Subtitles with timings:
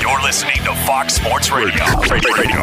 [0.00, 1.84] You're listening to Fox Sports Radio.
[2.10, 2.62] Radio.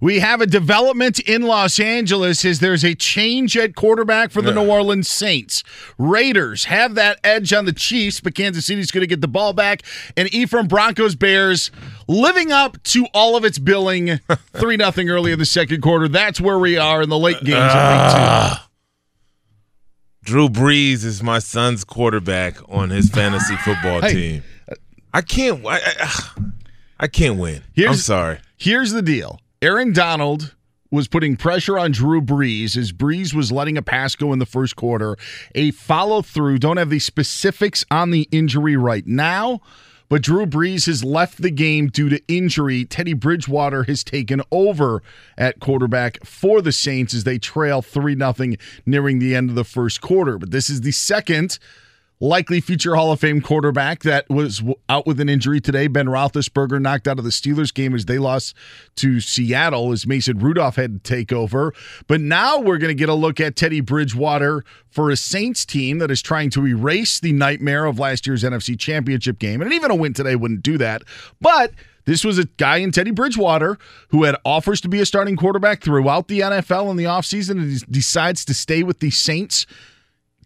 [0.00, 4.52] We have a development in Los Angeles as there's a change at quarterback for the
[4.52, 5.62] New Orleans Saints.
[5.98, 9.52] Raiders have that edge on the Chiefs, but Kansas City's going to get the ball
[9.54, 9.82] back.
[10.16, 11.70] And Ephraim Broncos Bears
[12.08, 14.18] living up to all of its billing
[14.52, 16.08] 3 0 early in the second quarter.
[16.08, 18.22] That's where we are in the late games of week two.
[18.22, 18.68] Ah.
[20.24, 24.12] Drew Brees is my son's quarterback on his fantasy football Hey.
[24.12, 24.42] team.
[25.16, 25.64] I can't.
[25.64, 26.30] I, I,
[27.00, 27.62] I can't win.
[27.88, 28.38] I'm sorry.
[28.58, 30.54] Here's the deal Aaron Donald
[30.90, 34.46] was putting pressure on Drew Brees as Brees was letting a pass go in the
[34.46, 35.16] first quarter.
[35.54, 36.58] A follow through.
[36.58, 39.60] Don't have the specifics on the injury right now,
[40.10, 42.84] but Drew Brees has left the game due to injury.
[42.84, 45.02] Teddy Bridgewater has taken over
[45.38, 48.34] at quarterback for the Saints as they trail 3 0
[48.84, 50.36] nearing the end of the first quarter.
[50.36, 51.58] But this is the second
[52.20, 55.86] likely future Hall of Fame quarterback that was out with an injury today.
[55.86, 58.54] Ben Roethlisberger knocked out of the Steelers game as they lost
[58.96, 61.74] to Seattle as Mason Rudolph had to take over.
[62.06, 65.98] But now we're going to get a look at Teddy Bridgewater for a Saints team
[65.98, 69.60] that is trying to erase the nightmare of last year's NFC Championship game.
[69.60, 71.02] And even a win today wouldn't do that.
[71.40, 71.72] But
[72.06, 73.78] this was a guy in Teddy Bridgewater
[74.08, 77.72] who had offers to be a starting quarterback throughout the NFL in the offseason and
[77.72, 79.66] he decides to stay with the Saints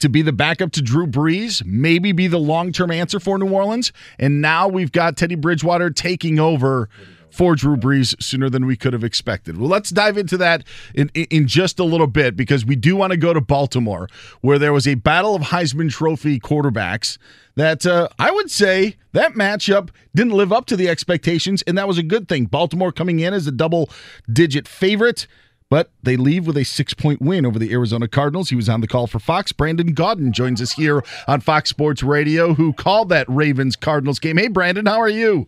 [0.00, 3.50] to be the backup to Drew Brees, maybe be the long term answer for New
[3.50, 3.93] Orleans.
[4.19, 6.88] And now we've got Teddy Bridgewater taking over
[7.31, 9.56] for Drew Brees sooner than we could have expected.
[9.56, 13.12] Well, let's dive into that in, in, just a little bit because we do want
[13.12, 14.09] to go to Baltimore,
[14.41, 17.19] where there was a battle of Heisman Trophy quarterbacks
[17.56, 21.89] that uh, I would say that matchup didn't live up to the expectations, and that
[21.89, 22.47] was a good thing.
[22.47, 23.91] Baltimore coming in as a double
[24.31, 25.27] digit favorite.
[25.70, 28.50] But they leave with a six point win over the Arizona Cardinals.
[28.50, 29.53] He was on the call for Fox.
[29.53, 34.36] Brandon Gaudin joins us here on Fox Sports Radio, who called that Ravens Cardinals game.
[34.36, 35.47] Hey, Brandon, how are you?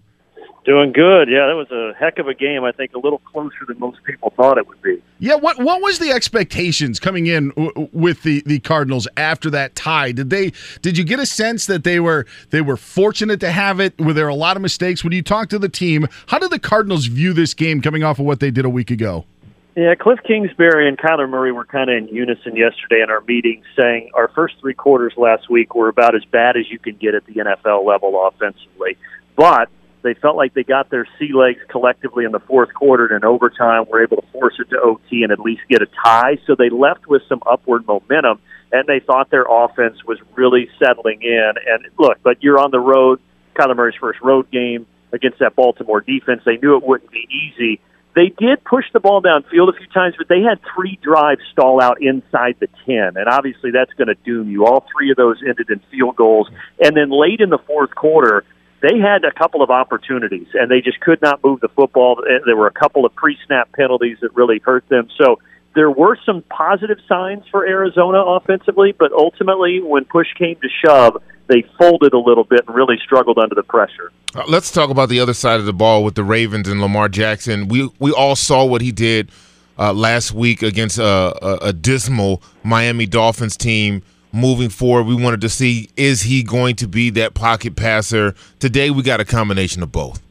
[0.64, 1.28] Doing good.
[1.28, 2.62] Yeah, that was a heck of a game.
[2.62, 5.02] I think a little closer than most people thought it would be.
[5.18, 9.74] Yeah, what what was the expectations coming in w- with the, the Cardinals after that
[9.74, 10.12] tie?
[10.12, 13.80] Did they did you get a sense that they were they were fortunate to have
[13.80, 14.00] it?
[14.00, 16.06] Were there a lot of mistakes when you talk to the team?
[16.28, 18.92] How did the Cardinals view this game coming off of what they did a week
[18.92, 19.26] ago?
[19.74, 23.62] Yeah, Kliff Kingsbury and Kyler Murray were kind of in unison yesterday in our meeting,
[23.74, 27.14] saying our first three quarters last week were about as bad as you can get
[27.14, 28.98] at the NFL level offensively.
[29.34, 29.70] But
[30.02, 33.24] they felt like they got their sea legs collectively in the fourth quarter and in
[33.24, 36.36] overtime were able to force it to OT and at least get a tie.
[36.46, 38.40] So they left with some upward momentum
[38.72, 41.52] and they thought their offense was really settling in.
[41.66, 43.20] And look, but you're on the road,
[43.54, 46.42] Kyler Murray's first road game against that Baltimore defense.
[46.44, 47.80] They knew it wouldn't be easy.
[48.14, 51.80] They did push the ball downfield a few times, but they had three drives stall
[51.80, 53.16] out inside the 10.
[53.16, 54.66] And obviously that's going to doom you.
[54.66, 56.48] All three of those ended in field goals.
[56.82, 58.44] And then late in the fourth quarter,
[58.82, 62.22] they had a couple of opportunities and they just could not move the football.
[62.28, 65.08] Eh, there were a couple of pre-snap penalties that really hurt them.
[65.16, 65.38] So
[65.74, 71.22] there were some positive signs for Arizona offensively, but ultimately when push came to shove,
[71.52, 74.10] they folded a little bit and really struggled under the pressure.
[74.34, 77.08] Uh, let's talk about the other side of the ball with the Ravens and Lamar
[77.08, 77.68] Jackson.
[77.68, 79.30] We we all saw what he did
[79.78, 84.02] uh, last week against a, a, a dismal Miami Dolphins team.
[84.34, 88.34] Moving forward, we wanted to see is he going to be that pocket passer?
[88.58, 90.22] Today, we got a combination of both.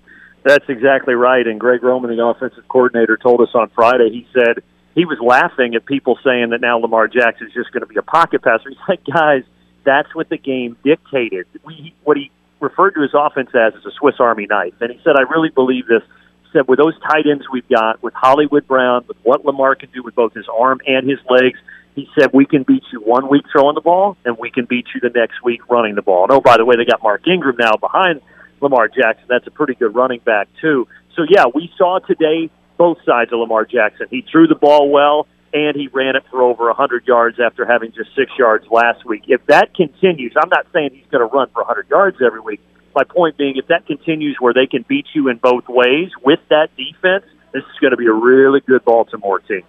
[0.43, 1.45] That's exactly right.
[1.45, 4.09] And Greg Roman, the offensive coordinator, told us on Friday.
[4.09, 4.63] He said
[4.95, 7.97] he was laughing at people saying that now Lamar Jackson is just going to be
[7.97, 8.69] a pocket passer.
[8.69, 9.43] He's like, guys,
[9.83, 11.47] that's what the game dictated.
[11.63, 14.73] We, what he referred to his offense as is a Swiss Army knife.
[14.81, 16.03] And he said, I really believe this.
[16.43, 19.89] He said, with those tight ends we've got, with Hollywood Brown, with what Lamar can
[19.91, 21.59] do with both his arm and his legs,
[21.95, 24.85] he said, we can beat you one week throwing the ball, and we can beat
[24.93, 26.23] you the next week running the ball.
[26.23, 28.21] And oh, by the way, they got Mark Ingram now behind
[28.61, 29.25] Lamar Jackson.
[29.27, 30.87] That's a pretty good running back, too.
[31.15, 34.07] So, yeah, we saw today both sides of Lamar Jackson.
[34.09, 37.91] He threw the ball well, and he ran it for over 100 yards after having
[37.91, 39.23] just six yards last week.
[39.27, 42.61] If that continues, I'm not saying he's going to run for 100 yards every week.
[42.95, 46.39] My point being, if that continues where they can beat you in both ways with
[46.49, 49.63] that defense, this is going to be a really good Baltimore team.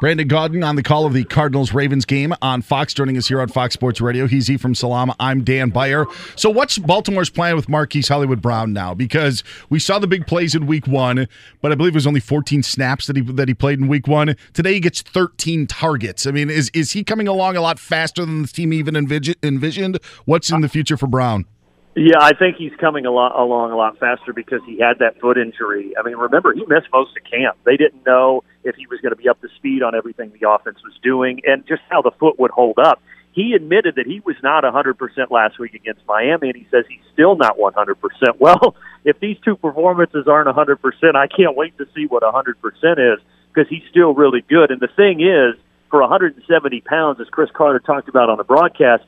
[0.00, 3.40] Brandon Gaudin on the call of the Cardinals Ravens game on Fox, joining us here
[3.40, 4.26] on Fox Sports Radio.
[4.26, 5.14] He's E from Salama.
[5.20, 6.04] I'm Dan Beyer.
[6.36, 8.92] So, what's Baltimore's plan with Marquise Hollywood Brown now?
[8.92, 11.28] Because we saw the big plays in Week One,
[11.62, 14.08] but I believe it was only 14 snaps that he that he played in Week
[14.08, 14.36] One.
[14.52, 16.26] Today he gets 13 targets.
[16.26, 20.00] I mean, is is he coming along a lot faster than the team even envisioned?
[20.24, 21.46] What's in the future for Brown?
[21.96, 25.20] Yeah, I think he's coming a lot, along a lot faster because he had that
[25.20, 25.94] foot injury.
[25.96, 27.56] I mean, remember he missed most of camp.
[27.64, 30.50] They didn't know if he was going to be up to speed on everything the
[30.50, 33.00] offense was doing and just how the foot would hold up.
[33.30, 34.94] He admitted that he was not 100%
[35.30, 37.94] last week against Miami, and he says he's still not 100%.
[38.38, 42.54] Well, if these two performances aren't 100%, I can't wait to see what 100%
[43.14, 43.20] is
[43.52, 44.70] because he's still really good.
[44.70, 45.60] And the thing is,
[45.90, 49.04] for 170 pounds, as Cris Carter talked about on the broadcast,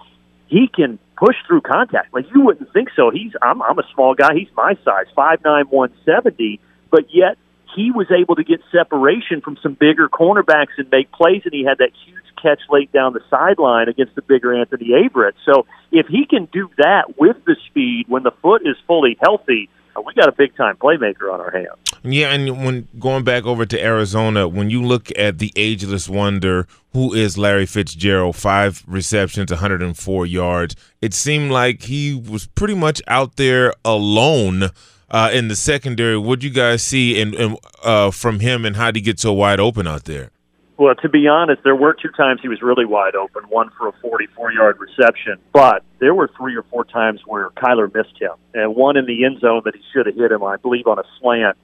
[0.47, 2.13] he can push through contact.
[2.13, 3.11] Like you wouldn't think so.
[3.11, 4.35] He's I'm I'm a small guy.
[4.35, 6.61] He's my size, five nine, one seventy,
[6.91, 7.37] but yet
[7.75, 11.65] he was able to get separation from some bigger cornerbacks and make plays, and he
[11.65, 15.33] had that huge catch late down the sideline against the bigger Anthony Averett.
[15.45, 19.69] So if he can do that with the speed when the foot is fully healthy,
[20.05, 21.79] we got a big time playmaker on our hands.
[22.03, 26.67] Yeah, and when going back over to Arizona, when you look at the ageless wonder
[26.93, 33.03] who is Larry Fitzgerald, five receptions, 104 yards, it seemed like he was pretty much
[33.07, 34.71] out there alone
[35.11, 36.19] uh, in the secondary.
[36.19, 39.21] What do you guys see in, in uh, from him, and how did he get
[39.21, 40.31] so wide open out there?
[40.79, 43.89] Well, to be honest, there were two times he was really wide open, one for
[43.89, 48.33] a 44 yard reception, but there were three or four times where Kyler missed him,
[48.53, 50.99] and one in the end zone that he should have hit him, I believe, on
[50.99, 51.57] a slant,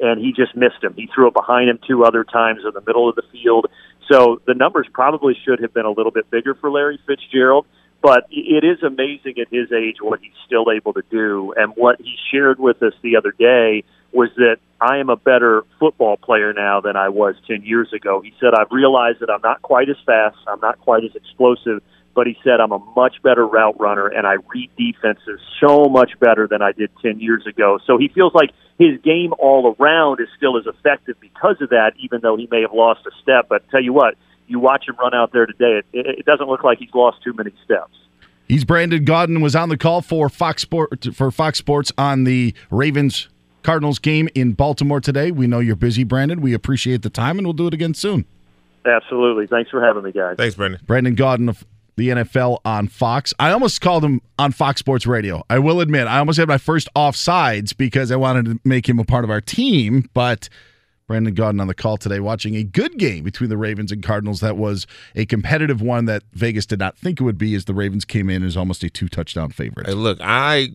[0.00, 0.94] and he just missed him.
[0.94, 3.66] He threw it behind him two other times in the middle of the field.
[4.10, 7.66] So the numbers probably should have been a little bit bigger for Larry Fitzgerald,
[8.02, 11.54] but it is amazing at his age what he's still able to do.
[11.56, 15.64] And what he shared with us the other day was that I am a better
[15.80, 18.20] football player now than I was 10 years ago.
[18.20, 21.82] He said, I've realized that I'm not quite as fast, I'm not quite as explosive,
[22.14, 26.12] but he said, I'm a much better route runner and I read defenses so much
[26.20, 27.78] better than I did 10 years ago.
[27.86, 31.92] So he feels like his game all around is still as effective because of that,
[31.98, 33.48] even though he may have lost a step.
[33.48, 34.14] But tell you what,
[34.46, 37.32] you watch him run out there today, it, it doesn't look like he's lost too
[37.32, 37.92] many steps.
[38.48, 42.54] He's Brandon Gaudin was on the call for Fox Sport for Fox Sports on the
[42.70, 43.28] Ravens
[43.66, 45.32] Cardinals game in Baltimore today.
[45.32, 46.40] We know you're busy, Brandon.
[46.40, 48.24] We appreciate the time, and we'll do it again soon.
[48.86, 49.48] Absolutely.
[49.48, 50.36] Thanks for having me, guys.
[50.36, 50.80] Thanks, Brandon.
[50.86, 53.34] Brandon Gaudin of the NFL on Fox.
[53.40, 55.42] I almost called him on Fox Sports Radio.
[55.50, 59.00] I will admit, I almost had my first offsides because I wanted to make him
[59.00, 60.48] a part of our team, but
[61.08, 64.40] Brandon Gaudin on the call today, watching a good game between the Ravens and Cardinals.
[64.40, 67.74] That was a competitive one that Vegas did not think it would be, as the
[67.74, 69.86] Ravens came in as almost a two touchdown favorite.
[69.88, 70.70] Hey, look, I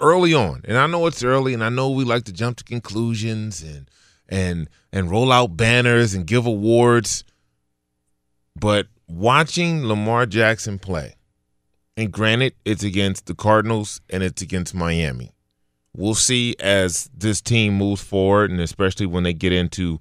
[0.00, 2.64] early on, and I know it's early, and I know we like to jump to
[2.64, 3.90] conclusions and
[4.28, 7.24] and and roll out banners and give awards,
[8.58, 11.14] but watching Lamar Jackson play,
[11.96, 15.32] and granted, it's against the Cardinals and it's against Miami
[15.96, 20.00] we'll see as this team moves forward, and especially when they get into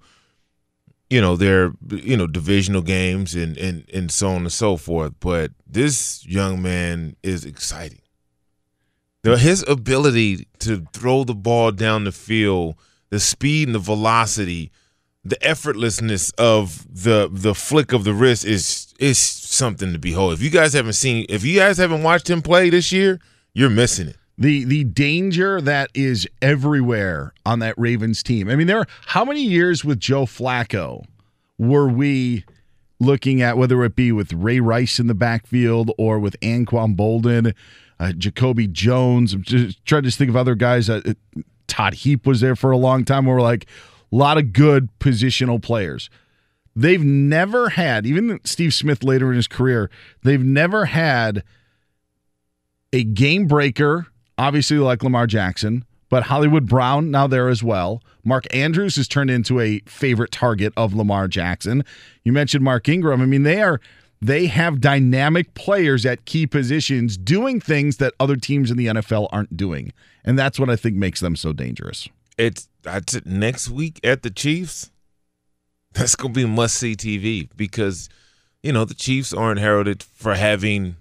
[1.09, 5.13] you know their you know divisional games and and and so on and so forth.
[5.19, 8.01] But this young man is exciting.
[9.33, 12.75] His ability to throw the ball down the field,
[13.09, 14.71] the speed and the velocity,
[15.23, 20.33] the effortlessness of the the flick of the wrist is is something to behold.
[20.33, 23.19] If you guys haven't seen, if you guys haven't watched him play this year,
[23.53, 28.49] you're missing it the the danger that is everywhere on that Ravens team.
[28.49, 31.05] I mean, there are how many years with Joe Flacco
[31.57, 32.43] were we
[32.99, 37.53] looking at whether it be with Ray Rice in the backfield or with Anquan Boldin,
[37.99, 39.33] uh, Jacoby Jones.
[39.33, 40.89] I'm just trying to think of other guys.
[40.89, 41.13] Uh,
[41.67, 43.25] Todd Heap was there for a long time.
[43.25, 43.65] Where we're like
[44.11, 46.09] a lot of good positional players.
[46.75, 49.89] They've never had, even Steve Smith later in his career,
[50.23, 51.43] they've never had
[52.91, 58.01] a game breaker, obviously like Lamar Jackson, but Hollywood Brown now there as well.
[58.25, 61.83] Mark Andrews has turned into a favorite target of Lamar Jackson.
[62.23, 63.21] You mentioned Mark Ingram.
[63.21, 63.79] I mean, they are
[64.21, 69.27] they have dynamic players at key positions doing things that other teams in the NFL
[69.31, 69.91] aren't doing.
[70.23, 72.07] And that's what I think makes them so dangerous.
[72.37, 74.91] It's that's it next week at the Chiefs.
[75.93, 78.09] That's gonna be must see TV because
[78.63, 80.95] you know the Chiefs aren't heralded for having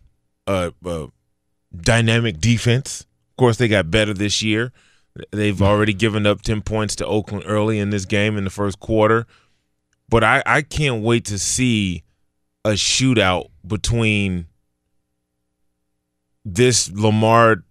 [0.46, 1.08] a, a
[1.74, 3.06] dynamic defense.
[3.30, 4.72] Of course, they got better this year.
[5.30, 8.80] They've already given up 10 points to Oakland early in this game in the first
[8.80, 9.26] quarter.
[10.08, 12.02] But I, I can't wait to see
[12.64, 14.46] a shootout between
[16.44, 17.64] this Lamar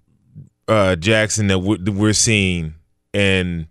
[0.67, 2.75] uh, Jackson that we're, that we're seeing
[3.13, 3.67] and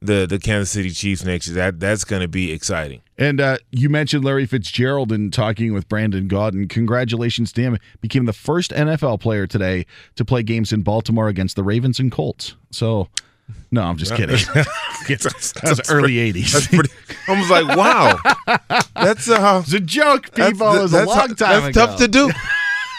[0.00, 1.56] the the Kansas City Chiefs next year.
[1.56, 3.02] That that's going to be exciting.
[3.18, 6.68] And uh, you mentioned Larry Fitzgerald in talking with Brandon Gaudin.
[6.70, 7.78] Congratulations to him.
[8.00, 9.84] Became the first NFL player today
[10.16, 12.56] to play games in Baltimore against the Ravens and Colts.
[12.70, 13.08] So,
[13.70, 14.36] no, I'm just kidding.
[15.08, 16.52] that's, that's early pretty, 80s.
[16.52, 16.90] That's pretty,
[17.28, 18.18] I was like, wow,
[18.94, 20.74] that's uh, it's a joke, that's, people.
[20.74, 21.86] it was a long time that's ago.
[21.86, 22.30] tough to do.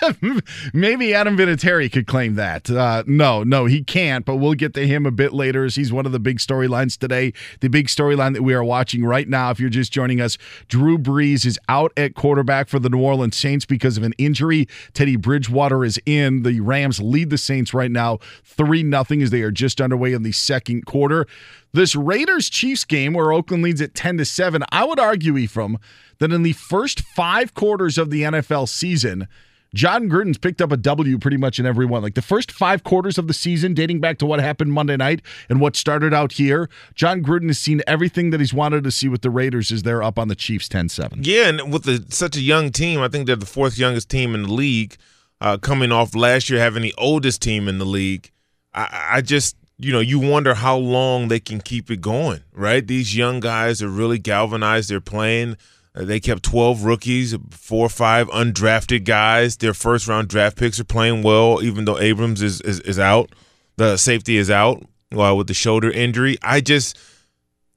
[0.73, 2.69] Maybe Adam Vinatieri could claim that.
[2.69, 5.93] Uh, no, no, he can't, but we'll get to him a bit later as he's
[5.93, 7.33] one of the big storylines today.
[7.59, 10.97] The big storyline that we are watching right now, if you're just joining us, Drew
[10.97, 14.67] Brees is out at quarterback for the New Orleans Saints because of an injury.
[14.93, 16.43] Teddy Bridgewater is in.
[16.43, 20.23] The Rams lead the Saints right now 3 0 as they are just underway in
[20.23, 21.27] the second quarter.
[21.73, 25.77] This Raiders Chiefs game where Oakland leads at 10 to 7, I would argue, Ephraim,
[26.19, 29.27] that in the first five quarters of the NFL season,
[29.73, 32.01] Jon Gruden's picked up a W pretty much in every one.
[32.03, 35.21] Like the first five quarters of the season, dating back to what happened Monday night
[35.49, 39.07] and what started out here, Jon Gruden has seen everything that he's wanted to see
[39.07, 41.21] with the Raiders as they're up on the Chiefs 10 7.
[41.23, 44.35] Yeah, and with the, such a young team, I think they're the fourth youngest team
[44.35, 44.97] in the league,
[45.39, 48.29] uh, coming off last year having the oldest team in the league.
[48.73, 52.85] I, I just, you know, you wonder how long they can keep it going, right?
[52.85, 54.89] These young guys are really galvanized.
[54.89, 55.55] They're playing.
[55.93, 59.57] Uh, they kept 12 rookies, four or five undrafted guys.
[59.57, 63.31] Their first round draft picks are playing well, even though Abrams is, is, is out.
[63.77, 64.83] The safety is out
[65.17, 66.37] uh, with the shoulder injury.
[66.41, 66.97] I just,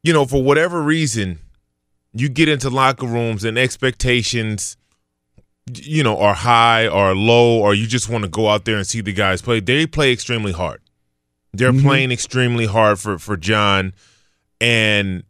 [0.02, 1.40] you know, for whatever reason,
[2.12, 4.76] you get into locker rooms and expectations,
[5.72, 8.86] you know, are high or low, or you just want to go out there and
[8.86, 9.58] see the guys play.
[9.58, 10.80] They play extremely hard.
[11.52, 11.82] They're Mhm.
[11.82, 13.92] playing extremely hard for, for Jon.
[14.60, 15.24] And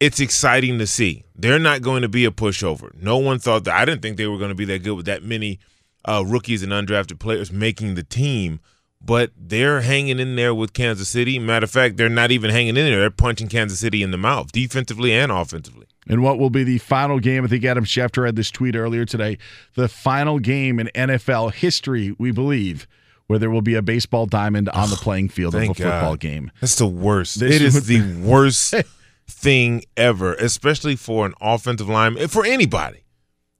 [0.00, 1.24] it's exciting to see.
[1.36, 2.94] They're not going to be a pushover.
[3.00, 3.74] No one thought that.
[3.74, 5.58] I didn't think they were going to be that good with that many
[6.04, 8.60] uh, rookies and undrafted players making the team.
[9.00, 11.38] But they're hanging in there with Kansas City.
[11.38, 13.00] Matter of fact, they're not even hanging in there.
[13.00, 15.86] They're punching Kansas City in the mouth, defensively and offensively.
[16.06, 17.44] And what will be the final game?
[17.44, 19.38] I think Adam Schefter had this tweet earlier today.
[19.74, 22.86] The final game in NFL history, we believe,
[23.26, 26.20] where there will be a baseball diamond on the playing field of a football God.
[26.20, 26.50] game.
[26.60, 27.40] That's the worst.
[27.40, 28.74] This it is the worst
[29.28, 33.04] thing ever, especially for an offensive lineman, for anybody,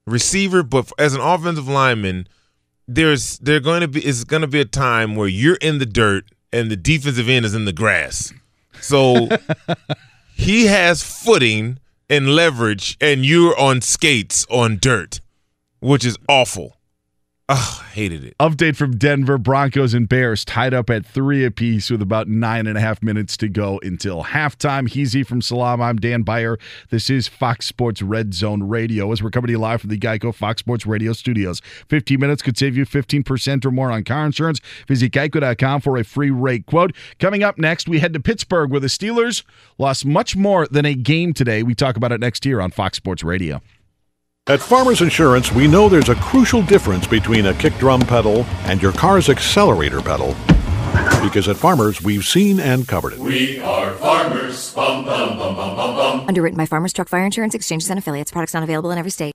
[0.05, 0.63] receiver.
[0.63, 2.27] But as an offensive lineman,
[2.87, 5.85] there's there going to be is going to be a time where you're in the
[5.85, 8.33] dirt and the defensive end is in the grass.
[8.81, 9.29] So
[10.35, 11.79] he has footing
[12.09, 15.21] and leverage, and you're on skates on dirt,
[15.79, 16.74] which is awful.
[17.47, 18.35] Oh, hated it.
[18.39, 22.75] Update from Denver Broncos and Bears tied up at three apiece with about nine and
[22.75, 24.89] a half minutes to go until halftime.
[24.89, 25.79] Heezy from Salaam.
[25.79, 26.57] I'm Dan Beyer.
[26.89, 29.99] This is Fox Sports Red Zone Radio as we're coming to you live from the
[29.99, 31.61] Geico Fox Sports Radio studios.
[31.87, 34.59] 15 minutes could save you 15% or more on car insurance.
[34.87, 36.95] Visit geico.com for a free rate quote.
[37.19, 39.43] Coming up next, we head to Pittsburgh where the Steelers
[39.77, 41.61] lost much more than a game today.
[41.61, 43.61] We talk about it next year on Fox Sports Radio.
[44.47, 48.79] At Farmers Insurance, we know there's a crucial difference between a kick drum pedal and
[48.79, 50.35] your car's accelerator pedal.
[51.23, 53.19] Because at Farmers, we've seen and covered it.
[53.19, 54.71] We are farmers.
[54.75, 56.27] Bum, bum, bum, bum, bum, bum.
[56.27, 58.31] Underwritten by Farmers Truck Fire Insurance Exchanges and Affiliates.
[58.31, 59.33] Products not available in every state.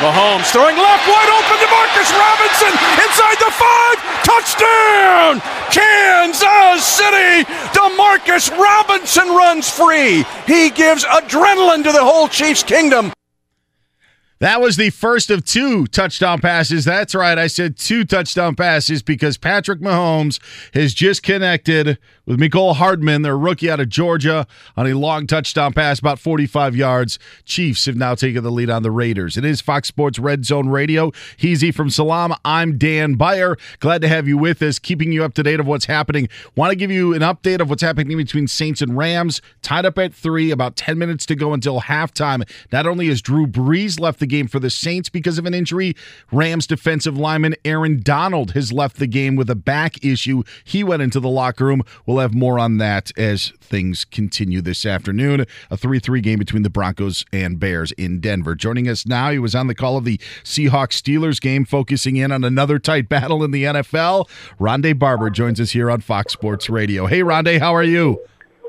[0.00, 3.96] Mahomes throwing left, wide open to Marcus Robinson inside the five.
[4.26, 5.38] Touchdown!
[5.70, 7.44] Kansas City!
[7.70, 10.24] Demarcus Robinson runs free.
[10.48, 13.12] He gives adrenaline to the whole Chiefs kingdom.
[14.42, 16.84] That was the first of two touchdown passes.
[16.84, 17.38] That's right.
[17.38, 20.40] I said two touchdown passes because Patrick Mahomes
[20.74, 25.72] has just connected with Mecole Hardman, their rookie out of Georgia, on a long touchdown
[25.72, 27.18] pass, about 45 yards.
[27.44, 29.36] Chiefs have now taken the lead on the Raiders.
[29.36, 31.10] It is Fox Sports Red Zone Radio.
[31.36, 32.34] He's from Salaam.
[32.44, 33.56] I'm Dan Beyer.
[33.80, 36.28] Glad to have you with us, keeping you up to date of what's happening.
[36.56, 39.40] Want to give you an update of what's happening between Saints and Rams.
[39.62, 42.48] Tied up at three, about 10 minutes to go until halftime.
[42.72, 45.94] Not only has Drew Brees left the game for the Saints because of an injury.
[46.30, 50.42] Rams defensive lineman Aaron Donald has left the game with a back issue.
[50.64, 51.82] He went into the locker room.
[52.06, 55.46] We'll have more on that as things continue this afternoon.
[55.70, 58.54] A 3 3 game between the Broncos and Bears in Denver.
[58.54, 62.32] Joining us now, he was on the call of the Seahawks Steelers game, focusing in
[62.32, 64.28] on another tight battle in the NFL.
[64.58, 67.06] Rondé Barber joins us here on Fox Sports Radio.
[67.06, 68.20] Hey, Rondé, how are you?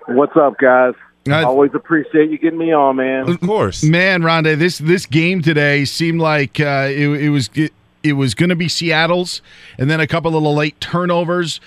[0.08, 0.94] What's up, guys?
[1.28, 3.30] I always appreciate you getting me on, man.
[3.30, 4.24] Of course, man.
[4.24, 7.72] Rondé, this this game today seemed like uh, it, it was it,
[8.04, 9.42] it was going to be Seattle's,
[9.78, 11.62] and then a couple of late turnovers.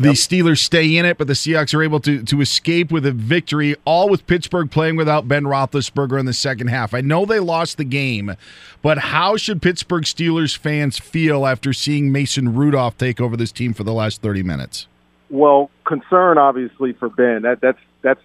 [0.00, 0.16] The yep.
[0.16, 3.76] Steelers stay in it, but the Seahawks are able to to escape with a victory.
[3.84, 6.94] All with Pittsburgh playing without Ben Roethlisberger in the second half.
[6.94, 8.34] I know they lost the game,
[8.80, 13.74] but how should Pittsburgh Steelers fans feel after seeing Mason Rudolph take over this team
[13.74, 14.86] for the last thirty minutes?
[15.28, 17.42] Well, concern obviously for Ben.
[17.42, 18.22] That that's that's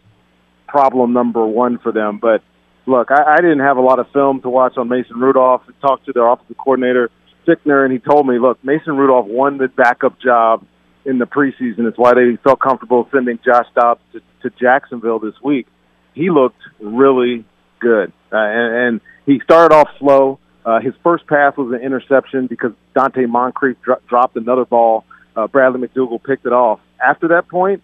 [0.69, 2.19] problem number one for them.
[2.19, 2.41] But
[2.85, 5.63] look, I, I didn't have a lot of film to watch on Mason Rudolph.
[5.67, 7.11] I talked to their offensive coordinator,
[7.45, 10.65] Fichtner, and he told me, look, Mason Rudolph won the backup job
[11.05, 11.87] in the preseason.
[11.87, 15.67] It's why they felt comfortable sending Josh Dobbs to, to Jacksonville this week.
[16.13, 17.45] He looked really
[17.79, 20.39] good, uh, and, and he started off slow.
[20.65, 25.05] Uh, his first pass was an interception because Donte Moncrief dro- dropped another ball.
[25.35, 26.79] Uh, Bradley McDougald picked it off.
[27.05, 27.83] After that point,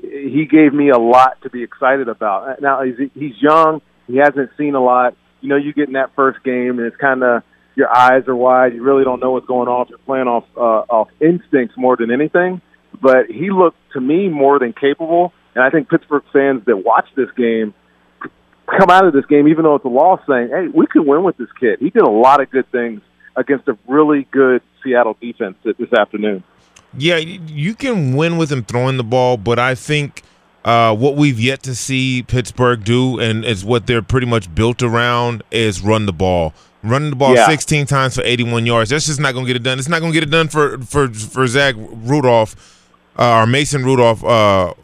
[0.00, 2.60] he gave me a lot to be excited about.
[2.60, 5.16] Now he's he's young, he hasn't seen a lot.
[5.40, 7.42] You know, you get in that first game, and it's kind of
[7.74, 8.74] your eyes are wide.
[8.74, 9.86] You really don't know what's going on.
[9.88, 12.60] You're playing off uh, off instincts more than anything.
[13.00, 17.06] But he looked to me more than capable, and I think Pittsburgh fans that watch
[17.16, 17.74] this game
[18.66, 21.22] come out of this game, even though it's a loss, saying, "Hey, we can win
[21.22, 23.00] with this kid." He did a lot of good things
[23.36, 26.44] against a really good Seattle defense this afternoon.
[26.96, 30.22] Yeah, you can win with him throwing the ball, but I think
[30.64, 34.82] uh, what we've yet to see Pittsburgh do, and is what they're pretty much built
[34.82, 36.52] around, is run the ball.
[36.82, 37.46] Running the ball yeah.
[37.46, 38.90] 16 times for 81 yards.
[38.90, 39.78] That's just not going to get it done.
[39.78, 43.84] It's not going to get it done for for for Zach Rudolph uh, or Mason
[43.84, 44.74] Rudolph, uh,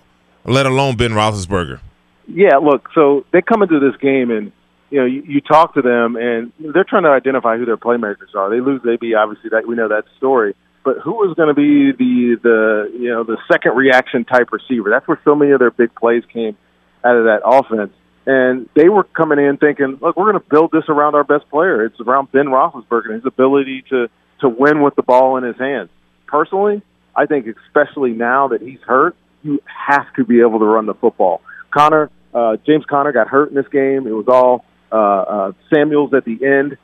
[0.45, 1.81] let alone Ben Roethlisberger.
[2.29, 2.89] Yeah, look.
[2.95, 4.53] So they come into this game and
[4.91, 8.35] you know, you, you talk to them and they're trying to identify who their playmakers
[8.35, 8.49] are.
[8.49, 10.55] They lose AB, obviously that we know that story
[10.89, 14.89] but who was going to be the the you know the second reaction type receiver?
[14.89, 16.57] That's where so many of their big plays came
[17.05, 17.93] out of that offense.
[18.29, 21.49] And they were coming in thinking, look, we're going to build this around our best
[21.49, 21.85] player.
[21.87, 24.09] It's around Ben Roethlisberger and his ability to
[24.41, 25.89] to win with the ball in his hands.
[26.29, 26.83] Personally,
[27.17, 30.95] I think especially now that he's hurt, you have to be able to run the
[30.95, 31.41] football.
[31.73, 34.07] Conner, uh, James Conner got hurt in this game.
[34.07, 36.77] It was all uh, uh, Samuels at the end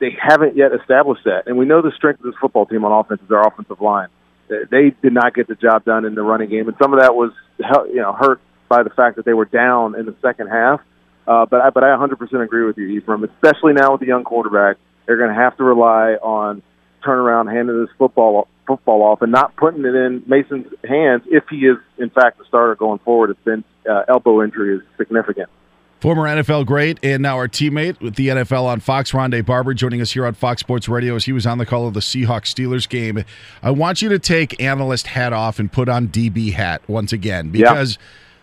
[0.00, 1.44] they haven't yet established that.
[1.46, 4.08] And we know the strength of this football team on offense is their offensive line.
[4.48, 7.16] They did not get the job done in the running game, and some of that
[7.16, 10.80] was you know hurt by the fact that they were down in the second half.
[11.26, 13.24] Uh, but I, but I 100% agree with you, Ephraim.
[13.24, 14.76] Especially now with the young quarterback,
[15.06, 16.62] they're going to have to rely on
[17.04, 21.58] turnaround, handing this football football off, and not putting it in Mason's hands if he
[21.58, 23.30] is in fact the starter going forward.
[23.30, 25.48] It's been uh, elbow injury is significant.
[26.00, 30.02] Former NFL great and now our teammate with the NFL on Fox, Rondé Barber, joining
[30.02, 32.54] us here on Fox Sports Radio as he was on the call of the Seahawks
[32.54, 33.24] Steelers game.
[33.62, 37.50] I want you to take analyst hat off and put on DB hat once again
[37.50, 37.98] because.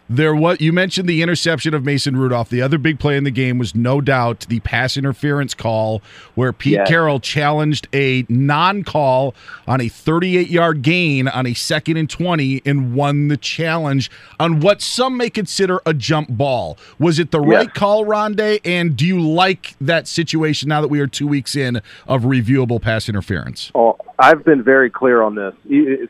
[0.10, 2.50] There what you mentioned the interception of Mason Rudolph.
[2.50, 6.02] The other big play in the game was no doubt the pass interference call
[6.36, 6.88] where Pete yes.
[6.88, 9.34] Carroll challenged a non-call
[9.68, 14.82] on a 38-yard gain on a second and 20 and won the challenge on what
[14.82, 16.78] some may consider a jump ball.
[17.00, 17.50] Was it the yes.
[17.50, 18.60] right call, Rondé?
[18.66, 22.82] And do you like that situation now that we are 2 weeks in of reviewable
[22.82, 23.72] pass interference?
[23.74, 25.54] Oh, I've been very clear on this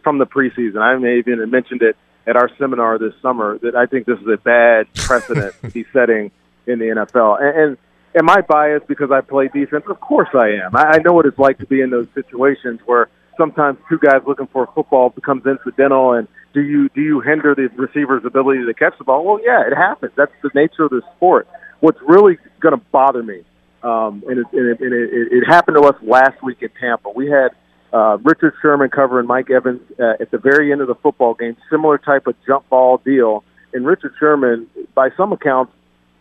[0.04, 0.78] from the preseason.
[0.82, 4.28] I may even mentioned it at our seminar this summer that I think this is
[4.28, 6.32] a bad precedent to be setting
[6.66, 7.42] in the NFL.
[7.42, 7.78] And, and
[8.16, 9.86] am I biased because I play defense?
[9.88, 10.76] Of course I am.
[10.76, 14.22] I, I know what it's like to be in those situations where sometimes two guys
[14.26, 18.66] looking for a football becomes incidental and do you do you hinder the receiver's ability
[18.66, 19.26] to catch the ball?
[19.26, 20.12] Well, yeah, it happens.
[20.16, 21.48] That's the nature of the sport.
[21.80, 23.44] What's really going to bother me,
[23.82, 27.10] um, and, it, and, it, and it, it happened to us last week in Tampa.
[27.10, 27.50] We had
[27.94, 31.56] uh, Richard Sherman covering Mike Evans uh, at the very end of the football game,
[31.70, 33.44] similar type of jump ball deal.
[33.72, 35.72] And Richard Sherman, by some accounts,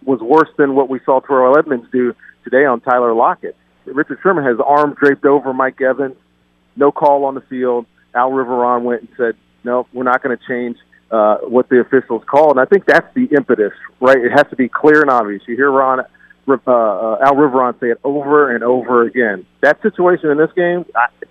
[0.05, 3.57] was worse than what we saw Terrell Edmunds do today on Tyler Lockett.
[3.87, 6.17] Richard Sherman has arms draped over Mike Evans.
[6.77, 7.87] No call on the field.
[8.15, 10.77] Al Riveron went and said, "No, we're not going to change
[11.11, 14.19] uh, what the officials called." And I think that's the impetus, right?
[14.19, 15.43] It has to be clear and obvious.
[15.47, 16.05] You hear Ron,
[16.49, 19.47] uh, uh, Al Riveron say it over and over again.
[19.61, 20.85] That situation in this game,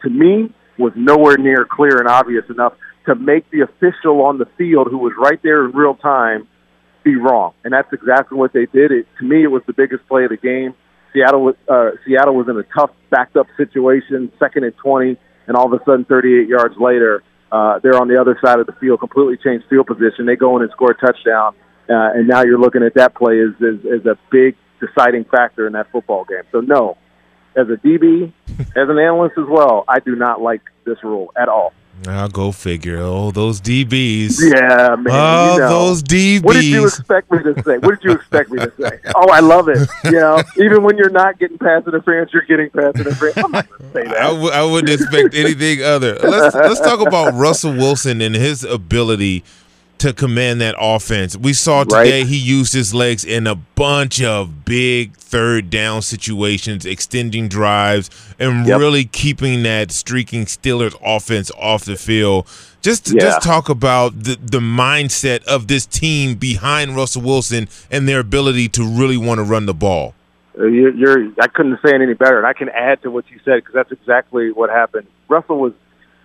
[0.04, 2.74] to me, was nowhere near clear and obvious enough
[3.06, 6.48] to make the official on the field, who was right there in real time,
[7.04, 7.54] be wrong.
[7.64, 8.92] And that's exactly what they did.
[8.92, 10.76] It, to me, it was the biggest play of the game.
[11.14, 15.58] Seattle was uh, Seattle was in a tough backed up situation, second and twenty, and
[15.58, 17.22] all of a sudden, 38 yards later,
[17.52, 20.26] uh, they're on the other side of the field, completely changed field position.
[20.26, 21.54] They go in and score a touchdown,
[21.90, 25.68] uh, and now you're looking at that play as, as as a big deciding factor
[25.68, 26.44] in that football game.
[26.52, 26.98] So no,
[27.56, 31.48] as a DB, as an analyst as well, I do not like this rule at
[31.48, 31.74] all.
[32.08, 32.98] I'll go figure.
[32.98, 34.40] Oh, those DBs.
[34.42, 35.06] Yeah, man.
[35.10, 35.70] Oh, you know.
[35.70, 36.44] those DBs.
[36.44, 37.78] What did you expect me to say?
[37.78, 39.00] What did you expect me to say?
[39.16, 39.88] Oh, I love it.
[40.06, 43.38] You know, even when you're not getting pass interference, you're getting pass interference.
[43.38, 44.18] I'm not going to say that.
[44.18, 46.16] I w- I wouldn't expect anything other.
[46.16, 49.44] Let's let's talk about Russell Wilson and his ability
[50.02, 51.38] to command that offense.
[51.38, 52.28] We saw today Right.
[52.28, 58.10] he used his legs in a bunch of big third down situations, extending drives,
[58.40, 58.80] and Yep.
[58.80, 62.48] really keeping that streaking Steelers offense off the field.
[62.82, 63.22] Just to, Yeah.
[63.22, 68.68] just talk about the the mindset of this team behind Russell Wilson and their ability
[68.70, 70.16] to really want to run the ball.
[70.60, 73.26] Uh, You're, you're, I couldn't say it any better, and I can add to what
[73.30, 75.06] you said because that's exactly what happened.
[75.30, 75.74] Russell was,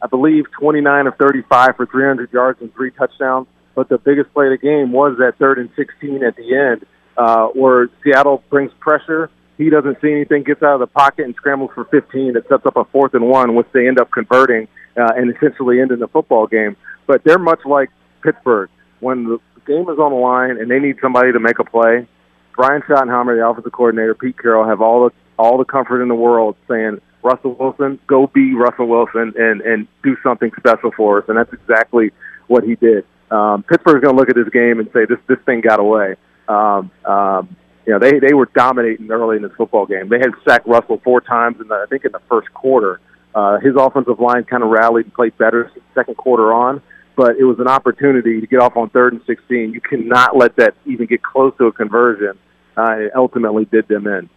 [0.03, 3.47] I believe, 29 of 35 for 300 yards and three touchdowns.
[3.77, 6.87] But the biggest play of the game was that third and 16 at the end,
[7.17, 9.31] uh, where Seattle brings pressure.
[9.59, 12.33] He doesn't see anything, gets out of the pocket and scrambles for 15.
[12.33, 15.81] That sets up a fourth and one, which they end up converting uh, and essentially
[15.81, 16.77] ending the football game.
[17.07, 17.91] But they're much like
[18.23, 18.71] Pittsburgh.
[19.01, 22.09] When the game is on the line and they need somebody to make a play,
[22.57, 26.15] Brian Schottenheimer, the offensive coordinator, Pete Carroll have all the all the comfort in the
[26.15, 31.29] world saying, Russell Wilson, go be Russell Wilson and and do something special for us,
[31.29, 32.11] and that's exactly
[32.47, 33.05] what he did.
[33.31, 36.17] Um, Pittsburgh's going to look at this game and say this this thing got away.
[36.49, 40.09] Um, um, you know, they they were dominating early in this football game.
[40.09, 43.01] They had sacked Russell four times in the I think in the first quarter.
[43.35, 46.81] Uh, his offensive line kind of rallied and played better second quarter on,
[47.17, 49.73] but it was an opportunity to get off on third and 16.
[49.73, 52.39] You cannot let that even get close to a conversion.
[52.79, 54.31] Uh, it ultimately did them in.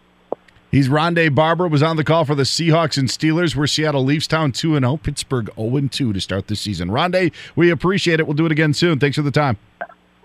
[0.72, 3.56] He's Rondé Barber, was on the call for the Seahawks and Steelers.
[3.56, 6.90] We're Seattle Leafs Town 2 0, Pittsburgh 0 2 to start this season.
[6.90, 8.28] Rondé, we appreciate it.
[8.28, 9.00] We'll do it again soon.
[9.00, 9.58] Thanks for the time.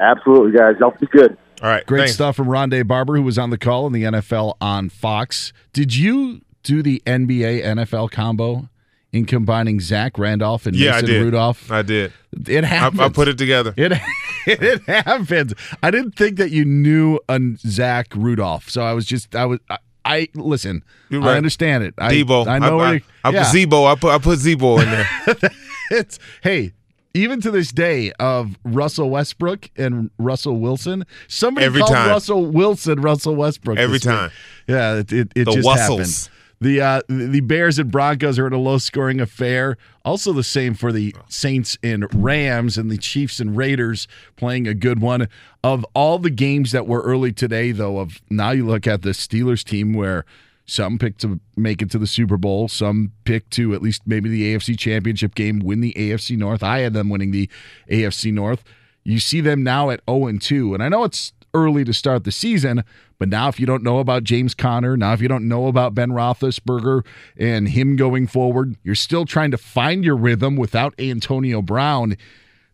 [0.00, 0.74] Absolutely, guys.
[0.78, 1.37] Y'all be good.
[1.62, 1.87] All right.
[1.87, 2.14] Great thanks.
[2.14, 5.54] stuff from Rondé Barber, who was on the call in the NFL on Fox.
[5.72, 8.68] Did you do the NBA NFL combo
[9.12, 11.22] in combining Zach Randolph and Yeah, I did.
[11.22, 11.70] Rudolph?
[11.70, 12.12] I did.
[12.46, 13.00] It I, happens.
[13.00, 13.72] I put it together.
[13.76, 13.92] It
[14.46, 15.54] it happens.
[15.83, 19.61] I didn't think that you knew a Zach Rudolph, so I was just I was
[19.70, 20.85] I, I listen.
[21.09, 21.95] You're I understand it.
[21.99, 22.47] I, Debo.
[22.47, 23.87] I know I, where I, you- I put Zebo.
[23.90, 25.51] I put I put Zebo in there.
[25.90, 26.73] it's hey.
[27.17, 32.09] Even to this day, of Russell Westbrook and Russell Wilson, somebody Every called time.
[32.11, 34.14] Russell Wilson Russell Westbrook Every this week.
[34.17, 34.31] time.
[34.67, 35.79] Yeah, it it, it The just Wussels.
[35.79, 36.29] happened.
[36.64, 39.77] The uh, the Bears and Broncos are in a low scoring affair.
[40.03, 44.72] Also the same for the Saints and Rams and the Chiefs and Raiders playing a
[44.72, 45.29] good one.
[45.62, 49.11] Of all the games that were early today, though, of now you look at the
[49.11, 50.24] Steelers team where
[50.64, 54.31] some picked to make it to the Super Bowl, some picked to at least maybe
[54.31, 56.62] the AFC Championship game, win the AFC North.
[56.62, 57.50] I had them winning the
[57.90, 58.64] AFC North.
[59.03, 60.72] You see them now at 0 and 2.
[60.72, 62.85] And I know it's early to start the season,
[63.19, 65.95] but now if you don't know about James Conner, now if you don't know about
[65.95, 71.62] Ben Roethlisberger and him going forward, you're still trying to find your rhythm without Antonio
[71.62, 72.17] Brown.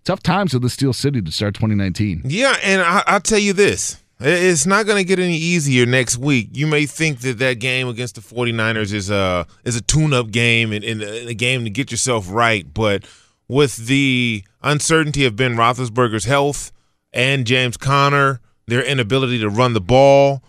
[0.04, 2.22] Tough times with the Steel City to start 2019.
[2.24, 4.02] Yeah, and I'll tell you this.
[4.22, 6.50] It's not going to get any easier next week.
[6.52, 10.72] You may think that that game against the 49ers is a is a tune-up game
[10.72, 13.04] and, and a game to get yourself right, but
[13.48, 16.70] with the uncertainty of Ben Roethlisberger's health
[17.12, 20.42] and James Conner, their inability to run the ball,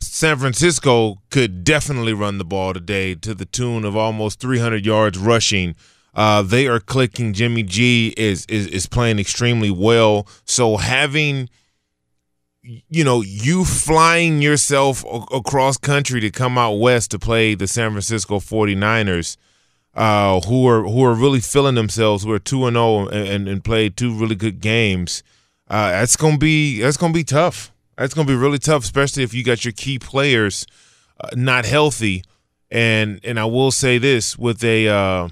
[0.00, 5.18] San Francisco could definitely run the ball today to the tune of almost 300 yards
[5.18, 5.74] rushing.
[6.14, 7.32] Uh, they are clicking.
[7.32, 10.26] Jimmy G is, is is playing extremely well.
[10.44, 11.48] So having
[12.62, 17.92] you know you flying yourself across country to come out west to play the San
[17.92, 19.36] Francisco 49ers
[19.94, 23.64] uh, who are who are really feeling themselves who are 2 and 0 and and
[23.64, 25.22] played two really good games
[25.70, 28.82] uh, that's going to be that's to be tough that's going to be really tough
[28.84, 30.66] especially if you got your key players
[31.20, 32.22] uh, not healthy
[32.70, 35.28] and and I will say this with a uh,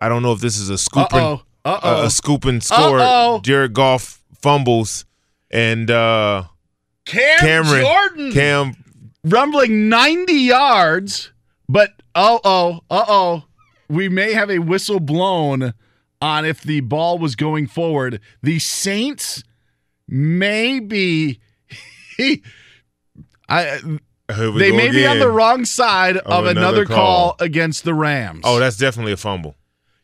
[0.00, 1.42] I don't know if this is a scooping Uh-oh.
[1.64, 2.04] Uh-oh.
[2.04, 3.40] a, scooping score Uh-oh.
[3.42, 5.04] Jared Goff fumbles
[5.50, 6.44] and uh
[7.04, 8.76] Cam Cameron Jordan Cam
[9.24, 11.32] rumbling 90 yards,
[11.68, 13.44] But oh oh uh oh,
[13.88, 15.74] we may have a whistle blown
[16.20, 18.20] on if the ball was going forward.
[18.42, 19.42] The Saints
[20.08, 21.40] may be.
[23.48, 23.80] I
[24.28, 27.32] they may be on the wrong side of, another another call.
[27.32, 27.36] call.
[27.40, 28.42] against the Rams.
[28.44, 29.56] Oh, that's definitely a fumble.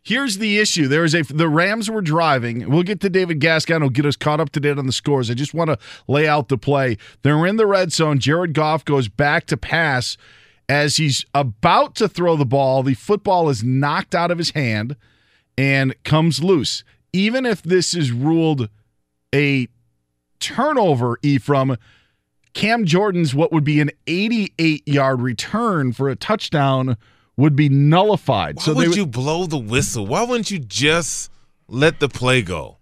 [0.02, 0.87] Here's the issue.
[0.87, 2.70] There is a the Rams were driving.
[2.70, 3.83] We'll get to David Gascon.
[3.83, 5.31] He'll get us caught up to date on the scores.
[5.31, 6.96] I just want to lay out the play.
[7.22, 8.18] They're in the red zone.
[8.18, 10.16] Jared Goff goes back to pass
[10.68, 12.83] as he's about to throw the ball.
[12.83, 14.96] The football is knocked out of his hand
[15.56, 16.84] and comes loose.
[17.12, 18.68] Even if this is ruled
[19.34, 19.68] a
[20.38, 21.76] turnover, Ephraim,
[22.52, 26.96] Cam Jordan's what would be an 88 yard return for a touchdown
[27.36, 28.56] would be nullified.
[28.56, 30.06] Why so would they, you blow the whistle?
[30.06, 31.30] Why wouldn't you just
[31.68, 32.78] let the play go?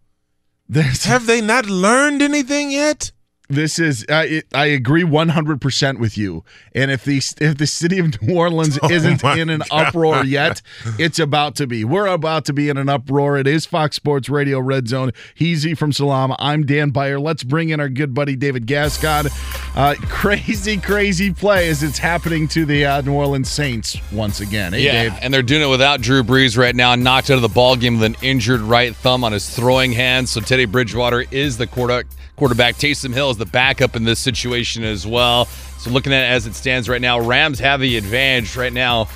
[0.72, 3.12] Have they not learned anything yet?
[3.48, 6.44] This is uh, it, I agree 100% with you.
[6.74, 9.88] And if the if the city of New Orleans Oh isn't in an God.
[9.88, 10.62] uproar yet,
[10.98, 11.84] it's about to be.
[11.84, 13.36] We're about to be in an uproar.
[13.36, 15.12] It is Fox Sports Radio Red Zone.
[15.38, 16.34] E from Salam.
[16.38, 17.20] I'm Dan Beyer.
[17.20, 19.26] Let's bring in our good buddy David Gascon.
[19.74, 24.72] Uh, crazy, crazy play as it's happening to the uh, New Orleans Saints once again.
[24.72, 25.18] Hey, yeah, Dave.
[25.20, 27.98] and they're doing it without Drew Brees right now, knocked out of the ball game
[27.98, 30.28] with an injured right thumb on his throwing hand.
[30.28, 32.06] So Teddy Bridgewater is the quarterback.
[32.36, 35.44] Quarterback Taysom Hill is the backup in this situation as well.
[35.78, 39.06] So looking at it as it stands right now, Rams have the advantage right now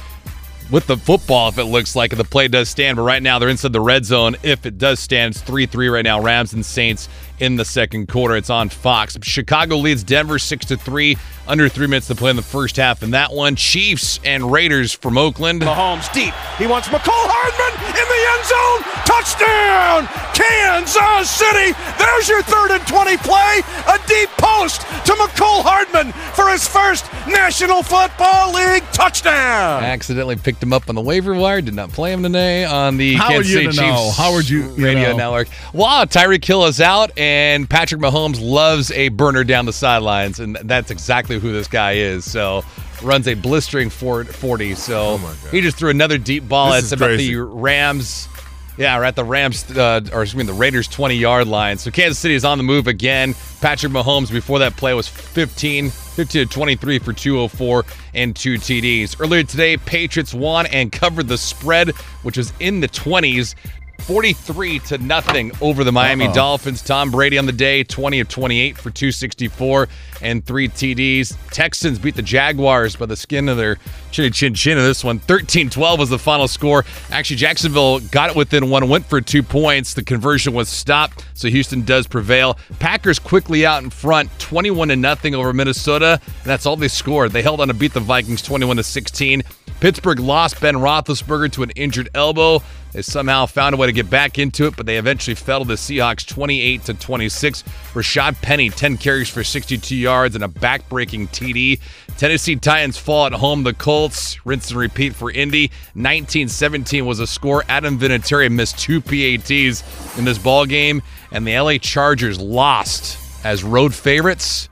[0.71, 2.97] with the football if it looks like the play does stand.
[2.97, 4.37] But right now they're inside the red zone.
[4.45, 6.21] If it does stand, it's 3 3 right now.
[6.21, 7.09] Rams and Saints
[7.41, 8.37] in the second quarter.
[8.37, 9.17] It's on Fox.
[9.23, 11.17] Chicago leads Denver 6 to 3.
[11.47, 13.03] Under three minutes to play in the first half.
[13.03, 15.63] In that one, Chiefs and Raiders from Oakland.
[15.63, 16.35] Mahomes deep.
[16.59, 18.85] He wants Mecole Hardman in the end zone.
[19.09, 21.73] Touchdown, Kansas City.
[21.99, 23.61] There's your third and 20 play.
[23.89, 29.83] A deep post to Mecole Hardman for his first National Football League touchdown.
[29.83, 31.63] I Accidentally picked him up on the waiver wire.
[31.63, 33.97] Did not play him today on the How Kansas would you City know?
[34.05, 35.17] Chiefs How would you- you radio know?
[35.17, 35.49] network.
[35.73, 37.28] Wow, Tyreek Hill is out, and
[37.69, 42.31] Patrick Mahomes loves a burner down the sidelines, and that's exactly who this guy is.
[42.31, 42.65] So
[43.03, 44.75] runs a blistering 40.
[44.75, 45.19] So
[45.51, 46.73] he just threw another deep ball.
[46.73, 48.29] This is about the Rams.
[48.77, 51.79] Yeah, we're at the Rams, uh, or excuse me, the Raiders 20 yard line.
[51.79, 53.35] So Kansas City is on the move again.
[53.61, 59.21] Patrick Mahomes before that play was 15, 15 to 23 for 204 and two TDs.
[59.21, 61.91] Earlier today, Patriots won and covered the spread,
[62.23, 63.57] which was in the 20s.
[63.99, 66.35] 43 to nothing over the Miami Uh-oh.
[66.35, 66.83] Dolphins.
[66.83, 69.89] Tom Brady on the day, 20 of 28 for 264
[70.23, 71.37] and three TDs.
[71.51, 73.77] Texans beat the Jaguars by the skin of their
[74.11, 75.19] chinny chin chin in this one.
[75.19, 76.85] 13 12 was the final score.
[77.11, 79.95] Actually, Jacksonville got it within one, went for two points.
[79.95, 82.59] The conversion was stopped, so Houston does prevail.
[82.79, 86.21] Packers quickly out in front, 21 to nothing over Minnesota.
[86.25, 87.33] And that's all they scored.
[87.33, 89.43] They held on to beat the Vikings 21 to 16.
[89.81, 92.63] Pittsburgh lost Ben Roethlisberger to an injured elbow.
[92.99, 95.65] They somehow found a way to get back into it, but they eventually fell to
[95.65, 97.63] the Seahawks 28 to 26.
[97.95, 101.79] Rashaad Penny, 10 carries for 62 yards and a back-breaking TD.
[102.17, 103.63] Tennessee Titans fall at home.
[103.63, 105.71] The Colts rinse and repeat for Indy.
[105.95, 107.63] 19-17 was a score.
[107.69, 113.63] Adam Vinatieri missed two PATs in this ball game, and the LA Chargers lost as
[113.63, 114.69] road favorites.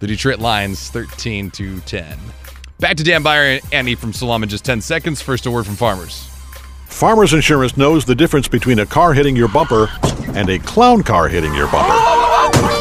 [0.00, 2.18] The Detroit Lions 13 to 10.
[2.78, 5.22] Back to Dan Beyer and Andy from Salaam in just 10 seconds.
[5.22, 6.29] First, a word from farmers.
[6.90, 9.88] Farmers Insurance knows the difference between a car hitting your bumper
[10.34, 12.79] and a clown car hitting your bumper.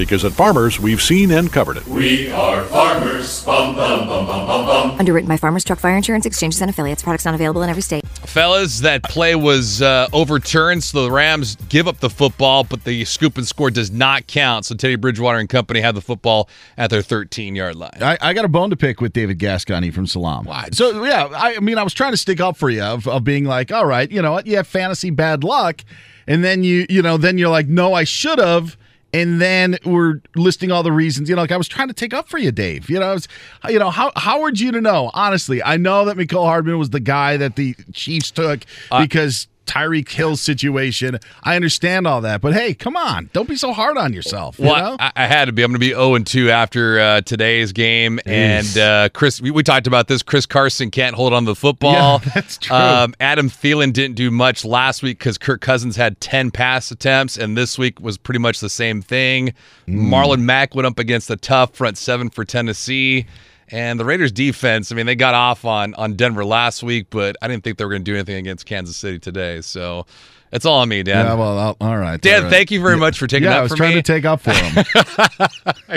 [0.00, 0.10] Sorry about that.
[0.10, 1.86] Because at Farmers, we've seen and covered it.
[1.86, 3.44] We are farmers.
[3.44, 4.98] Bum, bum, bum, bum, bum, bum.
[4.98, 7.02] Underwritten by Farmers Truck Fire Insurance Exchanges and Affiliates.
[7.02, 8.06] Products not available in every state.
[8.08, 13.04] Fellas, that play was uh, overturned, so the Rams give up the football, but the
[13.04, 14.64] scoop and score does not count.
[14.64, 17.98] So Teddy Bridgewater and company have the football at their 13 yard line.
[18.00, 20.48] I, I got a bone to pick with David Gasconi from Salaam.
[20.72, 23.24] So yeah, I, I mean, I was trying to stick up for you of, of
[23.24, 25.84] being like, all right, you know what, you have fantasy bad luck,
[26.26, 28.76] and then you, you know, then you're like, no, I should have.
[29.12, 31.28] And then we're listing all the reasons.
[31.28, 32.88] You know, like I was trying to take up for you, Dave.
[32.88, 33.28] You know, I was,
[33.68, 35.10] you know, how how would you to know?
[35.14, 38.60] Honestly, I know that Mecole Hardman was the guy that the Chiefs took
[39.02, 41.20] because Tyreek Hill's situation.
[41.44, 44.58] I understand all that, but hey, come on, don't be so hard on yourself.
[44.58, 44.96] you Well, know?
[44.98, 45.62] I, I had to be.
[45.62, 48.18] I'm going to be 0 and 2 after uh, today's game.
[48.26, 50.22] And uh, Chris, we, we talked about this.
[50.22, 51.92] Chris Carson can't hold on to the football.
[51.92, 52.74] Yeah, that's true.
[52.74, 57.36] Um, Adam Thielen didn't do much last week because Kirk Cousins had 10 pass attempts,
[57.38, 59.54] and this week was pretty much the same thing.
[59.86, 60.12] Hmm.
[60.12, 63.26] Marlon Mack went up against a tough front seven for Tennessee.
[63.72, 67.36] And the Raiders defense, I mean, they got off on on Denver last week, but
[67.40, 69.60] I didn't think they were going to do anything against Kansas City today.
[69.60, 70.06] So
[70.52, 71.26] It's all on me, Dan.
[71.26, 72.20] Yeah, well, I'll- all right.
[72.20, 72.50] Dan, all right.
[72.50, 74.02] thank you very much for taking yeah, that I was for trying me.
[74.02, 74.84] to take up for him.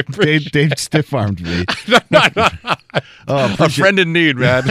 [0.12, 1.66] Dave, Dave stiff armed me.
[3.28, 4.64] Oh, a friend in need, man.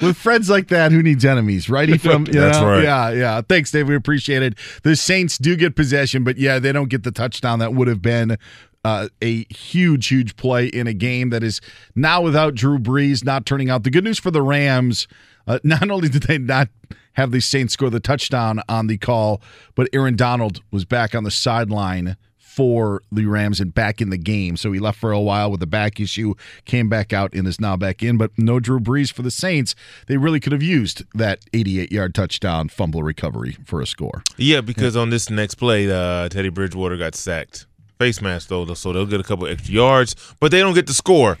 [0.00, 1.86] With friends like that, who needs enemies, right?
[1.88, 2.66] He from you That's know?
[2.66, 2.82] right.
[2.82, 3.40] Yeah, yeah.
[3.46, 3.86] Thanks, Dave.
[3.86, 4.54] We appreciate it.
[4.82, 8.00] The Saints do get possession, but yeah, they don't get the touchdown that would have
[8.02, 8.38] been
[8.84, 11.60] uh, a huge, huge play in a game that is
[11.94, 13.84] now without Drew Brees not turning out.
[13.84, 15.06] The good news for the Rams,
[15.46, 16.68] uh, not only did they not
[17.14, 19.42] have the Saints score the touchdown on the call,
[19.74, 22.16] but Aaron Donald was back on the sideline
[22.52, 24.58] for the Rams and back in the game.
[24.58, 26.34] So he left for a while with a back issue,
[26.66, 28.18] came back out and is now back in.
[28.18, 29.74] But no Drew Brees for the Saints.
[30.06, 34.22] They really could have used that 88 yard touchdown fumble recovery for a score.
[34.36, 37.66] Yeah, because on this next play, uh, Teddy Bridgewater got sacked.
[38.02, 40.92] Face mask though, so they'll get a couple extra yards, but they don't get the
[40.92, 41.38] score.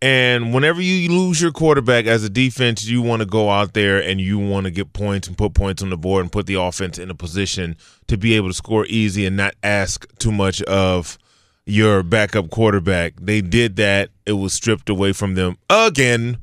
[0.00, 4.02] And whenever you lose your quarterback as a defense, you want to go out there
[4.02, 6.54] and you want to get points and put points on the board and put the
[6.54, 10.62] offense in a position to be able to score easy and not ask too much
[10.62, 11.18] of
[11.66, 13.12] your backup quarterback.
[13.20, 14.08] They did that.
[14.24, 16.38] It was stripped away from them again.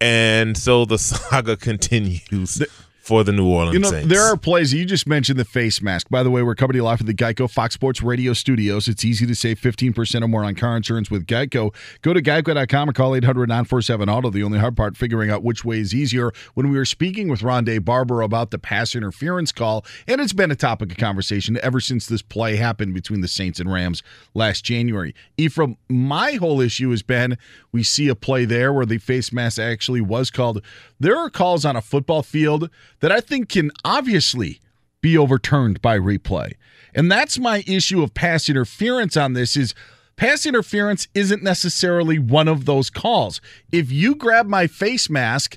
[0.00, 2.62] And so the saga continues
[3.10, 4.08] for the New Orleans You know, Saints.
[4.08, 4.72] there are plays.
[4.72, 6.08] You just mentioned the face mask.
[6.10, 8.86] By the way, we're coming to you live from the Geico Fox Sports Radio studios.
[8.86, 11.74] It's easy to save 15% or more on car insurance with Geico.
[12.02, 14.30] Go to geico.com or call 800 947 Auto.
[14.30, 16.30] The only hard part, figuring out which way is easier.
[16.54, 20.52] When we were speaking with Rondé Barber about the pass interference call, and it's been
[20.52, 24.64] a topic of conversation ever since this play happened between the Saints and Rams last
[24.64, 25.16] January.
[25.36, 27.36] Ephraim, my whole issue has been
[27.72, 30.62] we see a play there where the face mask actually was called.
[31.00, 32.68] There are calls on a football field
[33.00, 34.60] that I think can obviously
[35.00, 36.52] be overturned by replay.
[36.94, 39.74] And that's my issue of pass interference on this is
[40.16, 43.40] pass interference isn't necessarily one of those calls.
[43.72, 45.56] If you grab my face mask,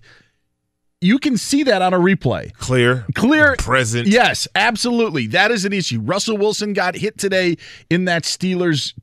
[1.01, 2.53] you can see that on a replay.
[2.53, 4.07] clear, Clear present.
[4.07, 5.27] Yes, absolutely.
[5.27, 5.99] That is an issue.
[5.99, 7.57] Russell Wilson got hit today
[7.89, 8.93] in that Steelers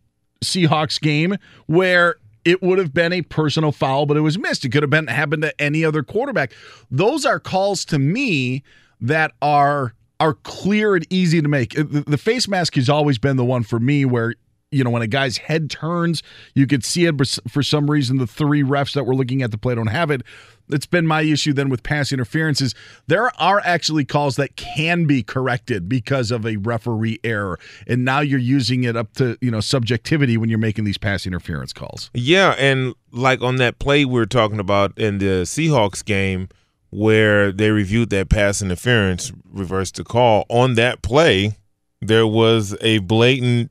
[0.42, 4.64] Seahawks game where it would have been a personal foul, but it was missed.
[4.64, 6.52] It could have been happened to any other quarterback.
[6.90, 8.62] Those are calls to me
[9.00, 11.78] that are are clear and easy to make.
[11.78, 14.34] Uh, the, the face mask has always been the one for me where
[14.70, 16.22] you know when a guy's head turns,
[16.54, 19.50] you could see it, but for some reason the three refs that were looking at
[19.50, 20.22] the play don't have it.
[20.72, 22.74] It's been my issue then with pass interferences.
[23.06, 28.20] There are actually calls that can be corrected because of a referee error, and now
[28.20, 32.10] you're using it up to you know subjectivity when you're making these pass interference calls.
[32.14, 36.48] Yeah, and like on that play we were talking about in the Seahawks game
[36.90, 40.44] where they reviewed that pass interference, reversed the call.
[40.48, 41.56] On that play,
[42.00, 43.70] there was a blatant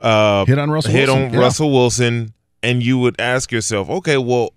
[0.00, 1.40] uh, Hit on Russell hit Wilson, on yeah.
[1.40, 4.54] Russell Wilson, and you would ask yourself, okay, well,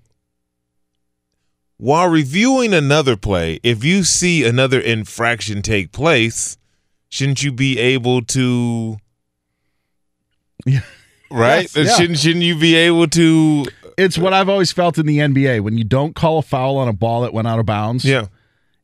[1.78, 6.58] while reviewing another play, if you see another infraction take place,
[7.10, 8.98] shouldn't you be able to?
[10.66, 10.82] Yeah.
[11.32, 11.64] Right?
[11.76, 11.96] Yes, yeah.
[11.96, 13.66] Shouldn't shouldn't you be able to?
[13.98, 16.88] It's what I've always felt in the NBA when you don't call a foul on
[16.88, 18.06] a ball that went out of bounds.
[18.06, 18.28] Yeah.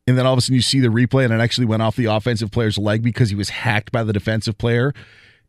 [0.08, 1.94] And then all of a sudden you see the replay and it actually went off
[1.94, 4.92] the offensive player's leg because he was hacked by the defensive player.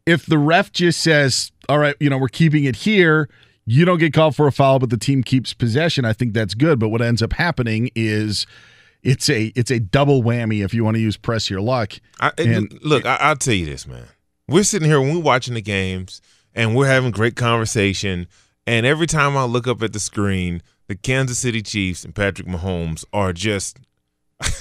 [0.05, 3.27] If the ref just says, all right, you know, we're keeping it here,
[3.71, 6.53] you don't get called for a foul, but the team keeps possession, I think that's
[6.53, 6.77] good.
[6.79, 8.45] But what ends up happening is
[9.03, 11.93] it's a it's a double whammy if you want to use press your luck.
[12.19, 14.05] I, And- look, I, I'll tell you this, man.
[14.47, 16.21] We're sitting here when we're watching the games
[16.53, 18.27] and we're having great conversation.
[18.67, 22.47] And every time I look up at the screen, the Kansas City Chiefs and Patrick
[22.47, 23.77] Mahomes are just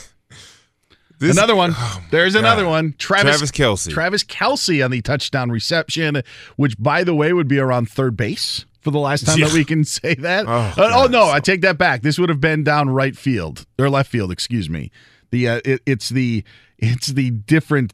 [1.19, 1.73] This- another one.
[1.77, 2.41] oh, There's God.
[2.41, 2.95] another one.
[2.99, 3.91] Travis, Travis Kelce.
[3.91, 6.23] Travis Kelce on the touchdown reception,
[6.57, 9.65] which by the way would be around third base for the last time that we
[9.65, 10.47] can say that.
[10.47, 12.03] Oh, Uh, oh no, so- I take that back.
[12.03, 14.31] This would have been down right field or left field.
[14.33, 14.91] Excuse me.
[15.31, 16.45] The uh, it, it's the
[16.79, 17.93] it's the different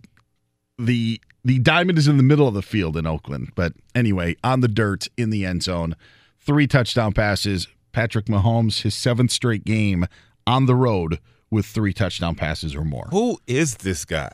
[0.79, 3.53] the the diamond is in the middle of the field in Oakland.
[3.55, 5.95] But anyway, on the dirt in the end zone,
[6.41, 7.69] three touchdown passes.
[7.93, 10.07] Patrick Mahomes, his seventh straight game
[10.47, 11.19] on the road
[11.51, 13.07] with three touchdown passes or more.
[13.11, 14.33] Who is this guy?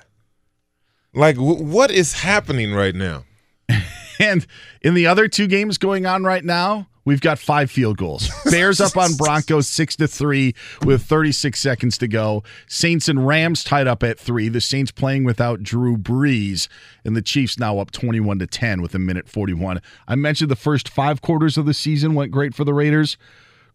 [1.15, 3.25] Like, w- what is happening right now?
[4.23, 4.47] And
[4.81, 8.29] in the other two games going on right now, we've got five field goals.
[8.51, 10.55] Bears up on Broncos six to three
[10.85, 12.43] with 36 seconds to go.
[12.69, 14.49] Saints and Rams tied up at three.
[14.49, 16.69] The Saints playing without Drew Brees,
[17.05, 19.81] and the Chiefs now up 21 to 10 with a minute 41.
[20.07, 23.17] I mentioned the first five quarters of the season went great for the Raiders.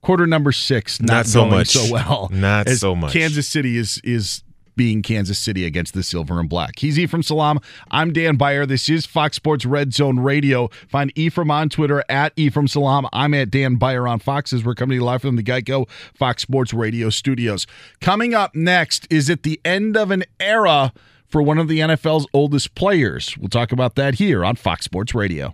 [0.01, 1.69] Quarter number six, not, Not so much.
[1.69, 2.29] so well.
[2.31, 3.11] Not so much.
[3.13, 4.43] Kansas City is is
[4.77, 6.79] being Kansas City against the Silver and Black.
[6.79, 7.59] He's Ephraim Salaam.
[7.91, 8.65] I'm Dan Beyer.
[8.65, 10.69] This is Fox Sports Red Zone Radio.
[10.87, 13.07] Find Ephraim on Twitter at Ephraim Salaam.
[13.11, 16.43] I'm at Dan Beyer on Fox as we're coming to live from the Geico Fox
[16.43, 17.67] Sports Radio studios.
[17.99, 20.93] Coming up next is at the end of an era
[21.27, 23.37] for one of the NFL's oldest players.
[23.37, 25.53] We'll talk about that here on Fox Sports Radio.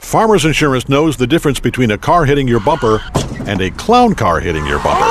[0.00, 3.00] Farmers Insurance knows the difference between a car hitting your bumper
[3.46, 5.04] and a clown car hitting your bumper.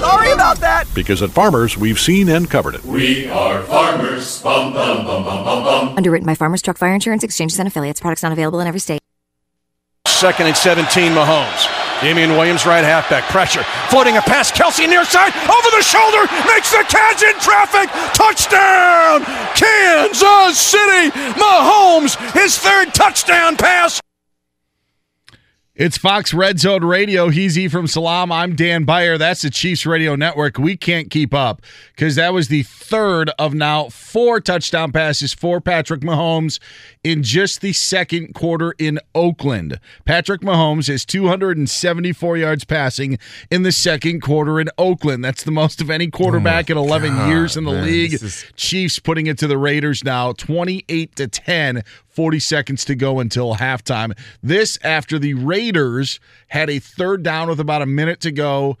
[0.00, 0.84] Sorry about that.
[0.94, 2.84] Because at Farmers, we've seen and covered it.
[2.84, 4.42] We are farmers.
[4.42, 5.96] Bum, bum, bum, bum, bum, bum.
[5.96, 8.00] Underwritten by Farmers Truck Fire Insurance Exchanges and Affiliates.
[8.00, 9.00] Products not available in every state.
[10.06, 11.83] Second and 17, Mahomes.
[12.00, 13.24] Damien Williams, right halfback.
[13.24, 13.62] Pressure.
[13.88, 14.50] Floating a pass.
[14.50, 15.32] Kelce near side.
[15.48, 16.26] Over the shoulder.
[16.46, 17.90] Makes the catch in traffic.
[18.12, 19.24] Touchdown.
[19.54, 21.10] Kansas City.
[21.38, 24.00] Mahomes, his third touchdown pass.
[25.76, 27.30] It's Fox Red Zone Radio.
[27.30, 28.30] He's Ephraim Salaam.
[28.30, 29.18] I'm Dan Beyer.
[29.18, 30.56] That's the Chiefs Radio Network.
[30.56, 31.62] We can't keep up
[31.96, 36.60] because that was the third of now four touchdown passes for Patrick Mahomes
[37.04, 39.78] in just the second quarter in Oakland.
[40.06, 43.18] Patrick Mahomes has 274 yards passing
[43.50, 45.22] in the second quarter in Oakland.
[45.24, 48.14] That's the most of any quarterback in 11 God, years in the man, league.
[48.14, 53.20] is- Chiefs putting it to the Raiders now, 28 to 10, 40 seconds to go
[53.20, 54.16] until halftime.
[54.42, 58.78] This after the Raiders had a third down with about a minute to go.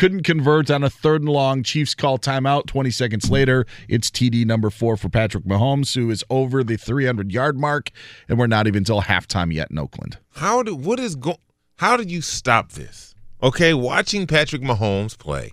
[0.00, 1.62] Couldn't convert on a third and long.
[1.62, 2.64] Chiefs call timeout.
[2.64, 7.30] 20 seconds later, it's TD number four for Patrick Mahomes, who is over the 300
[7.30, 7.90] yard mark,
[8.26, 10.16] and we're not even till halftime yet in Oakland.
[10.36, 11.36] How do what is go?
[11.76, 13.14] How do you stop this?
[13.42, 15.52] Okay, watching Patrick Mahomes play,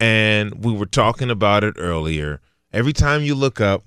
[0.00, 2.40] and we were talking about it earlier.
[2.72, 3.84] Every time you look up,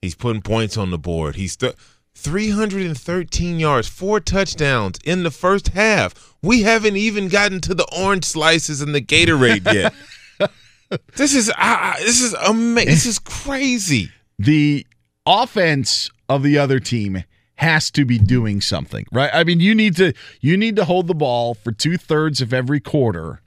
[0.00, 1.34] he's putting points on the board.
[1.34, 1.74] He's th-
[2.18, 6.34] 313 yards, four touchdowns in the first half.
[6.42, 9.94] We haven't even gotten to the orange slices and the Gatorade yet.
[11.16, 12.90] this is uh, this is amazing.
[12.90, 14.10] This is crazy.
[14.38, 14.86] the
[15.26, 17.22] offense of the other team
[17.54, 19.30] has to be doing something, right?
[19.32, 22.52] I mean, you need to you need to hold the ball for two thirds of
[22.52, 23.40] every quarter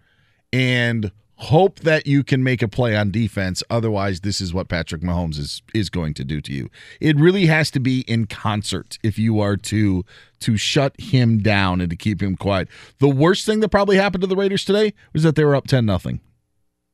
[0.54, 1.12] and
[1.42, 3.64] hope that you can make a play on defense.
[3.70, 6.70] Otherwise, this is what Patrick Mahomes is is going to do to you.
[7.00, 10.04] It really has to be in concert if you are to
[10.42, 12.68] to shut him down and to keep him quiet.
[13.00, 15.68] The worst thing that probably happened to the Raiders today was that they were up
[15.68, 16.22] ten nothing.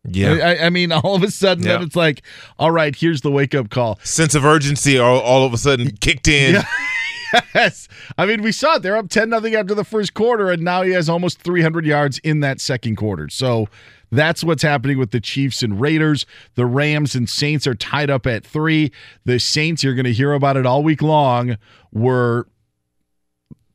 [0.09, 0.33] Yeah.
[0.35, 1.73] I, I mean, all of a sudden, Yeah.
[1.73, 2.23] then it's like,
[2.57, 3.99] all right, here's the wake up call.
[4.03, 6.55] Sense of urgency all, all of a sudden kicked in.
[6.55, 7.41] Yeah.
[7.55, 7.89] yes.
[8.17, 8.83] I mean, we saw it.
[8.83, 12.19] They're up 10 nothing after the first quarter, and now he has almost 300 yards
[12.19, 13.27] in that second quarter.
[13.27, 13.67] So
[14.11, 16.25] that's what's happening with the Chiefs and Raiders.
[16.55, 18.91] The Rams and Saints are tied up at three.
[19.25, 21.57] The Saints, you're going to hear about it all week long,
[21.91, 22.47] were.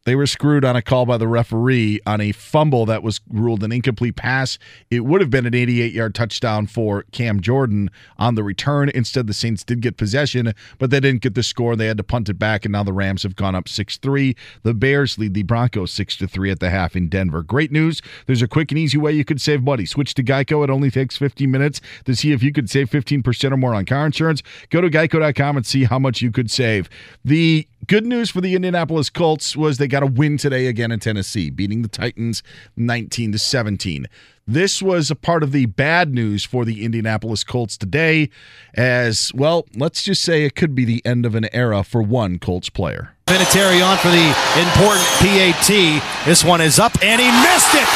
[0.05, 3.63] They were screwed on a call by the referee on a fumble that was ruled
[3.63, 4.59] an incomplete pass.
[4.91, 7.89] It would have been an 88 yard touchdown for Cam Jordan
[8.19, 8.89] on the return.
[8.89, 11.77] Instead, the Saints did get possession, but they didn't get the score.
[11.77, 14.35] They had to punt it back, and now the Rams have gone up 6 3.
[14.65, 17.43] The Bears lead the Broncos 6 3 at the half in Denver.
[17.43, 18.03] Great news.
[18.27, 19.87] There's a quick and easy way you could save money.
[19.87, 20.65] Switch to Geico.
[20.65, 23.85] It only takes 15 minutes to see if you could save 15% or more on
[23.85, 24.43] car insurance.
[24.71, 26.89] Go to geico.com and see how much you could save.
[27.25, 31.01] The good news for the Indianapolis Colts was they got a win today again in
[31.01, 32.43] Tennessee, beating the Titans
[32.77, 34.07] 19 to 17.
[34.47, 38.29] This was a part of the bad news for the Indianapolis Colts today,
[38.75, 42.39] as well, let's just say it could be the end of an era for one
[42.39, 43.15] Colts player.
[43.27, 44.29] Vinatieri on for the
[44.59, 46.27] important PAT.
[46.27, 47.87] This one is up, and he missed it.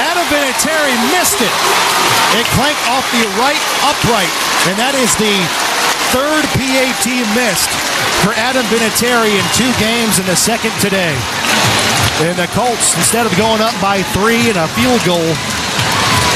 [0.00, 1.52] Adam Vinatieri missed it.
[2.40, 4.32] It clanked off the right upright,
[4.68, 5.65] and that is the
[6.16, 7.06] third PAT
[7.36, 7.68] missed
[8.24, 11.12] for Adam Vinatieri in two games, and the second today.
[12.24, 15.28] And the Colts, instead of going up by three and a field goal,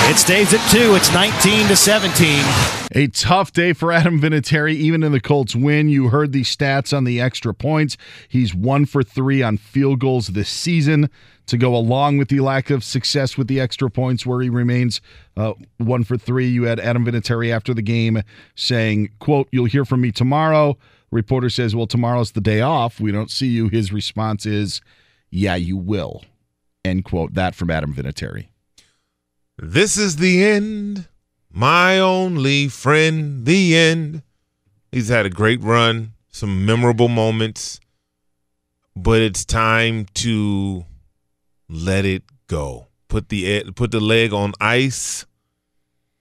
[0.09, 0.95] it stays at two.
[0.95, 2.45] It's 19 to 17.
[2.93, 5.89] A tough day for Adam Vinatieri, even in the Colts win.
[5.89, 7.97] You heard the stats on the extra points.
[8.29, 11.09] He's one for three on field goals this season
[11.47, 15.01] to go along with the lack of success with the extra points where he remains
[15.37, 16.49] uh, one for three.
[16.49, 18.23] You had Adam Vinatieri after the game
[18.55, 20.77] saying, quote, you'll hear from me tomorrow.
[21.11, 23.01] Reporter says, well, tomorrow's the day off.
[23.01, 23.69] We don't see you.
[23.69, 24.81] His response is,
[25.31, 26.25] yeah, you will.
[26.85, 27.35] End quote.
[27.35, 28.50] That from Adam Vinatieri.
[29.63, 31.07] This is the end,
[31.53, 34.23] my only friend, the end.
[34.91, 37.79] He's had a great run, some memorable moments,
[38.97, 40.87] but it's time to
[41.69, 42.87] let it go.
[43.09, 45.27] Put the put the leg on ice.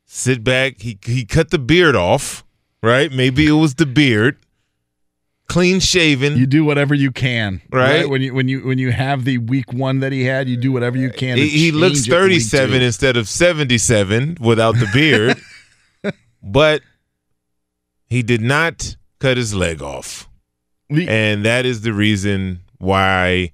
[0.06, 0.82] Sit back.
[0.82, 2.44] He he cut the beard off,
[2.84, 3.10] right?
[3.10, 4.38] Maybe it was the beard.
[5.50, 6.38] Clean shaven.
[6.38, 8.08] You do whatever you can, Right.
[8.08, 10.72] When you when you when you have the week one that he had, you do
[10.72, 11.38] whatever you can.
[11.38, 15.42] He, he looks week 37 instead of 77 without the beard.
[16.44, 16.84] but
[18.06, 20.30] he did not cut his leg off.
[20.90, 23.52] and that is the reason why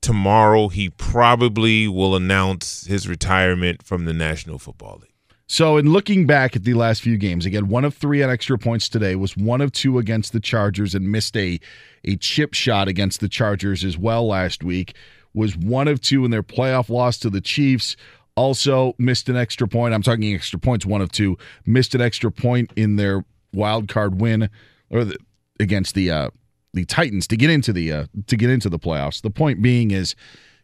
[0.00, 5.09] tomorrow he probably will announce his retirement from the National Football League.
[5.52, 8.56] So, in looking back at the last few games, again, one of three on extra
[8.56, 11.58] points today was one of two against the Chargers and missed a
[12.04, 14.94] a chip shot against the Chargers as well last week.
[15.34, 17.96] Was one of two in their playoff loss to the Chiefs.
[18.36, 19.92] Also missed an extra point.
[19.92, 20.86] I'm talking extra points.
[20.86, 21.36] One of two
[21.66, 24.50] missed an extra point in their wild card win
[24.88, 25.18] or the,
[25.58, 26.30] against the uh,
[26.74, 29.20] the Titans to get into the uh, to get into the playoffs.
[29.20, 30.14] The point being is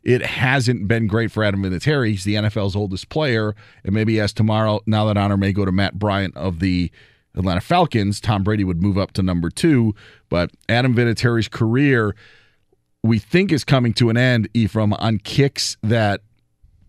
[0.07, 2.11] it hasn't been great for Adam Vinatieri.
[2.11, 5.73] He's the NFL's oldest player, and maybe as tomorrow, now that honor may go to
[5.73, 6.93] Matt Bryant of the
[7.35, 9.97] Atlanta Falcons, Tom Brady would move up to number two.
[10.29, 12.15] But Adam Vinatieri's career,
[13.03, 16.21] we think, is coming to an end, Ephraim, on kicks that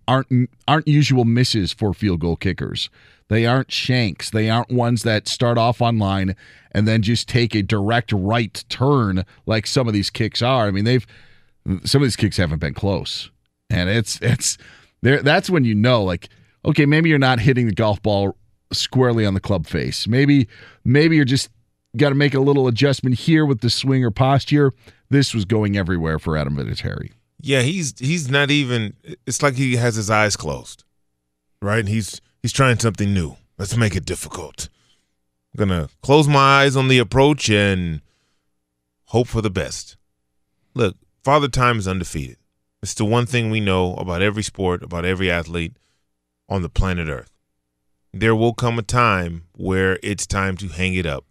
[0.07, 2.87] aren't aren't usual misses for field goal kickers.
[3.29, 4.29] They aren't shanks.
[4.29, 6.35] They aren't ones that start off on line
[6.71, 10.67] and then just take a direct right turn like some of these kicks are.
[10.67, 11.05] I mean, they've
[11.83, 13.29] some of these kicks haven't been close.
[13.69, 14.57] And it's it's
[15.01, 16.29] there that's when you know like
[16.65, 18.35] okay, maybe you're not hitting the golf ball
[18.71, 20.07] squarely on the club face.
[20.07, 20.47] Maybe
[20.83, 21.49] maybe you're just
[21.95, 24.73] got to make a little adjustment here with the swing or posture.
[25.09, 27.11] This was going everywhere for Adam Vinatieri.
[27.39, 28.95] Yeah, he's he's not even.
[29.25, 30.83] It's like he has his eyes closed,
[31.61, 31.79] right?
[31.79, 33.37] And he's he's trying something new.
[33.57, 34.69] Let's make it difficult.
[35.53, 38.01] I'm gonna close my eyes on the approach and
[39.05, 39.97] hope for the best.
[40.73, 40.95] Look,
[41.27, 42.37] Father Time is undefeated.
[42.81, 45.75] It's the one thing we know about every sport, about every athlete
[46.47, 47.33] on the planet Earth.
[48.13, 51.25] There will come a time where it's time to hang it up.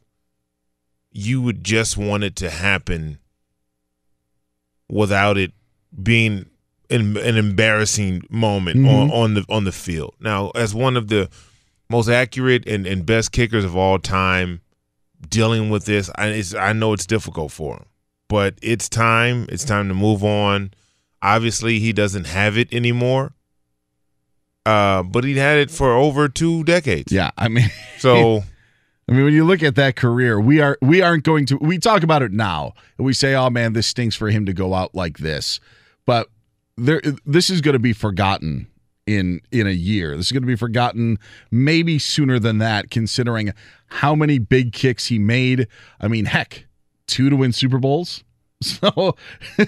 [1.12, 3.20] You would just want it to happen
[4.86, 5.52] without it
[6.02, 6.44] being
[6.90, 9.12] an, an embarrassing moment on, Mhm.
[9.14, 10.14] on the on the field.
[10.20, 11.30] Now, as one of the
[11.88, 14.60] most accurate and, and best kickers of all time,
[15.26, 17.86] dealing with this, I, it's, I know it's difficult for him,
[18.28, 19.46] but it's time.
[19.48, 20.72] It's time to move on.
[21.22, 23.32] Obviously, he doesn't have it anymore,
[24.64, 27.12] uh, but he had it for over two decades.
[27.12, 28.42] Yeah, I mean, so
[29.08, 31.78] I mean, when you look at that career, we are we aren't going to we
[31.78, 34.74] talk about it now and we say, "Oh man, this stinks for him to go
[34.74, 35.60] out like this,"
[36.04, 36.28] but
[36.76, 38.66] there this is going to be forgotten
[39.06, 40.16] in in a year.
[40.16, 41.18] This is going to be forgotten
[41.52, 43.52] maybe sooner than that, considering
[43.86, 45.68] how many big kicks he made.
[46.00, 46.66] I mean, heck,
[47.06, 48.22] two to win Super Bowls.
[48.62, 49.14] So,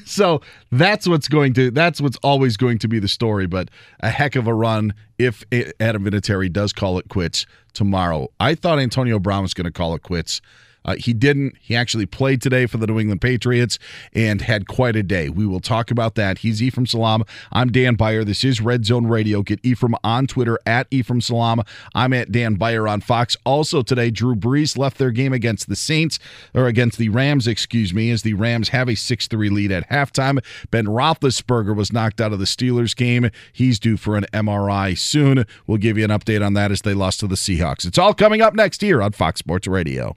[0.06, 0.40] so
[0.72, 3.46] that's what's going to that's what's always going to be the story.
[3.46, 3.68] But
[4.00, 5.44] a heck of a run if
[5.78, 8.28] Adam Vinatieri does call it quits tomorrow.
[8.40, 10.40] I thought Antonio Brown was going to call it quits
[10.84, 11.56] uh, he didn't.
[11.60, 13.78] He actually played today for the New England Patriots
[14.12, 15.28] and had quite a day.
[15.28, 16.38] We will talk about that.
[16.38, 17.24] He's Ephraim Salaam.
[17.52, 18.24] I'm Dan Beyer.
[18.24, 19.42] This is Red Zone Radio.
[19.42, 21.62] Get Ephraim on Twitter at Ephraim Salaam.
[21.94, 23.36] I'm at Dan Beyer on Fox.
[23.44, 26.18] Also today, Drew Brees left their game against the Saints,
[26.54, 29.88] or against the Rams, excuse me, as the Rams have a 6 3 lead at
[29.90, 30.42] halftime.
[30.70, 33.30] Ben Roethlisberger was knocked out of the Steelers game.
[33.52, 35.44] He's due for an MRI soon.
[35.66, 37.86] We'll give you an update on that as they lost to the Seahawks.
[37.86, 40.16] It's all coming up next here on Fox Sports Radio.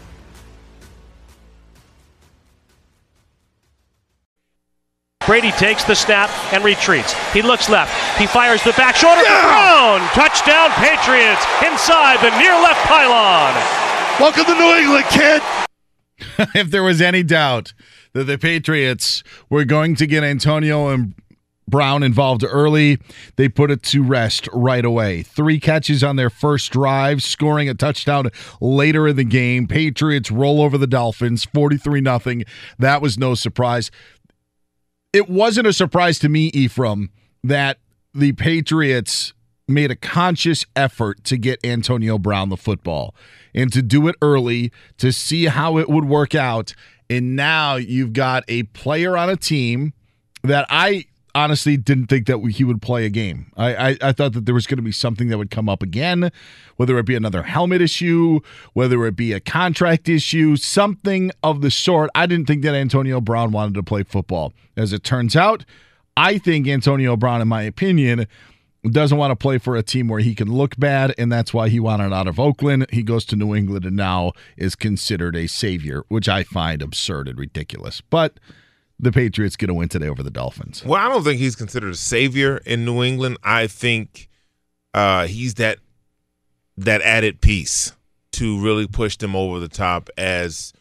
[5.25, 7.13] Brady takes the snap and retreats.
[7.31, 7.93] He looks left.
[8.17, 9.45] He fires the back shoulder yeah!
[9.45, 10.09] Brown.
[10.09, 13.53] Touchdown Patriots inside the near left pylon.
[14.19, 15.41] Welcome to New England, kid.
[16.55, 17.73] if there was any doubt
[18.13, 21.13] that the Patriots were going to get Antonio and
[21.71, 22.99] Brown involved early.
[23.37, 25.23] They put it to rest right away.
[25.23, 29.67] Three catches on their first drive, scoring a touchdown later in the game.
[29.67, 32.19] Patriots roll over the Dolphins 43 0.
[32.77, 33.89] That was no surprise
[35.13, 37.09] it wasn't a surprise to me, Ephraim,
[37.43, 37.77] that
[38.13, 39.33] the Patriots
[39.67, 43.15] made a conscious effort to get Antonio Brown the football
[43.53, 46.73] and to do it early to see how it would work out.
[47.09, 49.93] And now you've got a player on a team
[50.43, 53.51] that I honestly didn't think that he would play a game.
[53.55, 55.83] I, I, I thought that there was going to be something that would come up
[55.83, 56.31] again,
[56.77, 58.39] whether it be another helmet issue,
[58.73, 62.09] whether it be a contract issue, something of the sort.
[62.15, 64.53] I didn't think that Antonio Brown wanted to play football.
[64.75, 65.65] As it turns out,
[66.17, 68.27] I think Antonio Brown, in my opinion,
[68.89, 71.69] doesn't want to play for a team where he can look bad, and that's why
[71.69, 72.87] he wanted out of Oakland.
[72.89, 77.27] He goes to New England and now is considered a savior, which I find absurd
[77.27, 78.01] and ridiculous.
[78.01, 78.39] But
[79.01, 80.85] the Patriots going to win today over the Dolphins.
[80.85, 83.37] Well, I don't think he's considered a savior in New England.
[83.43, 84.29] I think
[84.93, 85.79] uh, he's that
[86.77, 87.93] that added piece
[88.33, 90.71] to really push them over the top as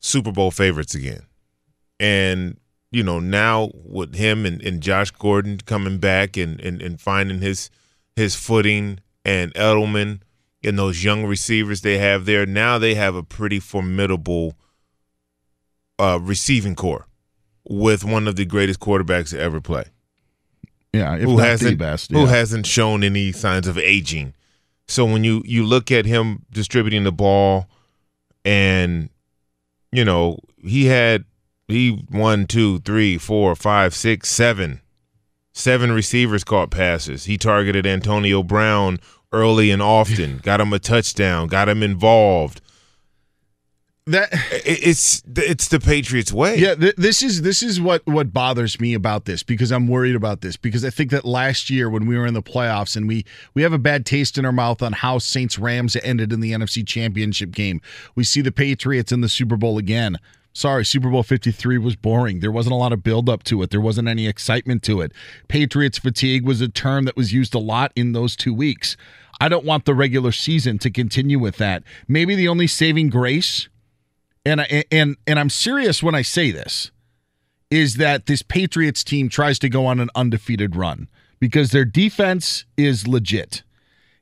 [0.00, 1.22] Super Bowl favorites again.
[2.00, 2.58] And
[2.90, 7.40] you know now with him and, and Josh Gordon coming back and, and, and finding
[7.40, 7.70] his
[8.16, 10.20] his footing and Edelman,
[10.62, 14.54] and those young receivers they have there, now they have a pretty formidable
[15.98, 17.06] uh, receiving corps
[17.68, 19.84] with one of the greatest quarterbacks to ever play.
[20.92, 24.34] Yeah, who hasn't best, who hasn't shown any signs of aging.
[24.86, 27.66] So when you you look at him distributing the ball,
[28.44, 29.08] and
[29.90, 31.24] you know he had
[31.66, 34.82] he one two three four five six seven
[35.52, 37.24] seven receivers caught passes.
[37.24, 38.98] He targeted Antonio Brown
[39.32, 42.60] early and often, got him a touchdown, got him involved.
[44.06, 44.28] That
[44.66, 46.58] it's it's the Patriots way.
[46.58, 50.14] Yeah, th- this is this is what what bothers me about this because I'm worried
[50.14, 53.08] about this because I think that last year when we were in the playoffs and
[53.08, 53.24] we
[53.54, 56.52] we have a bad taste in our mouth on how Saints Rams ended in the
[56.52, 57.80] NFC Championship game.
[58.14, 60.18] We see the Patriots in the Super Bowl again.
[60.52, 62.40] Sorry, Super Bowl 53 was boring.
[62.40, 63.70] There wasn't a lot of build up to it.
[63.70, 65.12] There wasn't any excitement to it.
[65.48, 68.98] Patriots fatigue was a term that was used a lot in those 2 weeks.
[69.40, 71.82] I don't want the regular season to continue with that.
[72.06, 73.68] Maybe the only saving grace
[74.44, 76.90] and I, and and I'm serious when I say this
[77.70, 81.08] is that this Patriots team tries to go on an undefeated run
[81.40, 83.62] because their defense is legit.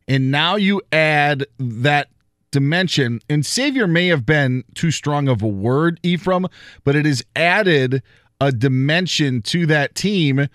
[0.08, 2.08] And now you add that
[2.50, 6.46] dimension and savior may have been too strong of a word Ephraim,
[6.84, 8.02] but it has added
[8.40, 10.48] a dimension to that team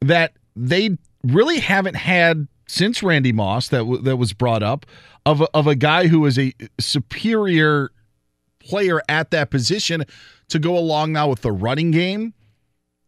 [0.00, 4.86] that they really haven't had since Randy Moss that w- that was brought up
[5.24, 7.90] of a, of a guy who is a superior
[8.66, 10.04] player at that position
[10.48, 12.34] to go along now with the running game.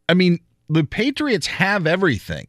[0.09, 2.47] I mean, the Patriots have everything.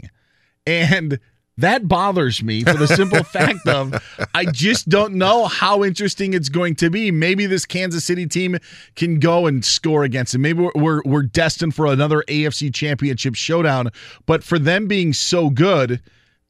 [0.66, 1.20] And
[1.58, 3.94] that bothers me for the simple fact of
[4.34, 7.12] I just don't know how interesting it's going to be.
[7.12, 8.58] Maybe this Kansas City team
[8.96, 10.38] can go and score against it.
[10.38, 13.90] Maybe we're, we're, we're destined for another AFC championship showdown.
[14.26, 16.02] But for them being so good,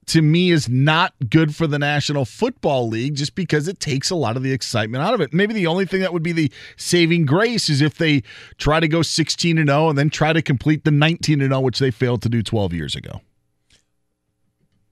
[0.09, 4.15] to me is not good for the National Football League just because it takes a
[4.15, 5.33] lot of the excitement out of it.
[5.33, 8.23] Maybe the only thing that would be the saving grace is if they
[8.57, 11.61] try to go 16 and 0 and then try to complete the 19 and 0
[11.61, 13.21] which they failed to do 12 years ago.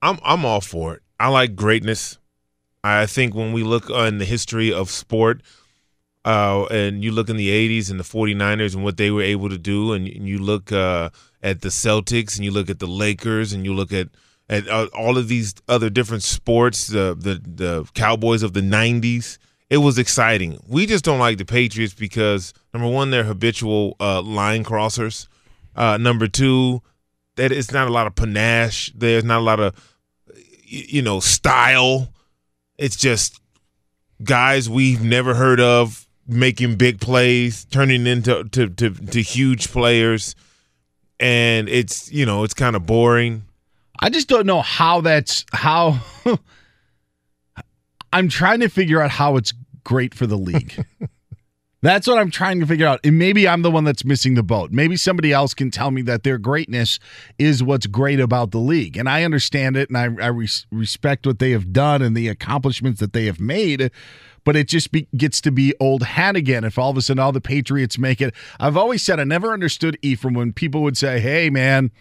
[0.03, 1.01] I'm I'm all for it.
[1.19, 2.19] I like greatness.
[2.83, 5.41] I think when we look on the history of sport,
[6.23, 9.49] uh, and you look in the 80s and the 49ers and what they were able
[9.49, 11.09] to do, and you look uh,
[11.41, 14.09] at the Celtics and you look at the Lakers and you look at
[14.49, 19.37] at uh, all of these other different sports, the the the Cowboys of the '90s.
[19.69, 20.61] It was exciting.
[20.67, 25.27] We just don't like the Patriots because number one, they're habitual uh, line crossers.
[25.75, 26.81] Uh, number two,
[27.35, 28.91] that it's not a lot of panache.
[28.95, 29.75] There's not a lot of
[30.63, 32.13] you know style.
[32.77, 33.41] It's just
[34.23, 40.35] guys we've never heard of making big plays, turning into to to, to huge players,
[41.19, 43.43] and it's you know it's kind of boring.
[43.99, 45.99] I just don't know how that's how
[48.13, 50.85] I'm trying to figure out how it's great for the league.
[51.81, 52.99] that's what I'm trying to figure out.
[53.03, 54.71] And maybe I'm the one that's missing the boat.
[54.71, 56.99] Maybe somebody else can tell me that their greatness
[57.37, 58.97] is what's great about the league.
[58.97, 62.27] And I understand it and I, I res- respect what they have done and the
[62.27, 63.91] accomplishments that they have made.
[64.43, 67.19] But it just be, gets to be old hat again if all of a sudden
[67.19, 68.33] all the Patriots make it.
[68.59, 71.91] I've always said I never understood Ephraim when people would say, hey, man,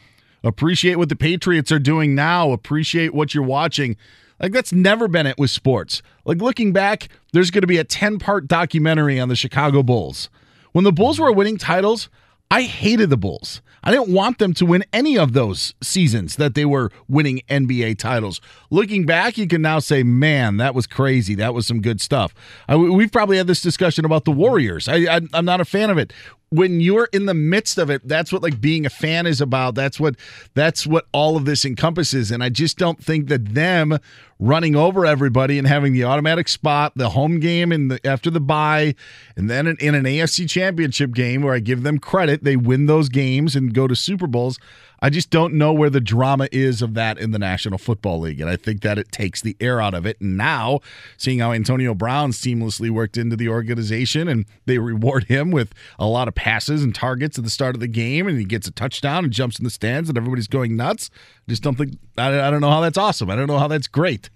[0.42, 3.96] appreciate what the Patriots are doing now, appreciate what you're watching.
[4.40, 6.02] Like that's never been it with sports.
[6.24, 10.28] Like looking back, there's going to be a 10-part documentary on the Chicago Bulls.
[10.72, 12.08] When the Bulls were winning titles,
[12.50, 13.62] I hated the Bulls.
[13.82, 17.98] I didn't want them to win any of those seasons that they were winning NBA
[17.98, 18.40] titles.
[18.68, 21.36] Looking back, you can now say, man, that was crazy.
[21.36, 22.34] That was some good stuff.
[22.68, 24.88] I, we've probably had this discussion about the Warriors.
[24.88, 26.12] I, I, I'm not a fan of it
[26.50, 29.74] when you're in the midst of it that's what like being a fan is about.
[29.74, 30.16] That's what
[30.54, 32.30] that's what all of this encompasses.
[32.30, 33.98] And i just don't think that them
[34.38, 38.40] running over everybody and having the automatic spot the home game and the, after the
[38.40, 38.94] bye
[39.34, 42.84] and then in, in an afc championship game where i give them credit they win
[42.84, 44.58] those games and go to super bowls
[45.06, 48.40] I just don't know where the drama is of that in the National Football League.
[48.40, 50.20] And I think that it takes the air out of it.
[50.20, 50.80] And now,
[51.16, 56.06] seeing how Antonio Brown seamlessly worked into the organization and they reward him with a
[56.06, 58.72] lot of passes and targets at the start of the game, and he gets a
[58.72, 61.08] touchdown and jumps in the stands, and everybody's going nuts.
[61.14, 63.30] I just don't think, I, I don't know how that's awesome.
[63.30, 64.28] I don't know how that's great.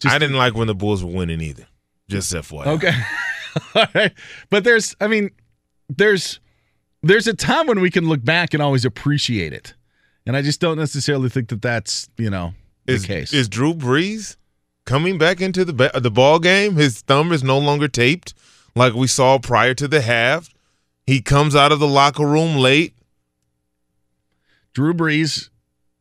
[0.00, 1.68] Just I didn't like when the Bulls were winning either.
[2.08, 2.66] Just FYI.
[2.66, 2.94] Okay.
[3.76, 4.12] All right.
[4.50, 5.30] But there's, I mean,
[5.88, 6.40] there's,
[7.04, 9.74] there's a time when we can look back and always appreciate it.
[10.26, 12.54] And I just don't necessarily think that that's you know
[12.84, 13.32] the case.
[13.32, 14.36] Is Drew Brees
[14.84, 16.76] coming back into the the ball game?
[16.76, 18.34] His thumb is no longer taped
[18.74, 20.50] like we saw prior to the half.
[21.06, 22.94] He comes out of the locker room late.
[24.74, 25.48] Drew Brees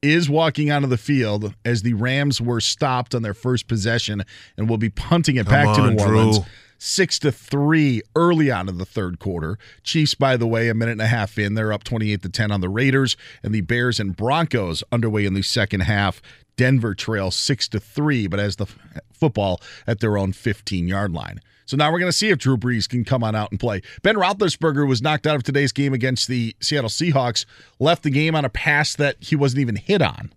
[0.01, 4.23] is walking out of the field as the Rams were stopped on their first possession
[4.57, 6.39] and will be punting it Come back to on, New Orleans.
[6.39, 6.47] Drew.
[6.77, 9.57] Six to three early on in the third quarter.
[9.83, 12.51] Chiefs, by the way, a minute and a half in, they're up 28 to 10
[12.51, 16.21] on the Raiders, and the Bears and Broncos underway in the second half.
[16.57, 18.67] Denver trails six to three, but has the
[19.13, 21.39] football at their own 15 yard line.
[21.65, 23.81] So now we're going to see if Drew Brees can come on out and play.
[24.03, 27.45] Ben Roethlisberger was knocked out of today's game against the Seattle Seahawks,
[27.79, 30.31] left the game on a pass that he wasn't even hit on.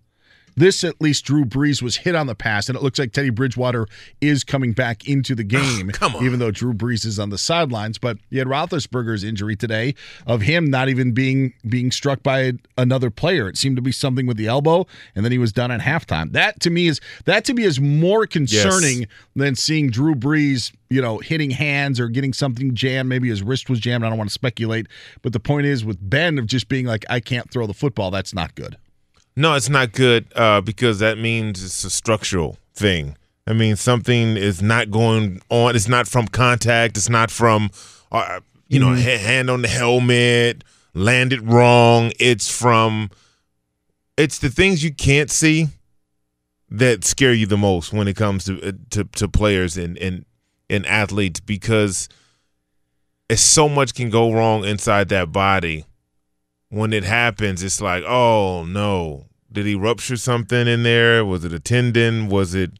[0.58, 3.30] This, at least, Drew Brees was hit on the pass, and it looks like Teddy
[3.30, 3.86] Bridgewater
[4.20, 5.90] is coming back into the game,
[6.20, 7.98] even though Drew Brees is on the sidelines.
[7.98, 9.94] But you had Roethlisberger's injury today
[10.26, 13.48] of him not even being being struck by another player.
[13.48, 16.32] It seemed to be something with the elbow, and then he was done at halftime.
[16.32, 19.06] That to me is that to me is more concerning
[19.36, 23.08] than seeing Drew Brees, you know, hitting hands or getting something jammed.
[23.08, 24.04] Maybe his wrist was jammed.
[24.04, 24.88] I don't want to speculate,
[25.22, 28.10] but the point is with Ben of just being like, I can't throw the football.
[28.10, 28.76] That's not good.
[29.38, 33.16] No, it's not good uh, because that means it's a structural thing.
[33.46, 35.76] I mean, something is not going on.
[35.76, 36.96] It's not from contact.
[36.96, 37.70] It's not from,
[38.10, 39.00] uh, you know, Mm-hmm.
[39.00, 42.10] ha- hand on the helmet, landed wrong.
[42.18, 43.10] It's from,
[44.16, 45.68] it's the things you can't see
[46.68, 50.24] that scare you the most when it comes to uh, to, to players and, and
[50.68, 52.08] and athletes because
[53.30, 55.84] it's so much can go wrong inside that body
[56.70, 61.24] when it happens, it's like, oh no, did he rupture something in there?
[61.24, 62.28] Was it a tendon?
[62.28, 62.70] Was it,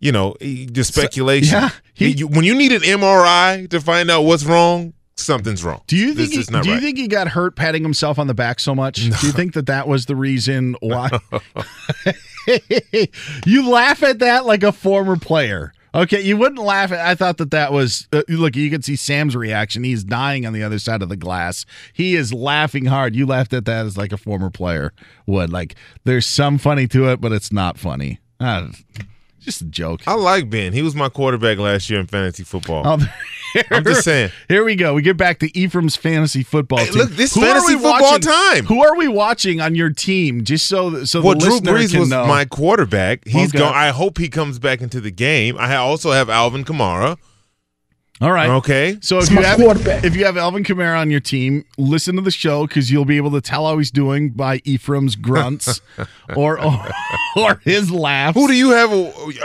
[0.00, 1.54] you know, just speculation?
[1.54, 5.82] yeah, he- when you need an MRI to find out what's wrong, something's wrong.
[5.86, 6.46] Do you This think?
[6.48, 6.82] He, do you right.
[6.82, 8.96] think he got hurt patting himself on the back so much?
[8.96, 11.10] Do you think that that was the reason why?
[13.46, 15.72] you laugh at that like a former player.
[15.94, 16.92] Okay, you wouldn't laugh.
[16.92, 18.08] I thought that that was.
[18.12, 19.84] Uh, look, you can see Sam's reaction.
[19.84, 21.64] He's dying on the other side of the glass.
[21.92, 23.16] He is laughing hard.
[23.16, 24.92] You laughed at that as like a former player
[25.26, 25.50] would.
[25.50, 25.74] Like,
[26.04, 28.20] there's some funny to it, but it's not funny.
[28.38, 28.68] Uh,
[29.48, 30.02] just a joke.
[30.06, 30.72] I like Ben.
[30.74, 32.82] He was my quarterback last year in fantasy football.
[32.84, 32.98] Oh,
[33.70, 34.30] I'm just saying.
[34.48, 34.92] Here we go.
[34.92, 36.96] We get back to Ephraim's fantasy football Hey, team.
[36.98, 38.64] look, this Who fantasy football watching- time.
[38.66, 40.44] Who are we watching on your team?
[40.44, 42.26] Just so so well, the Drew listener Brees can was know.
[42.26, 43.26] my quarterback.
[43.26, 43.58] He's Okay.
[43.58, 43.72] going.
[43.74, 45.56] I hope he comes back into the game.
[45.58, 47.16] I also have Alvin Kamara.
[48.20, 48.50] All right.
[48.50, 48.98] Okay.
[49.00, 49.60] So if you have
[50.04, 53.16] if you have Alvin Kamara on your team, listen to the show because you'll be
[53.16, 55.80] able to tell how he's doing by Ephraim's grunts
[56.36, 56.88] or, or
[57.36, 58.34] or his laugh.
[58.34, 58.90] Who do you have?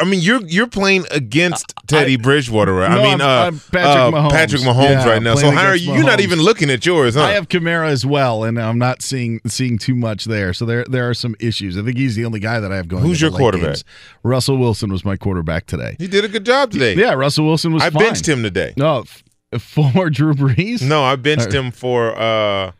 [0.01, 2.73] I mean, you're you're playing against Teddy Bridgewater.
[2.73, 2.89] Right?
[2.91, 4.31] I No, mean, I'm- uh, I'm Patrick uh, Mahomes.
[4.31, 5.35] Patrick Mahomes Yeah, right now.
[5.35, 5.93] So how are against you?
[5.93, 7.21] You're not even looking at yours, huh?
[7.23, 10.51] I have Kamara as well, and I'm not seeing seeing too much there.
[10.53, 11.77] So there there are some issues.
[11.77, 13.03] I think he's the only guy that I have going.
[13.03, 13.67] Who's your quarterback?
[13.67, 13.83] games.
[14.23, 15.95] Russell Wilson was my quarterback today.
[15.99, 16.95] He did a good job today.
[16.95, 17.83] Yeah, Russell Wilson was.
[17.83, 18.01] I fine.
[18.01, 18.62] benched him today.
[18.77, 19.03] No,
[19.59, 20.81] for Drew Brees.
[20.81, 22.71] No, I benched Or- him for uh,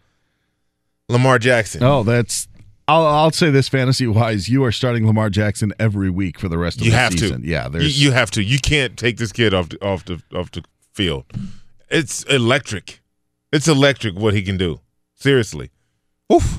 [1.10, 1.84] Lamar Jackson.
[1.84, 2.48] Oh, that's.
[2.88, 6.58] I'll, I'll say this fantasy wise, you are starting Lamar Jackson every week for the
[6.58, 7.42] rest of you the have season.
[7.42, 7.48] to.
[7.48, 8.44] Yeah, you, there's you have to.
[8.44, 10.64] You can't take this kid off the, off the off the
[10.94, 11.24] field.
[11.90, 13.02] It's electric.
[13.54, 14.82] It's electric what he can do.
[15.16, 15.70] Seriously.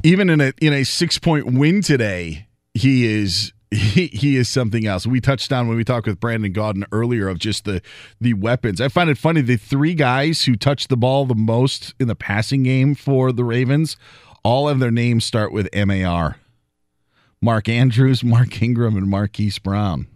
[0.02, 4.86] even in a in a six point win today, he is he, he is something
[4.86, 5.06] else.
[5.06, 7.82] We touched on when we talked with Brandon Gaudin earlier of just the
[8.20, 8.80] the weapons.
[8.80, 12.14] I find it funny the three guys who touched the ball the most in the
[12.14, 13.96] passing game for the Ravens
[14.44, 16.36] all of their names start with MAR.
[17.40, 20.06] Mark Andrews, Mark Ingram, and Marquise Brown.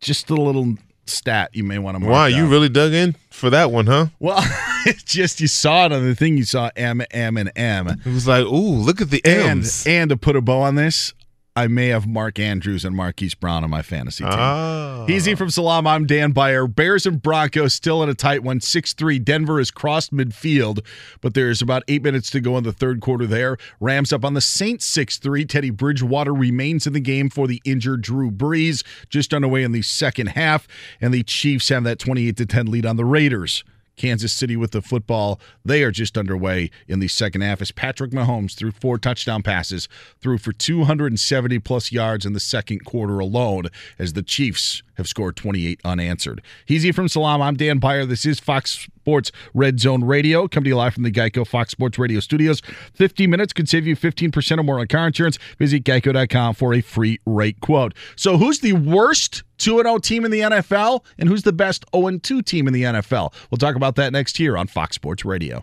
[0.00, 0.74] Just a little
[1.06, 4.06] stat you may want to mark Wow, you really dug in for that one, huh?
[4.20, 4.38] Well,
[4.86, 6.36] it's just you saw it on the thing.
[6.36, 7.88] You saw M, M, and M.
[7.88, 9.86] It was like, ooh, look at the And M's.
[9.86, 11.14] and to put a bow on this,
[11.58, 14.32] I may have Mark Andrews and Marquise Brown on my fantasy team.
[14.32, 15.04] Ah.
[15.08, 15.88] Easy Ephraim Salaam.
[15.88, 16.68] I'm Dan Beyer.
[16.68, 18.60] Bears and Broncos still in a tight one.
[18.60, 19.18] 6 3.
[19.18, 20.86] Denver has crossed midfield,
[21.20, 23.56] but there's about eight minutes to go in the third quarter there.
[23.80, 25.44] Rams up on the Saints 6 3.
[25.46, 29.82] Teddy Bridgewater remains in the game for the injured Drew Brees, just underway in the
[29.82, 30.68] second half.
[31.00, 33.64] And the Chiefs have that 28 10 lead on the Raiders.
[33.98, 35.40] Kansas City with the football.
[35.64, 39.88] They are just underway in the second half as Patrick Mahomes threw four touchdown passes,
[40.20, 43.64] threw for 270 plus yards in the second quarter alone
[43.98, 46.42] as the Chiefs have scored 28 unanswered.
[46.66, 47.40] He's Ephraim Salaam.
[47.40, 48.04] I'm Dan Beyer.
[48.04, 50.46] This is Fox Sports Red Zone Radio.
[50.46, 52.60] Coming to you live from the Geico Fox Sports Radio studios.
[52.94, 55.38] 50 minutes could save you 15% or more on car insurance.
[55.58, 57.94] Visit geico.com for a free rate quote.
[58.16, 62.18] So, who's the worst 2 0 team in the NFL and who's the best 0
[62.18, 63.32] 2 team in the NFL?
[63.50, 65.62] We'll talk about that next year on Fox Sports Radio.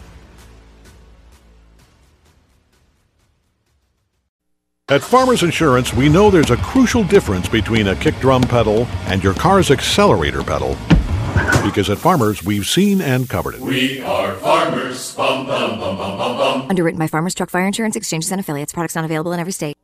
[4.91, 9.23] At Farmers Insurance, we know there's a crucial difference between a kick drum pedal and
[9.23, 10.75] your car's accelerator pedal.
[11.63, 13.61] Because at Farmers, we've seen and covered it.
[13.61, 15.15] We are farmers.
[15.15, 16.69] Bum, bum, bum, bum, bum, bum.
[16.69, 18.73] Underwritten by Farmers Truck Fire Insurance Exchanges and Affiliates.
[18.73, 19.77] Products not available in every state.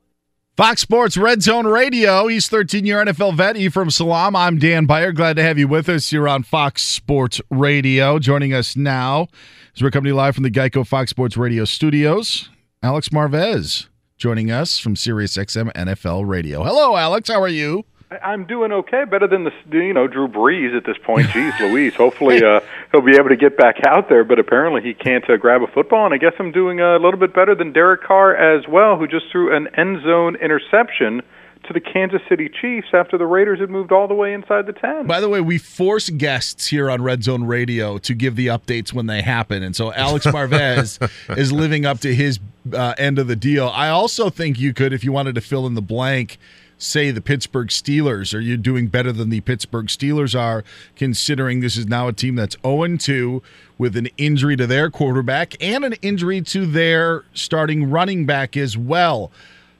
[0.58, 2.28] Fox Sports Red Zone Radio.
[2.28, 3.55] He's 13 year NFL vet.
[3.55, 4.36] E from Salam.
[4.36, 5.14] I'm Dan Beyer.
[5.14, 8.20] Glad to have you with us here on Fox Sports Radio.
[8.20, 9.28] Joining us now
[9.74, 12.49] is we're coming live from the Geico Fox Sports Radio studios,
[12.84, 13.88] Alex Marvez
[14.18, 16.63] joining us from SiriusXM NFL Radio.
[16.63, 17.30] Hello, Alex.
[17.30, 17.86] How are you?
[18.24, 21.28] I'm doing okay, better than the you know Drew Brees at this point.
[21.28, 21.93] Jeez, Louise.
[21.93, 22.61] Hopefully, uh,
[22.91, 25.68] he'll be able to get back out there, but apparently he can't uh, grab a
[25.68, 26.05] football.
[26.05, 29.07] And I guess I'm doing a little bit better than Derek Carr as well, who
[29.07, 31.22] just threw an end zone interception
[31.68, 34.74] to the Kansas City Chiefs after the Raiders had moved all the way inside the
[34.74, 35.07] 10.
[35.07, 38.93] By the way, we force guests here on Red Zone Radio to give the updates
[38.93, 39.63] when they happen.
[39.63, 40.99] And so Alex Marvez
[41.38, 42.39] is living up to his
[42.74, 43.68] uh, end of the deal.
[43.68, 46.38] I also think you could, if you wanted to fill in the blank,
[46.78, 48.34] say the Pittsburgh Steelers.
[48.34, 50.63] Are you doing better than the Pittsburgh Steelers are,
[50.95, 53.41] considering this is now a team that's 0 2
[53.78, 58.78] with an injury to their quarterback and an injury to their starting running back as
[58.78, 59.32] well?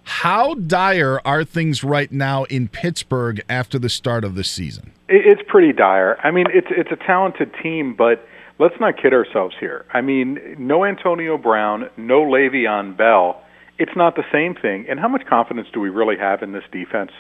[0.08, 4.94] How dire are things right now in Pittsburgh after the start of the season?
[5.10, 6.18] It's pretty dire.
[6.24, 8.26] I mean, it's it's a talented team, but
[8.58, 9.86] let's not kid ourselves here.
[9.94, 13.44] I mean, no Antonio Brown, no Le'Veon Bell.
[13.80, 14.86] It's not the same thing.
[14.90, 17.12] And how much confidence do we really have in this defense?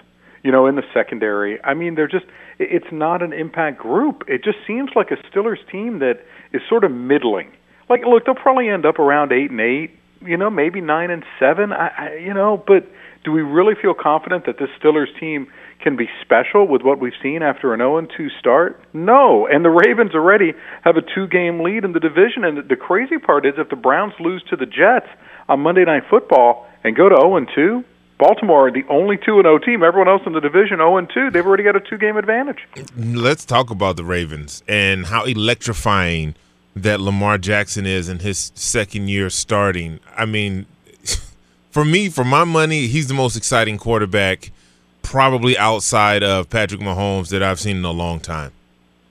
[0.41, 1.61] You know, in the secondary.
[1.65, 2.25] I mean, they're just
[2.57, 4.23] it's not an impact group.
[4.29, 6.21] It just seems like a Steelers team that
[6.53, 7.51] is sort of middling.
[7.89, 9.91] Like, look, they'll probably end up around eight and eight,
[10.25, 11.71] you know, maybe nine and seven.
[11.71, 12.87] I, I you know, but
[13.23, 15.47] do we really feel confident that this Steelers team
[15.81, 18.81] can be special with what we've seen after an 0 2 start?
[18.93, 19.47] No.
[19.47, 20.53] And the Ravens already
[20.83, 22.43] have a two game lead in the division.
[22.43, 25.07] And the crazy part is if the Browns lose to the Jets
[25.49, 27.83] on Monday Night Football and go to 0 2,
[28.17, 31.45] Baltimore, the only 2 and 0 team, everyone else in the division 0 2, they've
[31.45, 32.59] already got a two game advantage.
[32.95, 36.35] Let's talk about the Ravens and how electrifying
[36.83, 39.99] that Lamar Jackson is in his second year starting.
[40.15, 40.65] I mean,
[41.71, 44.51] for me, for my money, he's the most exciting quarterback
[45.01, 48.51] probably outside of Patrick Mahomes that I've seen in a long time.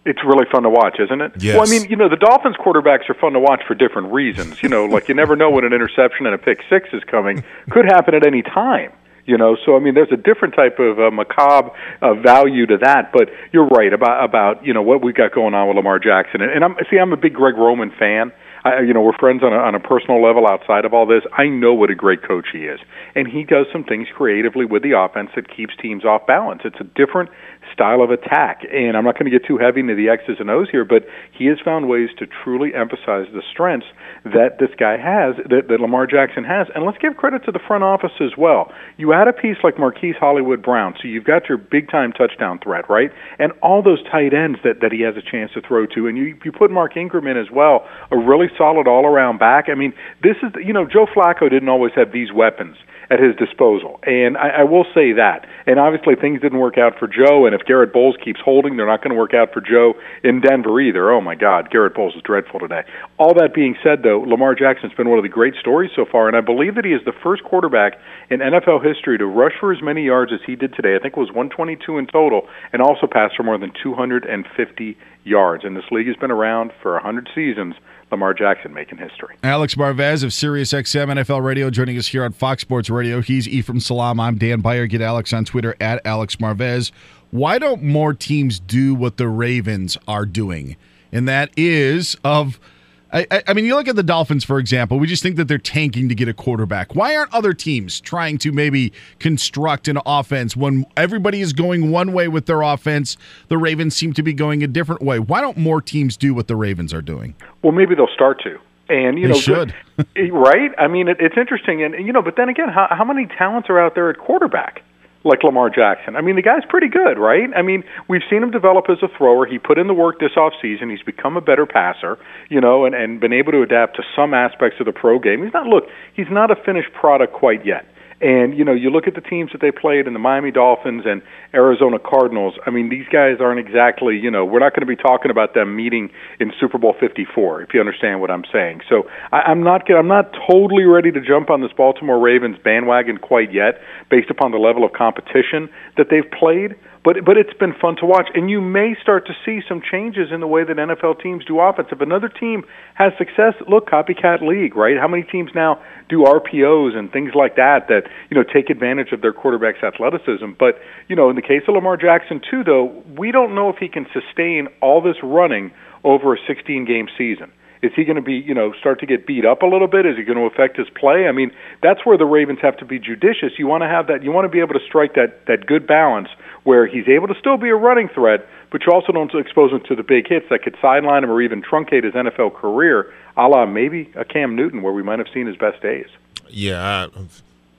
[0.05, 1.33] It's really fun to watch, isn't it?
[1.39, 1.57] Yes.
[1.57, 4.63] Well, I mean, you know, the Dolphins quarterbacks are fun to watch for different reasons.
[4.63, 7.43] You know, like you never know when an interception and a pick six is coming.
[7.71, 8.93] Could happen at any time.
[9.27, 11.71] You know, so I mean, there's a different type of uh, macabre
[12.01, 13.11] uh, value to that.
[13.13, 16.41] But you're right about about you know what we've got going on with Lamar Jackson.
[16.43, 18.33] And, and I'm see, I'm a big Greg Roman fan.
[18.65, 21.23] I, you know, we're friends on a, on a personal level outside of all this.
[21.31, 22.81] I know what a great coach he is,
[23.15, 26.63] and he does some things creatively with the offense that keeps teams off balance.
[26.65, 27.31] It's a different
[27.73, 28.63] style of attack.
[28.73, 31.07] And I'm not going to get too heavy into the X's and O's here, but
[31.33, 33.87] he has found ways to truly emphasize the strengths
[34.35, 36.67] that this guy has, that, that Lamar Jackson has.
[36.75, 38.73] And let's give credit to the front office as well.
[38.97, 42.59] You add a piece like Marquise Hollywood Brown, so you've got your big time touchdown
[42.63, 43.11] threat, right?
[43.39, 46.09] And all those tight ends that, that he has a chance to throw to.
[46.09, 49.67] And you, you put Mark Ingram in as well, a really solid all around back.
[49.69, 52.77] I mean, this is, you know, Joe Flacco didn't always have these weapons
[53.11, 54.01] at his disposal.
[54.03, 55.47] And I, I will say that.
[55.67, 57.47] And obviously, things didn't work out for Joe.
[57.47, 60.41] And if Garrett Bolles keeps holding, they're not going to work out for Joe in
[60.41, 61.11] Denver either.
[61.11, 62.83] Oh my God, Garrett Bolles is dreadful today.
[63.19, 66.29] All that being said, though, Lamar Jackson's been one of the great stories so far,
[66.29, 67.99] and I believe that he is the first quarterback
[68.29, 70.97] in NFL history to rush for as many yards as he did today.
[70.97, 75.65] I think it was 122 in total, and also pass for more than 250 yards.
[75.65, 77.75] And this league has been around for 100 seasons.
[78.11, 79.35] Lamar Jackson making history.
[79.43, 83.21] Alex Marvez of SiriusXM NFL Radio joining us here on Fox Sports Radio.
[83.21, 84.21] He's Ephraim Salaam.
[84.21, 84.87] I'm Dan Beyer.
[84.87, 86.93] Get Alex on Twitter at Alex Marvez.
[87.33, 90.77] Why don't more teams do what the Ravens are doing?
[91.11, 92.61] And that is of–
[93.13, 95.59] I, I, mean, you look at the Dolphins, for example, we just think that they're
[95.59, 96.95] tanking to get a quarterback.
[96.95, 102.13] Why aren't other teams trying to maybe construct an offense when everybody is going one
[102.13, 103.17] way with their offense?
[103.49, 105.21] The Ravens seem to be going a different way.
[105.21, 107.37] Why don't more teams do what the Ravens are doing?
[107.63, 108.59] Well, maybe they'll start to.
[108.89, 109.75] And you they know, should
[110.33, 110.71] right?
[110.79, 113.69] I mean, it, it's interesting, and you know, but then again, how, how many talents
[113.69, 114.83] are out there at quarterback?
[115.25, 116.17] Like Lamar Jackson.
[116.17, 117.49] I mean, the guy's pretty good, right?
[117.55, 119.47] I mean, we've seen him develop as a thrower.
[119.47, 120.91] He put in the work this off season.
[120.91, 124.35] He's become a better passer, you know, and, and been able to adapt to some
[124.35, 125.43] aspects of the pro game.
[125.43, 127.87] He's not look, he's not a finished product quite yet.
[128.21, 131.03] And you know, you look at the teams that they played in the Miami Dolphins
[131.05, 131.21] and
[131.53, 132.55] Arizona Cardinals.
[132.67, 135.55] I mean, these guys aren't exactly, you know, we're not going to be talking about
[135.55, 136.11] them meeting
[136.41, 138.81] in Super Bowl 54, if you understand what I'm saying.
[138.89, 143.19] So I, I'm not, I'm not totally ready to jump on this Baltimore Ravens bandwagon
[143.19, 146.75] quite yet, based upon the level of competition that they've played
[147.07, 150.33] but but it's been fun to watch, and you may start to see some changes
[150.35, 151.87] in the way that NFL teams do offense.
[151.93, 154.99] If another team has success, look, copycat league, right?
[154.99, 159.13] How many teams now do RPOs and things like that that you know take advantage
[159.13, 160.59] of their quarterback's athleticism?
[160.59, 163.77] But you know, in the case of Lamar Jackson too, though, we don't know if
[163.79, 165.71] he can sustain all this running
[166.03, 167.53] over a 16 game season.
[167.87, 170.05] Is he going to be, you know, start to get beat up a little bit?
[170.05, 171.29] Is it going to affect his play?
[171.29, 173.53] I mean, that's where the Ravens have to be judicious.
[173.59, 174.23] You want to have that.
[174.23, 176.29] You want to be able to strike that that good balance
[176.65, 179.81] where he's able to still be a running threat, but you also don't expose him
[179.89, 183.47] to the big hits that could sideline him or even truncate his NFL career, a
[183.47, 186.09] la maybe a Cam Newton, where we might have seen his best days.
[186.49, 187.21] Yeah, I,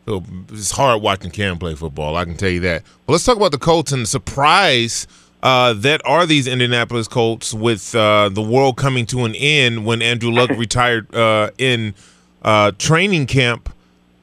[0.08, 2.16] it's hard watching Cam play football.
[2.16, 2.84] I can tell you that.
[3.06, 5.06] Well, let's talk about the Colts and the surprise
[5.44, 10.02] uh, that are these Indianapolis Colts with uh, the world coming to an end when
[10.02, 11.94] Andrew Luck retired uh, in
[12.42, 13.74] uh, training camp.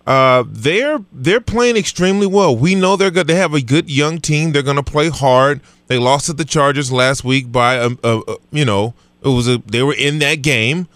[0.06, 2.54] Uh, they're they're playing extremely well.
[2.54, 3.26] We know they're good.
[3.26, 4.52] They have a good young team.
[4.52, 5.60] They're going to play hard.
[5.86, 8.92] They lost to the Chargers last week by a, a, a you know
[9.22, 10.88] it was a they were in that game,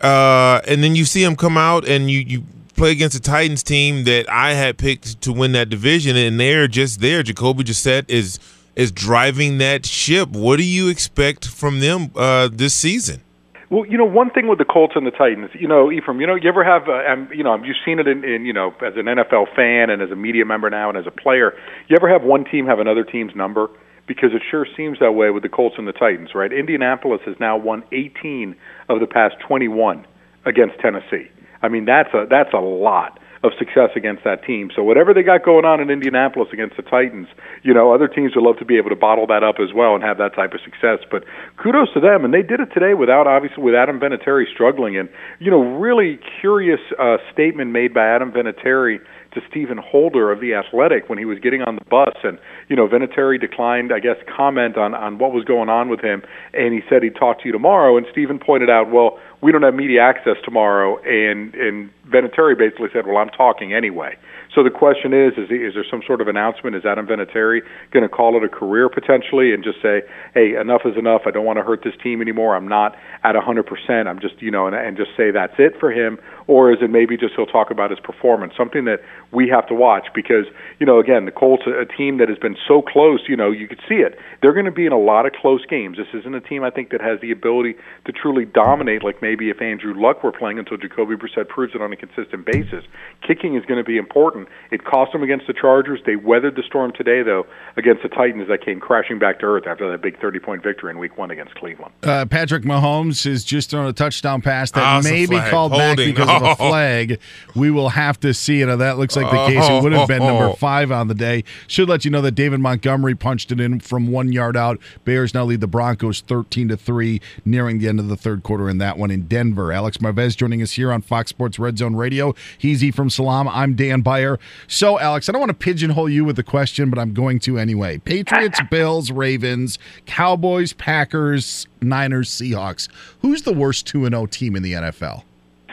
[0.00, 2.44] uh, and then you see them come out and you you
[2.76, 6.68] play against the Titans team that I had picked to win that division, and they're
[6.68, 7.24] just there.
[7.24, 8.38] Jacoby Brissett is
[8.76, 10.28] is driving that ship.
[10.28, 13.22] What do you expect from them uh, this season?
[13.68, 16.26] Well, you know, one thing with the Colts and the Titans, you know, Ephraim, you
[16.26, 18.72] know, you ever have, uh, um, you know, you've seen it in, in, you know,
[18.80, 21.52] as an NFL fan and as a media member now and as a player,
[21.88, 23.68] you ever have one team have another team's number?
[24.06, 26.52] Because it sure seems that way with the Colts and the Titans, right?
[26.52, 28.54] Indianapolis has now won 18
[28.88, 30.06] of the past 21
[30.44, 31.28] against Tennessee.
[31.60, 34.70] I mean, that's a that's a lot of success against that team.
[34.74, 37.28] So whatever they got going on in Indianapolis against the Titans,
[37.62, 39.94] you know, other teams would love to be able to bottle that up as well
[39.94, 40.98] and have that type of success.
[41.10, 41.24] But
[41.56, 44.96] kudos to them, and they did it today without obviously with Adam Vinatieri struggling.
[44.96, 48.98] And you know, really curious uh, statement made by Adam Vinatieri
[49.36, 52.38] to Stephen Holder of the Athletic when he was getting on the bus, and
[52.68, 56.22] you know Vinatieri declined, I guess, comment on on what was going on with him,
[56.54, 57.96] and he said he'd talk to you tomorrow.
[57.96, 62.88] And Stephen pointed out, well, we don't have media access tomorrow, and and Vinatieri basically
[62.92, 64.16] said, well, I'm talking anyway.
[64.54, 66.76] So the question is, is, is there some sort of announcement?
[66.76, 67.60] Is Adam Vinatieri
[67.92, 70.00] going to call it a career potentially and just say,
[70.32, 71.22] hey, enough is enough.
[71.26, 72.56] I don't want to hurt this team anymore.
[72.56, 74.06] I'm not at 100%.
[74.06, 76.18] I'm just, you know, and, and just say that's it for him?
[76.46, 79.00] Or is it maybe just he'll talk about his performance, something that
[79.32, 80.46] we have to watch because,
[80.78, 83.66] you know, again, the Colts, a team that has been so close, you know, you
[83.68, 84.18] could see it.
[84.40, 85.96] They're going to be in a lot of close games.
[85.98, 87.74] This isn't a team, I think, that has the ability
[88.04, 91.82] to truly dominate like maybe if Andrew Luck were playing until Jacoby Brissett proves it
[91.82, 92.84] on a consistent basis.
[93.26, 94.48] Kicking is going to be important.
[94.70, 96.00] It cost them against the Chargers.
[96.06, 97.46] They weathered the storm today, though,
[97.76, 100.90] against the Titans that came crashing back to earth after that big 30 point victory
[100.90, 101.92] in week one against Cleveland.
[102.02, 105.96] Uh, Patrick Mahomes has just thrown a touchdown pass that Oh, may be called Holding.
[105.96, 106.54] back because of a Oh.
[106.54, 107.18] flag.
[107.54, 108.66] We will have to see it.
[108.76, 109.68] That looks like the case.
[109.68, 111.44] It would have been number five on the day.
[111.66, 114.78] Should let you know that David Montgomery punched it in from one yard out.
[115.04, 118.68] Bears now lead the Broncos 13 to 3, nearing the end of the third quarter
[118.68, 119.72] in that one in Denver.
[119.72, 122.34] Alex Marvez joining us here on Fox Sports Red Zone Radio.
[122.58, 123.48] He's E from Salam.
[123.48, 124.38] I'm Dan Beyer.
[124.66, 127.58] So, Alex, I don't want to pigeonhole you with the question, but I'm going to
[127.58, 127.98] anyway.
[127.98, 132.88] Patriots, Bills, Ravens, Cowboys, Packers, Niners, Seahawks.
[133.20, 135.22] Who's the worst 2 0 team in the NFL?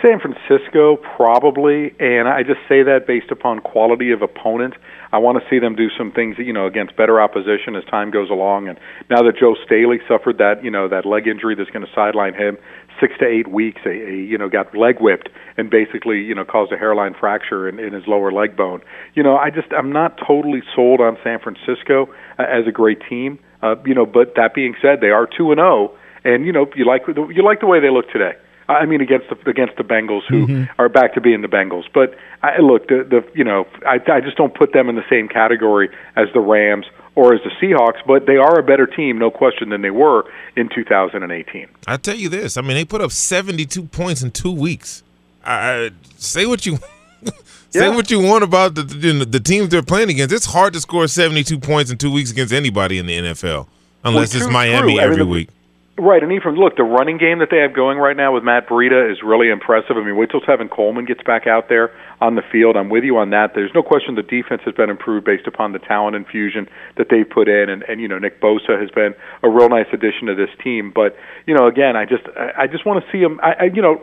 [0.03, 4.73] San Francisco, probably, and I just say that based upon quality of opponent.
[5.13, 8.11] I want to see them do some things, you know, against better opposition as time
[8.11, 8.67] goes along.
[8.67, 8.77] And
[9.09, 12.34] now that Joe Staley suffered that, you know, that leg injury that's going to sideline
[12.34, 12.57] him
[12.99, 16.43] six to eight weeks, a, a you know, got leg whipped and basically, you know,
[16.43, 18.81] caused a hairline fracture in, in his lower leg bone.
[19.13, 22.99] You know, I just I'm not totally sold on San Francisco uh, as a great
[23.07, 23.39] team.
[23.61, 26.65] Uh, you know, but that being said, they are two and zero, and you know,
[26.75, 28.34] you like you like the way they look today.
[28.68, 30.81] I mean, against the against the Bengals, who mm-hmm.
[30.81, 31.84] are back to being the Bengals.
[31.94, 35.03] But I, look, the the you know, I I just don't put them in the
[35.10, 36.85] same category as the Rams
[37.15, 38.06] or as the Seahawks.
[38.06, 40.26] But they are a better team, no question, than they were
[40.56, 41.68] in 2018.
[41.88, 42.57] I tell you this.
[42.57, 45.03] I mean, they put up 72 points in two weeks.
[45.45, 46.77] I say what you
[47.69, 47.90] say Yeah.
[47.90, 50.34] what you want about the, the the teams they're playing against.
[50.34, 53.68] It's hard to score 72 points in two weeks against anybody in the NFL,
[54.06, 54.84] unless Well, it's Miami true.
[54.84, 55.49] I mean, every the- week.
[55.95, 58.67] Right, and even look, the running game that they have going right now with Matt
[58.67, 59.95] Breida is really impressive.
[59.95, 61.91] I mean, wait till Tevin Coleman gets back out there
[62.23, 62.77] on the field.
[62.77, 63.51] I'm with you on that.
[63.53, 67.27] There's no question the defense has been improved based upon the talent infusion that they've
[67.27, 69.13] put in, and and you know Nick Bosa has been
[69.43, 70.91] a real nice addition to this team.
[70.95, 73.43] But you know, again, I just I I just want to see them.
[73.43, 73.99] I, I you know,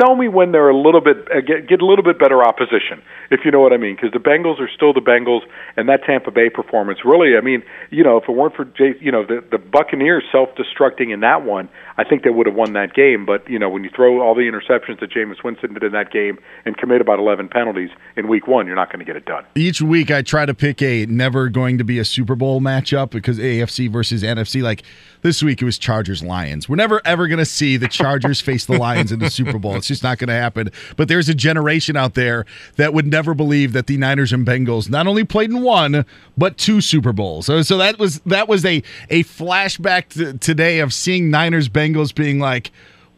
[0.00, 3.04] sell me when they're a little bit uh, get get a little bit better opposition,
[3.30, 5.44] if you know what I mean, because the Bengals are still the Bengals,
[5.76, 7.36] and that Tampa Bay performance really.
[7.36, 11.12] I mean, you know, if it weren't for Jay, you know, the the Buccaneers self-destructing
[11.12, 11.68] in that one,
[12.00, 13.26] I think they would have won that game.
[13.26, 16.10] But you know, when you throw all the interceptions that Jameis Winston did in that
[16.10, 19.26] game and commit about 11 penalties in Week One, you're not going to get it
[19.26, 19.44] done.
[19.54, 23.10] Each week, I try to pick a never going to be a Super Bowl matchup
[23.10, 24.62] because AFC versus NFC.
[24.62, 24.82] Like
[25.22, 26.68] this week, it was Chargers Lions.
[26.68, 29.76] We're never ever going to see the Chargers face the Lions in the Super Bowl.
[29.76, 30.70] It's just not going to happen.
[30.96, 32.44] But there's a generation out there
[32.76, 36.04] that would never believe that the Niners and Bengals not only played in one
[36.36, 37.46] but two Super Bowls.
[37.46, 42.14] So, so that was that was a a flashback to, today of seeing Niners Bengals
[42.14, 42.70] being like.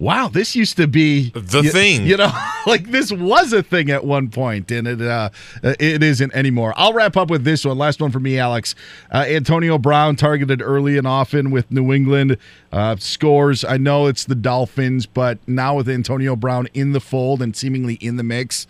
[0.03, 2.05] Wow, this used to be The you- thing.
[2.05, 2.33] You know,
[2.67, 5.31] like this was a thing at one point, and it uh,
[5.63, 6.75] it isn't anymore.
[6.77, 7.79] I'll wrap up with this one.
[7.79, 8.75] Last one for me, Alex.
[9.13, 12.37] Uh, Antonio Brown targeted early and often with New England
[12.73, 13.65] uh, scores.
[13.65, 17.95] I know it's the Dolphins, but now with Antonio Brown in the fold and seemingly
[17.95, 18.67] in the mix,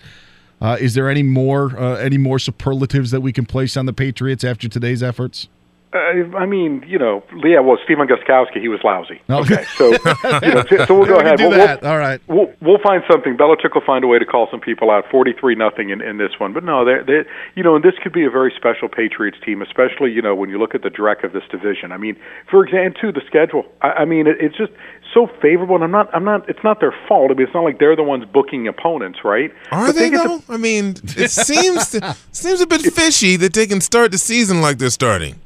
[0.61, 3.95] uh, is there any more uh, any more superlatives that we can place on the
[3.95, 5.49] Patriots after today's efforts?
[5.95, 7.61] Uh, I mean, you know, yeah.
[7.61, 9.21] Well, Stephen Gostkowski, he was lousy.
[9.29, 9.55] Okay.
[9.55, 11.37] Okay, so you know, so we'll go ahead.
[11.37, 11.85] do We'll- that.
[11.85, 12.21] All right.
[12.29, 13.37] We'll we'll find something.
[13.37, 15.05] Belichick will find a way to call some people out.
[15.11, 17.95] Forty three nothing in in this one, but no, they they you know, and this
[18.03, 20.89] could be a very special Patriots team, especially you know when you look at the
[20.89, 21.93] dreck of this division.
[21.93, 22.17] I mean,
[22.51, 23.65] for example, too the schedule.
[23.83, 24.73] I, I mean, it, it's just
[25.13, 26.49] so favorable, and I'm not I'm not.
[26.49, 27.31] It's not their fault.
[27.31, 29.53] I mean, it's not like they're the ones booking opponents, right?
[29.71, 30.43] Are But they get though?
[30.49, 31.89] I mean, it seems
[32.33, 35.37] seems a bit fishy that they can start the season like they're starting.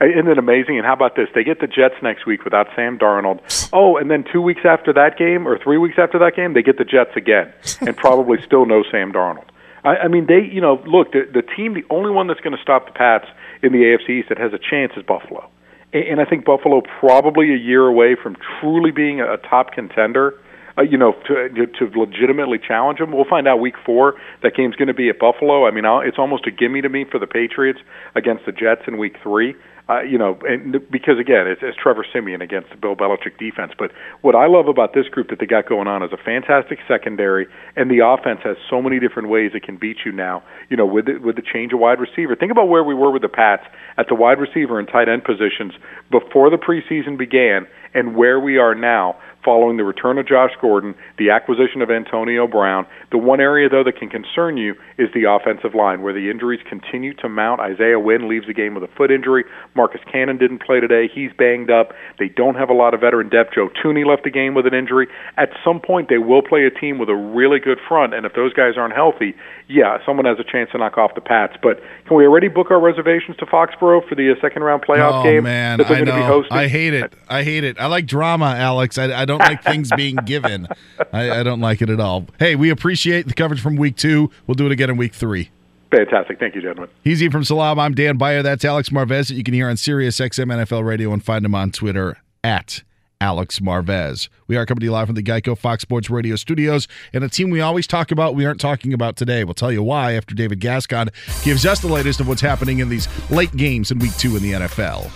[0.00, 0.76] Isn't it amazing?
[0.76, 1.28] And how about this?
[1.34, 3.40] They get the Jets next week without Sam Darnold.
[3.72, 6.62] Oh, and then two weeks after that game, or three weeks after that game, they
[6.62, 7.50] get the Jets again,
[7.80, 9.46] and probably still no Sam Darnold.
[9.84, 12.54] I, I mean, they, you know, look, the, the team, the only one that's going
[12.54, 13.26] to stop the Pats
[13.62, 15.48] in the AFC East that has a chance is Buffalo,
[15.94, 19.72] and, and I think Buffalo probably a year away from truly being a, a top
[19.72, 20.34] contender.
[20.78, 23.10] Uh, you know, to, to legitimately challenge them.
[23.10, 24.16] We'll find out week four.
[24.42, 25.66] That game's going to be at Buffalo.
[25.66, 27.78] I mean, I'll, it's almost a gimme to me for the Patriots
[28.14, 29.56] against the Jets in week three.
[29.88, 33.70] Uh, you know, and because again, it's, it's Trevor Siemian against the Bill Belichick defense.
[33.78, 36.80] But what I love about this group that they got going on is a fantastic
[36.88, 37.46] secondary,
[37.76, 40.42] and the offense has so many different ways it can beat you now.
[40.70, 42.34] You know, with the, with the change of wide receiver.
[42.34, 43.62] Think about where we were with the Pats
[43.96, 45.72] at the wide receiver and tight end positions
[46.10, 49.16] before the preseason began, and where we are now
[49.46, 52.84] following the return of Josh Gordon, the acquisition of Antonio Brown.
[53.12, 56.60] The one area, though, that can concern you is the offensive line, where the injuries
[56.68, 57.60] continue to mount.
[57.60, 59.44] Isaiah Wynn leaves the game with a foot injury.
[59.76, 61.06] Marcus Cannon didn't play today.
[61.06, 61.92] He's banged up.
[62.18, 63.54] They don't have a lot of veteran depth.
[63.54, 65.06] Joe Thuney left the game with an injury.
[65.36, 68.34] At some point, they will play a team with a really good front, and if
[68.34, 69.34] those guys aren't healthy,
[69.68, 71.54] yeah, someone has a chance to knock off the Pats.
[71.62, 75.20] But can we already book our reservations to Foxborough for the uh, second round playoff
[75.20, 76.26] oh game man, that they're I to be know.
[76.26, 76.56] hosting?
[76.56, 77.12] I hate it.
[77.28, 77.78] I hate it.
[77.78, 78.98] I like drama, Alex.
[78.98, 80.66] I, I don't don't like things being given.
[81.12, 82.26] I, I don't like it at all.
[82.38, 84.30] Hey, we appreciate the coverage from week two.
[84.46, 85.50] We'll do it again in week three.
[85.90, 86.38] Fantastic.
[86.38, 86.90] Thank you, gentlemen.
[87.04, 87.78] He's E from Salam.
[87.78, 88.42] I'm Dan Beyer.
[88.42, 91.54] That's Alex Marvez that you can hear on Sirius XM NFL Radio and find him
[91.54, 92.82] on Twitter at
[93.20, 94.28] Alex Marvez.
[94.46, 97.28] We are coming to you live from the Geico Fox Sports Radio studios, and a
[97.28, 99.44] team we always talk about, we aren't talking about today.
[99.44, 101.10] We'll tell you why after David Gascon
[101.42, 104.42] gives us the latest of what's happening in these late games in week two in
[104.42, 105.10] the NFL.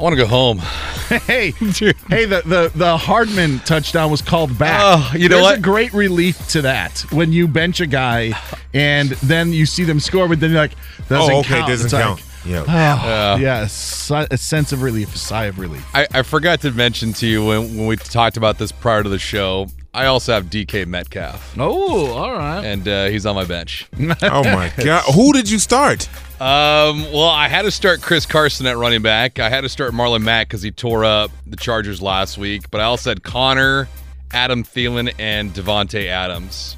[0.00, 0.58] I want to go home.
[1.26, 4.80] hey, hey, the, the the Hardman touchdown was called back.
[4.82, 5.58] Oh, you know There's what?
[5.58, 8.32] a great relief to that when you bench a guy
[8.72, 10.72] and then you see them score, but then you're like,
[11.10, 11.68] doesn't Oh, okay, count.
[11.68, 12.22] doesn't It's like, count.
[12.46, 12.64] Yeah.
[12.66, 13.36] Oh, Yeah.
[13.36, 15.84] yeah, si- a sense of relief, a sigh of relief.
[15.94, 19.08] I, I forgot to mention to you when, when we talked about this prior to
[19.10, 19.66] the show.
[19.92, 21.56] I also have DK Metcalf.
[21.58, 22.64] Oh, all right.
[22.64, 23.88] And uh, he's on my bench.
[24.22, 25.02] Oh my God!
[25.14, 26.08] Who did you start?
[26.40, 29.38] Um, well, I had to start Chris Carson at running back.
[29.38, 32.70] I had to start Marlon Mack because he tore up the Chargers last week.
[32.70, 33.88] But I also had Connor,
[34.32, 36.76] Adam Thielen, and Davante Adams.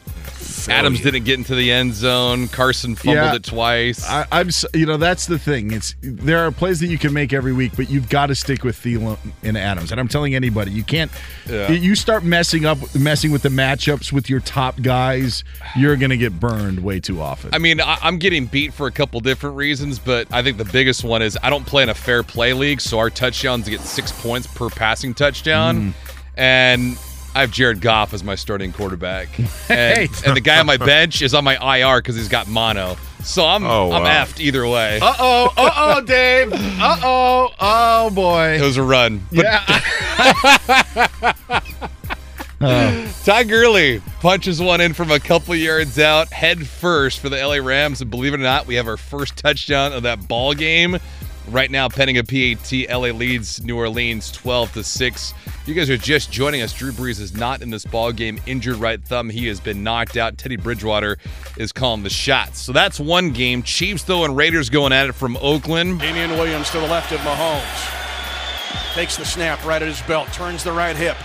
[0.68, 2.48] Adams didn't get into the end zone.
[2.48, 3.34] Carson fumbled Yeah.
[3.34, 4.08] it twice.
[4.08, 5.72] I, I'm, you know, that's the thing.
[5.72, 8.64] It's there are plays that you can make every week, but you've got to stick
[8.64, 9.90] with Thielen and Adams.
[9.90, 11.10] And I'm telling anybody, you can't.
[11.48, 11.70] Yeah.
[11.70, 15.44] You start messing up, messing with the matchups with your top guys,
[15.76, 17.50] you're going to get burned way too often.
[17.54, 20.64] I mean, I, I'm getting beat for a couple different reasons, but I think the
[20.64, 23.80] biggest one is I don't play in a fair play league, so our touchdowns get
[23.80, 25.94] six points per passing touchdown, mm.
[26.36, 26.98] and
[27.34, 29.28] I have Jared Goff as my starting quarterback,
[29.70, 32.96] and, and the guy on my bench is on my IR because he's got mono.
[33.22, 34.24] So I'm Oh, I'm wow.
[34.24, 34.98] effed either way.
[35.00, 36.52] Uh oh, uh oh, Dave.
[36.52, 38.56] Uh oh, oh boy.
[38.58, 39.26] It was a run.
[39.32, 39.62] But yeah.
[43.24, 47.56] Ty Gurley punches one in from a couple yards out, head first for the LA
[47.56, 50.98] Rams, and believe it or not, we have our first touchdown of that ball game.
[51.48, 55.34] Right now, pending a PAT, LA leads New Orleans 12 to six.
[55.66, 56.72] You guys are just joining us.
[56.72, 58.38] Drew Brees is not in this ball game.
[58.46, 59.28] Injured right thumb.
[59.28, 60.38] He has been knocked out.
[60.38, 61.18] Teddy Bridgewater
[61.56, 62.60] is calling the shots.
[62.60, 63.62] So that's one game.
[63.62, 66.00] Chiefs though and Raiders going at it from Oakland.
[66.00, 68.94] Damien Williams to the left of Mahomes.
[68.94, 71.16] Takes the snap right at his belt, turns the right hip.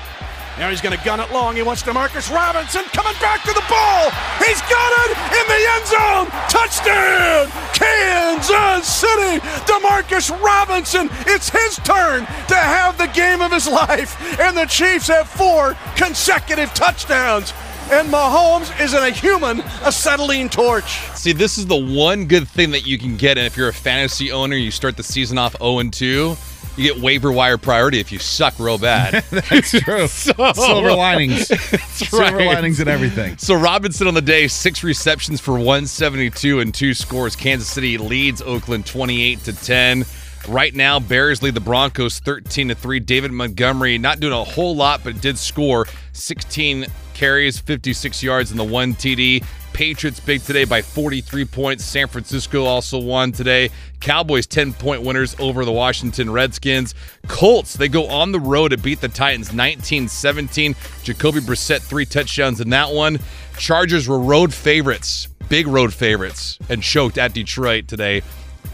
[0.59, 1.55] Now he's going to gun it long.
[1.55, 4.09] He wants Demarcus Robinson coming back to the ball.
[4.41, 6.27] He's got it in the end zone.
[6.49, 9.39] Touchdown, Kansas City.
[9.69, 11.09] Demarcus Robinson.
[11.27, 14.39] It's his turn to have the game of his life.
[14.39, 17.53] And the Chiefs have four consecutive touchdowns.
[17.89, 20.99] And Mahomes isn't a human acetylene torch.
[21.15, 23.73] See, this is the one good thing that you can get, and if you're a
[23.73, 26.35] fantasy owner, you start the season off 0 and 2.
[26.77, 29.23] You get waiver wire priority if you suck real bad.
[29.31, 30.07] That's true.
[30.07, 31.47] Silver linings.
[31.87, 32.47] Silver right.
[32.47, 33.37] linings and everything.
[33.39, 37.35] So Robinson on the day, six receptions for 172 and two scores.
[37.35, 40.05] Kansas City leads Oakland 28 to 10.
[40.47, 42.99] Right now, Bears lead the Broncos 13 to 3.
[42.99, 46.85] David Montgomery not doing a whole lot, but did score 16
[47.17, 49.43] carries, 56 yards, and the one TD.
[49.73, 51.83] Patriots big today by 43 points.
[51.83, 53.69] San Francisco also won today.
[53.99, 56.95] Cowboys 10 point winners over the Washington Redskins.
[57.27, 60.75] Colts, they go on the road to beat the Titans 19 17.
[61.03, 63.19] Jacoby Brissett, three touchdowns in that one.
[63.57, 68.21] Chargers were road favorites, big road favorites, and choked at Detroit today.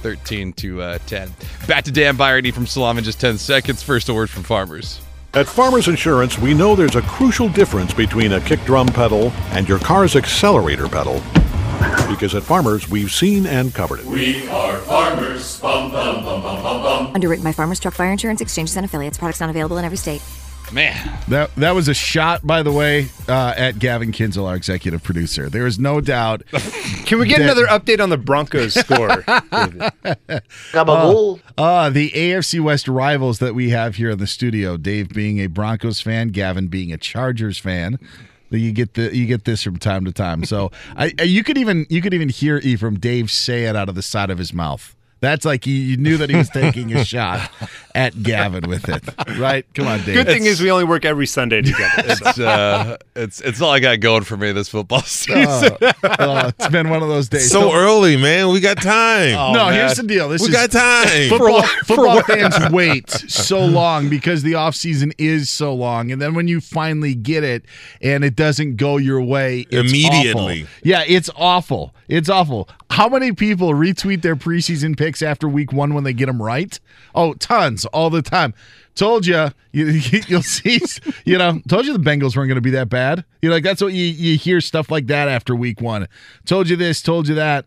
[0.02, 1.30] 13 to uh, 10.
[1.68, 3.82] Back to Dan Beyer Ephraim Salaam in just 10 seconds.
[3.82, 5.00] First, a word from farmers.
[5.36, 9.68] At Farmers Insurance, we know there's a crucial difference between a kick drum pedal and
[9.68, 11.16] your car's accelerator pedal.
[12.08, 14.06] Because at Farmers, we've seen and covered it.
[14.06, 15.60] We are farmers.
[15.60, 17.16] Bum, bum, bum, bum, bum, bum.
[17.16, 19.18] Underwritten by Farmers Truck Fire Insurance Exchanges and Affiliates.
[19.18, 20.22] Products not available in every state.
[20.72, 25.04] Man, That that was a shot, by the way, uh, at Gavin Kinzel, our executive
[25.04, 25.48] producer.
[25.48, 26.42] There is no doubt.
[27.06, 29.24] Can we get that- another update on the Broncos score?
[29.28, 29.90] Uh,
[31.58, 34.78] uh, the AFC West rivals that we have here in the studio.
[34.78, 38.00] Dave being a Broncos fan, Gavin being a Chargers fan.
[38.50, 40.46] You get the you get this from time to time.
[40.46, 43.90] So I, I- you could even you could even hear Ephraim Dave say it out
[43.90, 44.96] of the side of his mouth.
[45.24, 47.50] That's like you, you knew that he was taking a shot
[47.96, 49.02] at Gavin with it,
[49.40, 49.66] right?
[49.74, 50.16] Come on, Dave.
[50.16, 51.94] Good thing is we only work every Sunday together.
[51.98, 55.78] it's uh, it's it's all I got going for me this football season.
[55.82, 57.50] Oh, oh, it's been one of those days.
[57.50, 58.50] So early, man.
[58.50, 59.54] We got time.
[59.54, 59.74] no, man.
[59.76, 60.28] here's the deal.
[60.28, 61.30] This we is got time.
[61.30, 66.34] Football, football fans wait so long because the off season is so long, and then
[66.34, 67.64] when you finally get it
[68.02, 70.64] and it doesn't go your way it's Immediately.
[70.64, 70.74] awful.
[70.84, 71.96] Yeah, it's awful.
[72.10, 72.68] It's awful.
[72.94, 76.80] How many people retweet their preseason picks after week one when they get them right?
[77.16, 78.54] Oh, tons all the time.
[78.94, 80.80] Told you, you you'll see.
[81.26, 83.26] You know, told you the Bengals weren't going to be that bad.
[83.42, 86.08] You know, like that's what you you hear stuff like that after week one.
[86.46, 87.66] Told you this, told you that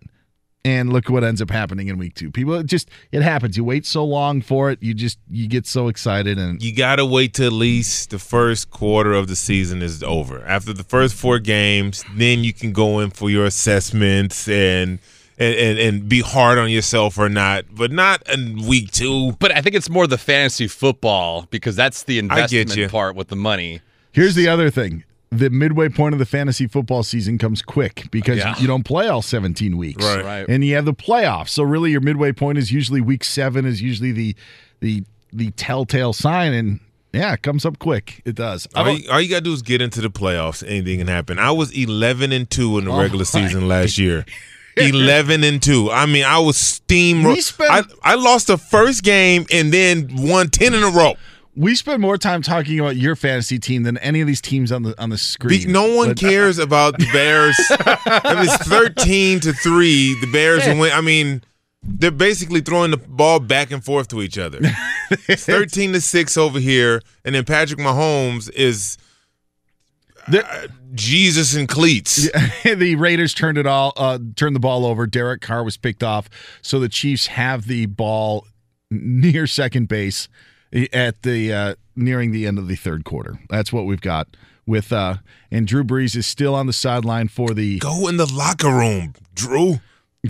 [0.64, 2.30] And look what ends up happening in week two.
[2.30, 3.56] People it just it happens.
[3.56, 6.96] You wait so long for it, you just you get so excited and You got
[6.96, 10.46] to wait till at least the first quarter of the season is over.
[10.46, 15.00] After the first four games, then you can go in for your assessments and
[15.38, 19.32] and, and, and be hard on yourself or not, but not in week two.
[19.38, 22.20] But I think it's more the fantasy football because that's the you.
[22.20, 23.80] investment part with the money.
[24.12, 25.04] Here's the other thing.
[25.30, 28.56] The midway point of the fantasy football season comes quick because Yeah.
[28.58, 30.02] you don't play all 17 weeks.
[30.04, 30.24] Right.
[30.24, 30.46] Right.
[30.48, 31.48] And you have the playoffs.
[31.50, 34.36] So really your midway point is usually week 7 is usually the
[34.80, 35.02] the
[35.32, 36.80] the telltale sign and
[37.12, 38.22] yeah, it comes up quick.
[38.24, 38.68] It does.
[38.74, 40.62] All you, all you got to do is get into the playoffs.
[40.66, 41.38] Anything can happen.
[41.38, 44.24] I was 11 and 2 in the Oh regular season last year.
[44.76, 45.90] 11 and 2.
[45.90, 47.22] I mean, I was steam.
[47.24, 51.14] We spent- I, I lost the first game and then won 10 in a row.
[51.58, 54.82] We spend more time talking about your fantasy team than any of these teams on
[54.82, 55.72] the on the screen.
[55.72, 57.56] no one But- cares about the Bears.
[57.70, 60.20] I mean, it's 13 to 3.
[60.20, 60.92] The Bears win.
[60.92, 61.42] I mean,
[61.82, 64.60] they're basically throwing the ball back and forth to each other.
[65.30, 67.00] 13 to 6 over here.
[67.24, 68.98] And then Patrick Mahomes is
[70.32, 72.28] uh, Jesus in cleats.
[72.64, 75.06] the Raiders turned it all uh, turned the ball over.
[75.06, 76.28] Derek Carr was picked off,
[76.62, 78.46] so the Chiefs have the ball
[78.90, 80.28] near second base
[80.92, 83.38] at the uh, nearing the end of the third quarter.
[83.48, 84.28] That's what we've got
[84.66, 85.16] with uh,
[85.50, 89.14] and Drew Brees is still on the sideline for the Go in the locker room,
[89.34, 89.80] Drew.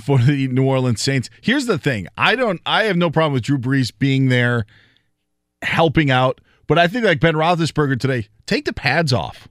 [0.03, 1.31] for the New Orleans Saints.
[1.41, 4.67] Here's the thing: I don't, I have no problem with Drew Brees being there,
[5.63, 6.41] helping out.
[6.67, 9.49] But I think like Ben Roethlisberger today, take the pads off.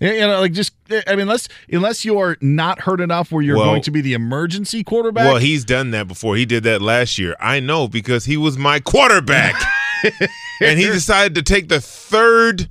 [0.00, 3.56] You you know, like just I mean, unless unless you're not hurt enough where you're
[3.56, 5.24] Well- going to be the emergency quarterback.
[5.24, 6.36] Well, he's done that before.
[6.36, 7.36] He did that last year.
[7.40, 9.54] I know because he was my quarterback.
[10.60, 12.68] and he decided to take the third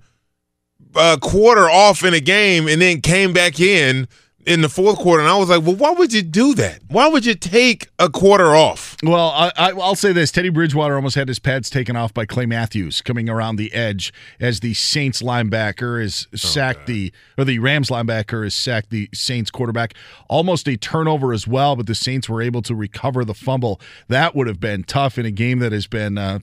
[0.96, 4.08] uh, quarter off in a game and then came back in
[4.46, 5.22] in the fourth quarter.
[5.22, 6.82] And I was like, well, why would you do that?
[6.88, 8.96] Why would you take a quarter off?
[9.04, 12.26] Well, I, I, I'll say this: Teddy Bridgewater almost had his pads taken off by
[12.26, 17.60] Clay Matthews coming around the edge as the Saints linebacker is sacked the or the
[17.60, 19.94] Rams linebacker is sacked the Saints quarterback.
[20.30, 23.80] Almost a turnover as well, but the Saints were able to recover the fumble.
[24.08, 26.18] That would have been tough in a game that has been.
[26.18, 26.40] Uh,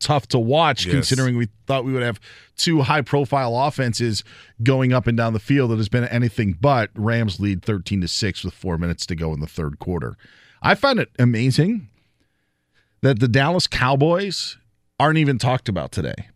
[0.00, 0.94] Tough to watch, Yes.
[0.94, 2.18] considering we thought we would have
[2.56, 4.24] two high-profile offenses
[4.62, 5.70] going up and down the field.
[5.70, 6.90] That has been anything but.
[6.94, 10.16] Rams lead thirteen to six with four minutes to go in the third quarter.
[10.62, 11.88] I find it amazing
[13.02, 14.56] that the Dallas Cowboys
[14.98, 16.28] aren't even talked about today.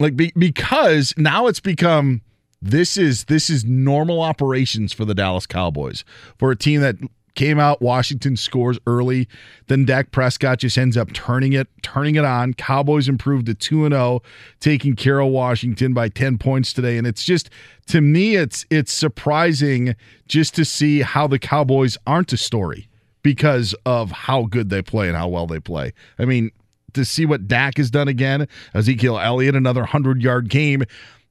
[0.00, 2.22] Like be, because now it's become
[2.60, 6.04] this is this is normal operations for the Dallas Cowboys.
[6.38, 6.96] For a team that
[7.34, 9.28] came out Washington scores early,
[9.68, 12.54] then Dak Prescott just ends up turning it turning it on.
[12.54, 14.22] Cowboys improved to 2 and 0,
[14.60, 17.50] taking care of Washington by 10 points today and it's just
[17.86, 19.94] to me it's it's surprising
[20.28, 22.88] just to see how the Cowboys aren't a story
[23.22, 25.92] because of how good they play and how well they play.
[26.18, 26.50] I mean,
[26.94, 30.84] to see what Dak has done again, Ezekiel Elliott, another 100 yard game.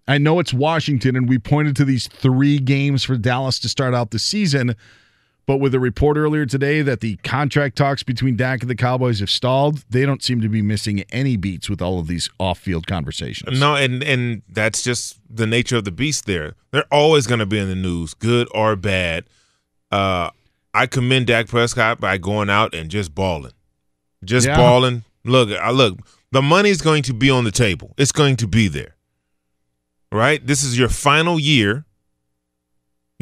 [0.07, 3.93] I know it's Washington, and we pointed to these three games for Dallas to start
[3.93, 4.75] out the season.
[5.47, 9.19] But with a report earlier today that the contract talks between Dak and the Cowboys
[9.19, 12.59] have stalled, they don't seem to be missing any beats with all of these off
[12.59, 13.59] field conversations.
[13.59, 16.25] No, and and that's just the nature of the beast.
[16.25, 19.25] There, they're always going to be in the news, good or bad.
[19.91, 20.29] Uh,
[20.73, 23.51] I commend Dak Prescott by going out and just balling,
[24.23, 24.55] just Yeah.
[24.55, 25.03] balling.
[25.25, 25.99] Look, I look.
[26.31, 27.93] The money's going to be on the table.
[27.97, 28.95] It's going to be there.
[30.13, 30.45] Right.
[30.45, 31.83] This is your final year.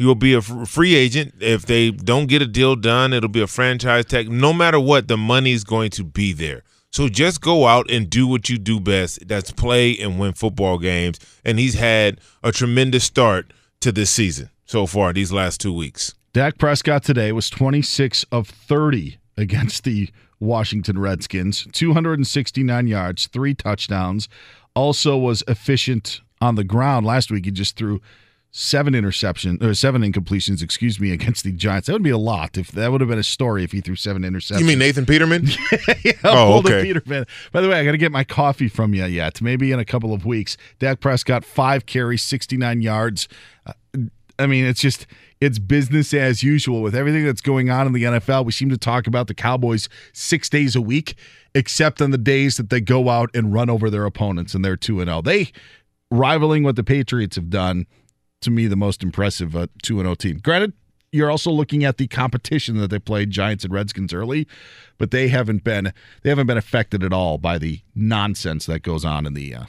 [0.00, 1.34] You will be a free agent.
[1.40, 4.30] If they don't get a deal done, it'll be a franchise tag.
[4.30, 6.62] No matter what, the money is going to be there.
[6.90, 9.28] So just go out and do what you do best.
[9.28, 11.18] That's play and win football games.
[11.44, 16.14] And he's had a tremendous start to this season so far, these last two weeks.
[16.32, 20.08] Dak Prescott today was 26 of 30 against the
[20.40, 24.30] Washington Redskins, 269 yards, three touchdowns.
[24.74, 27.04] Also was efficient on the ground.
[27.04, 28.00] Last week he just threw
[28.52, 31.86] seven interceptions or seven incompletions, excuse me, against the Giants.
[31.86, 33.96] That would be a lot if that would have been a story if he threw
[33.96, 34.60] seven interceptions.
[34.60, 35.48] You mean Nathan Peterman?
[36.04, 36.82] yeah, Oh, okay.
[36.82, 37.26] Peterman.
[37.52, 39.40] By the way, I got to get my coffee from you yet.
[39.40, 40.56] Maybe in a couple of weeks.
[40.78, 43.28] Dak Prescott, five carries, 69 yards.
[43.66, 43.72] Uh,
[44.38, 45.06] I mean, it's just
[45.40, 48.44] it's business as usual with everything that's going on in the NFL.
[48.44, 51.14] We seem to talk about the Cowboys six days a week,
[51.54, 54.76] except on the days that they go out and run over their opponents and they're
[54.76, 55.22] two and zero.
[55.22, 55.52] They
[56.10, 57.86] rivaling what the Patriots have done.
[58.42, 60.40] To me, the most impressive uh, two and zero team.
[60.42, 60.72] Granted,
[61.12, 64.46] you're also looking at the competition that they played Giants and Redskins early,
[64.96, 65.92] but they haven't been
[66.22, 69.64] they haven't been affected at all by the nonsense that goes on in the uh,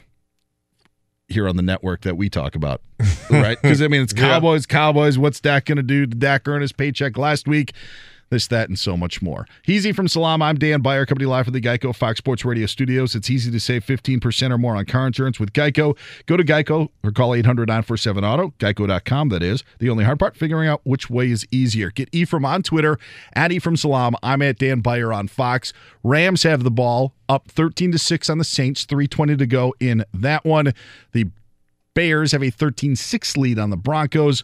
[1.28, 2.80] here on the network that we talk about,
[3.30, 3.60] right?
[3.60, 4.20] Because I mean, it's Yeah.
[4.22, 5.18] Cowboys, Cowboys.
[5.18, 6.06] What's Dak going to do?
[6.06, 7.72] Did Dak earn his paycheck last week?
[8.32, 9.46] This, that, and so much more.
[9.66, 10.40] Easy from Salaam.
[10.40, 13.14] I'm Dan Beyer, company live from the Geico Fox Sports Radio studios.
[13.14, 15.98] It's easy to save 15% or more on car insurance with Geico.
[16.24, 19.64] Go to Geico or call 800 947 Auto, geico.com, that is.
[19.80, 21.90] The only hard part, figuring out which way is easier.
[21.90, 22.98] Get Ephraim on Twitter,
[23.34, 24.16] at Ephraim Salaam.
[24.22, 25.74] I'm at Dan Beyer on Fox.
[26.02, 30.06] Rams have the ball up 13 to 6 on the Saints, 320 to go in
[30.14, 30.72] that one.
[31.12, 31.26] The
[31.92, 34.42] Bears have a 13 6 lead on the Broncos.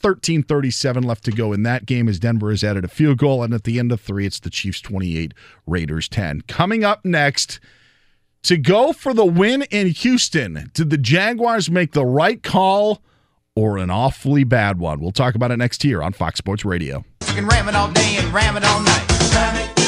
[0.00, 3.42] 13 37 left to go in that game as Denver has added a field goal.
[3.42, 5.34] And at the end of three, it's the Chiefs 28,
[5.66, 6.42] Raiders 10.
[6.42, 7.60] Coming up next,
[8.44, 13.02] to go for the win in Houston, did the Jaguars make the right call
[13.54, 15.00] or an awfully bad one?
[15.00, 17.04] We'll talk about it next year on Fox Sports Radio.
[17.26, 19.87] You can ram it all day and ram it all night.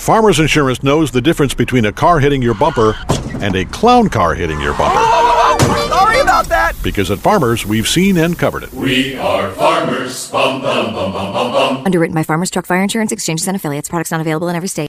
[0.00, 2.96] Farmers Insurance knows the difference between a car hitting your bumper
[3.34, 4.98] and a clown car hitting your bumper.
[5.88, 6.72] Sorry about that.
[6.82, 8.72] Because at Farmers, we've seen and covered it.
[8.72, 10.30] We are farmers.
[10.30, 11.84] Bum, bum, bum, bum, bum, bum.
[11.84, 13.90] Underwritten by Farmers Truck Fire Insurance Exchanges and Affiliates.
[13.90, 14.88] Products not available in every state.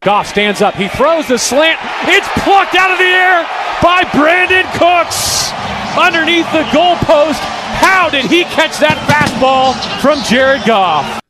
[0.00, 0.74] Goff stands up.
[0.76, 1.78] He throws the slant.
[2.04, 3.46] It's plucked out of the air
[3.82, 5.52] by Brandin Cooks
[5.98, 7.38] underneath the goalpost.
[7.78, 11.20] How did he catch that fastball from Jared Goff?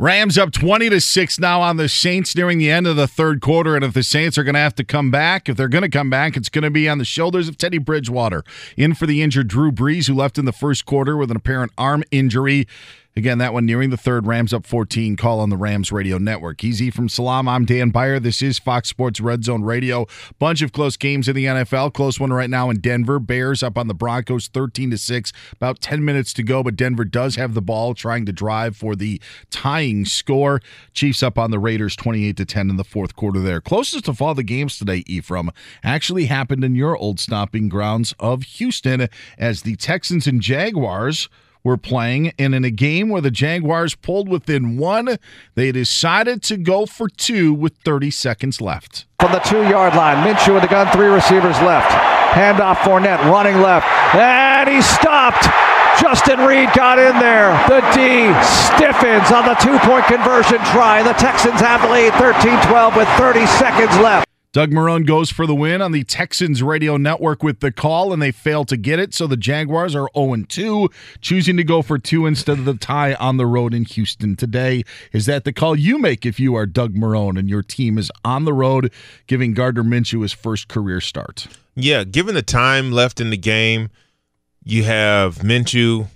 [0.00, 3.42] Rams up 20 to 6 now on the Saints nearing the end of the third
[3.42, 3.76] quarter.
[3.76, 5.90] And if the Saints are going to have to come back, if they're going to
[5.90, 8.42] come back, it's going to be on the shoulders of Teddy Bridgewater.
[8.78, 11.72] In for the injured Drew Brees, who left in the first quarter with an apparent
[11.76, 12.66] arm injury.
[13.16, 14.28] Again, that one nearing the third.
[14.28, 15.16] Rams up 14.
[15.16, 16.62] Call on the Rams Radio Network.
[16.62, 17.48] Easy from Salaam.
[17.48, 18.20] I'm Dan Beyer.
[18.20, 20.06] This is Fox Sports Red Zone Radio.
[20.38, 21.92] Bunch of close games in the NFL.
[21.92, 23.18] Close one right now in Denver.
[23.18, 25.32] Bears up on the Broncos 13 to 6.
[25.52, 28.94] About 10 minutes to go, but Denver does have the ball trying to drive for
[28.94, 29.20] the
[29.50, 30.60] tying score.
[30.94, 33.60] Chiefs up on the Raiders 28 to 10 in the fourth quarter there.
[33.60, 35.50] Closest of all the games today, Ephraim,
[35.82, 41.28] actually happened in your old stomping grounds of Houston as the Texans and Jaguars
[41.62, 45.18] were playing, and in a game where the Jaguars pulled within one,
[45.54, 49.06] they decided to go for two with 30 seconds left.
[49.20, 51.90] From the two yard line, Minshew with the gun, three receivers left.
[52.30, 55.48] Handoff Fournette running left, and he stopped.
[56.00, 57.52] Justin Reid got in there.
[57.68, 61.02] The D stiffens on the two point conversion try.
[61.02, 64.26] The Texans have the lead 13 12 with 30 seconds left.
[64.52, 68.20] Doug Marrone goes for the win on the Texans radio network with the call, and
[68.20, 69.14] they fail to get it.
[69.14, 70.90] So the Jaguars are 0 2,
[71.20, 74.82] choosing to go for two instead of the tie on the road in Houston today.
[75.12, 78.10] Is that the call you make if you are Doug Marrone and your team is
[78.24, 78.92] on the road,
[79.28, 81.46] giving Gardner Minshew his first career start?
[81.76, 83.88] Yeah, given the time left in the game,
[84.64, 86.08] you have Minshew,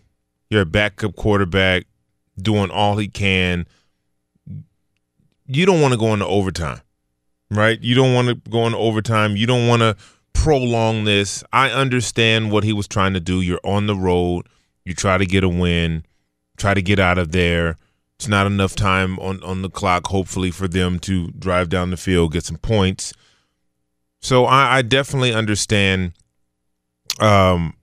[0.51, 1.87] you're a backup quarterback
[2.37, 3.69] doing all he can.
[5.47, 6.81] You don't want to go into overtime
[7.51, 7.81] right?
[7.81, 9.37] You don't want to go into overtime.
[9.37, 9.97] You don't want to
[10.33, 11.45] prolong this.
[11.53, 13.41] I understand what he was trying to do.
[13.41, 14.49] You're on the road.
[14.85, 16.05] You try to get a win,
[16.57, 17.79] try to get out of there.
[18.19, 21.97] It's not enough time on, on the clock, hopefully, for them to drive down the
[21.97, 23.13] field, get some points.
[24.21, 26.13] So I, I definitely understand
[27.19, 27.75] um,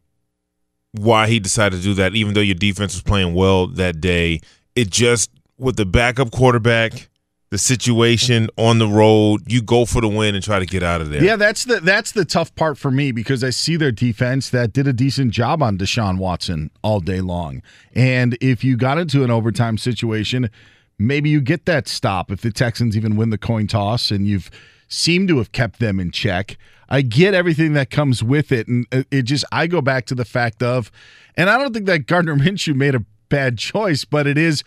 [0.91, 4.41] why he decided to do that, even though your defense was playing well that day.
[4.75, 7.09] It just, with the backup quarterback–
[7.51, 11.01] the situation on the road, you go for the win and try to get out
[11.01, 11.21] of there.
[11.21, 14.71] Yeah, that's the that's the tough part for me because I see their defense that
[14.71, 17.61] did a decent job on Deshaun Watson all day long.
[17.93, 20.49] And if you got into an overtime situation,
[20.97, 24.49] maybe you get that stop if the Texans even win the coin toss and you've
[24.87, 26.57] seemed to have kept them in check.
[26.87, 30.25] I get everything that comes with it and it just I go back to the
[30.25, 30.89] fact of
[31.35, 34.63] and I don't think that Gardner Minshew made a bad choice, but it is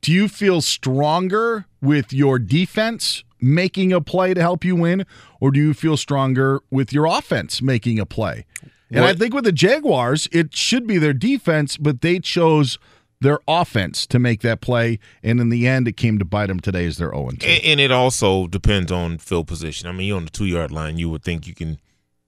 [0.00, 5.06] do you feel stronger with your defense making a play to help you win,
[5.40, 8.44] or do you feel stronger with your offense making a play?
[8.90, 9.10] And what?
[9.10, 12.78] I think with the Jaguars, it should be their defense, but they chose
[13.20, 16.60] their offense to make that play, and in the end, it came to bite them
[16.60, 17.46] today as their 0 2.
[17.46, 19.88] And it also depends on field position.
[19.88, 21.78] I mean, you're on the two yard line, you would think you can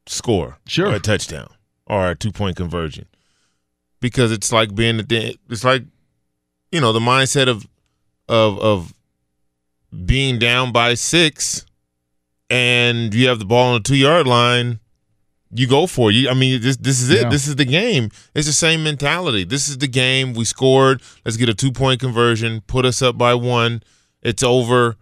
[0.07, 0.93] score sure.
[0.93, 1.49] a touchdown
[1.87, 3.07] or a two point conversion
[4.01, 5.85] because it's like being the it's like
[6.71, 7.67] you know the mindset of
[8.29, 8.95] of of
[10.05, 11.67] being down by six
[12.51, 14.81] and you have the ball on the two yard line,
[15.53, 16.15] you go for it.
[16.15, 17.23] You, I mean, this this is it.
[17.23, 17.29] Yeah.
[17.29, 18.11] This is the game.
[18.35, 19.45] It's the same mentality.
[19.45, 20.35] This is the game.
[20.35, 21.03] We scored.
[21.25, 22.61] Let's get a two point conversion.
[22.67, 23.83] Put us up by one.
[24.23, 24.97] It's over.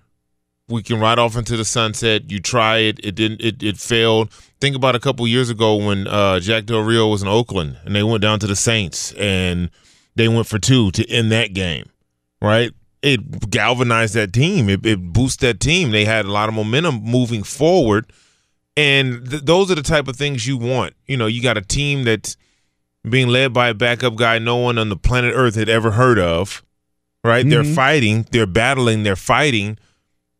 [0.68, 2.30] We can ride off into the sunset.
[2.30, 3.00] You try it.
[3.02, 3.40] It didn't.
[3.40, 4.30] It, it failed.
[4.60, 7.94] Think about a couple years ago when uh, Jack Del Rio was in Oakland and
[7.94, 9.70] they went down to the Saints and
[10.18, 11.88] they went for two to end that game.
[12.42, 12.72] Right
[13.02, 14.68] it galvanized that team.
[14.68, 15.90] It, it boosted that team.
[15.90, 18.12] They had a lot of momentum moving forward,
[18.76, 20.94] and th- those are the type of things you want.
[21.06, 22.36] You know, you got a team that's
[23.08, 26.18] being led by a backup guy no one on the planet Earth had ever heard
[26.18, 26.62] of.
[27.24, 27.44] Right?
[27.44, 27.50] Mm-hmm.
[27.50, 28.26] They're fighting.
[28.30, 29.02] They're battling.
[29.02, 29.78] They're fighting,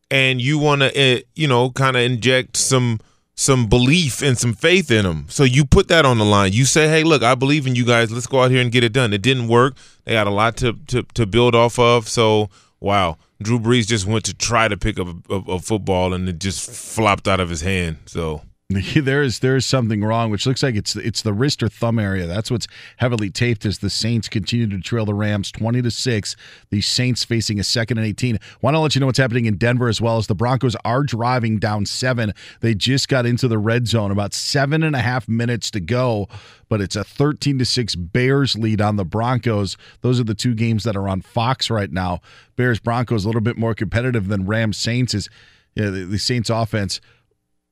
[0.09, 2.99] and you want to, uh, eh, you know, kind of inject some
[3.39, 5.25] some belief and some faith in them.
[5.29, 6.51] So you put that on the line.
[6.51, 8.11] You say, "Hey, look, I believe in you guys.
[8.11, 9.77] Let's go out here and get it done." It didn't work.
[10.03, 12.09] They got a lot to to, to build off of.
[12.09, 12.49] So
[12.81, 16.27] wow, Drew Brees just went to try to pick up a, a, a football and
[16.27, 17.99] it just flopped out of his hand.
[18.07, 18.41] So
[18.95, 21.97] there is there is something wrong, which looks like it's it's the wrist or thumb
[21.97, 22.27] area.
[22.27, 22.67] That's what's
[22.97, 26.35] heavily taped as the Saints continue to trail the Rams twenty to six.
[26.69, 28.37] The Saints facing a second and eighteen.
[28.61, 31.01] Want to let you know what's happening in Denver as well as the Broncos are
[31.01, 32.31] driving down seven.
[32.61, 36.27] They just got into the red zone, about seven and a half minutes to go,
[36.69, 39.77] but it's a thirteen to six Bears lead on the Broncos.
[40.01, 42.19] Those are the two games that are on Fox right now.
[42.55, 45.27] Bears Broncos a little bit more competitive than Rams Saints is.
[45.75, 46.99] Yeah, the, the Saints offense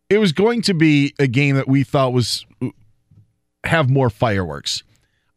[0.10, 2.46] it was going to be a game that we thought was
[3.64, 4.84] have more fireworks.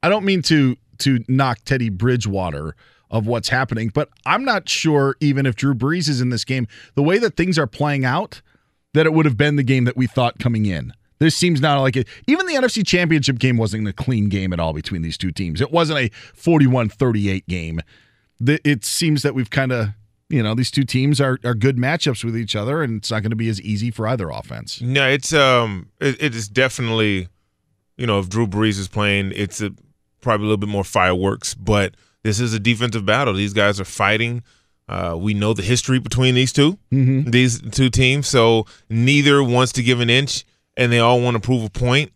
[0.03, 2.77] I don't mean to to knock Teddy Bridgewater
[3.11, 6.69] of what's happening, but I'm not sure even if Drew Brees is in this game,
[6.95, 8.41] the way that things are playing out,
[8.95, 10.93] that it would have been the game that we thought coming in.
[11.19, 12.09] This seems not like it.
[12.27, 15.61] Even the NFC Championship game wasn't a clean game at all between these two teams.
[15.61, 17.81] It wasn't a 41 38 game.
[18.41, 19.91] It seems that we've kind of
[20.31, 23.23] you know these two teams are, are good matchups with each other and it's not
[23.23, 27.29] going to be as easy for either offense no it's um it, it is definitely
[27.97, 29.71] you know if drew brees is playing it's a,
[30.21, 33.85] probably a little bit more fireworks but this is a defensive battle these guys are
[33.85, 34.43] fighting
[34.89, 37.31] uh, we know the history between these 2 mm-hmm.
[37.31, 40.45] these two teams so neither wants to give an inch
[40.77, 42.13] and they all want to prove a point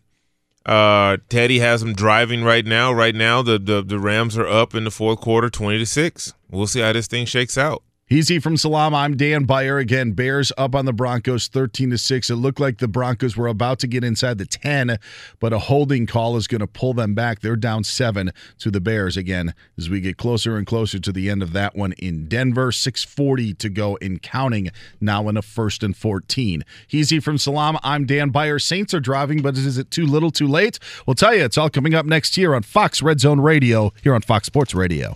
[0.65, 2.91] uh, Teddy has them driving right now.
[2.91, 6.33] Right now, the, the the Rams are up in the fourth quarter, twenty to six.
[6.49, 7.83] We'll see how this thing shakes out.
[8.07, 8.93] Easy from Salaam.
[8.93, 10.11] I'm Dan Beyer again.
[10.11, 12.29] Bears up on the Broncos 13 to 6.
[12.29, 14.99] It looked like the Broncos were about to get inside the 10,
[15.39, 17.39] but a holding call is going to pull them back.
[17.39, 21.31] They're down 7 to the Bears again as we get closer and closer to the
[21.31, 22.71] end of that one in Denver.
[22.71, 24.69] 640 to go in counting
[25.01, 26.63] now in a first and 14.
[26.91, 27.79] Easy from Salaam.
[27.81, 28.59] I'm Dan Beyer.
[28.59, 30.77] Saints are driving, but is it too little too late?
[31.07, 31.43] We'll tell you.
[31.43, 34.75] It's all coming up next year on Fox Red Zone Radio here on Fox Sports
[34.75, 35.15] Radio.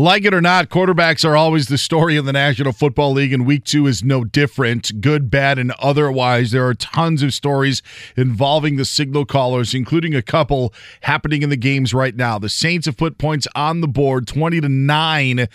[0.00, 3.44] Like it or not, quarterbacks are always the story of the National Football League, and
[3.44, 5.02] week two is no different.
[5.02, 6.52] Good, bad, and otherwise.
[6.52, 7.82] There are tons of stories
[8.16, 10.72] involving the signal callers, including a couple
[11.02, 12.38] happening in the games right now.
[12.38, 15.46] The Saints have put points on the board 20 to 9,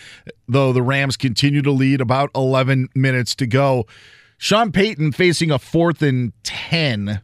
[0.47, 3.87] though the Rams continue to lead about 11 minutes to go.
[4.37, 7.19] Sean Payton facing a fourth and 10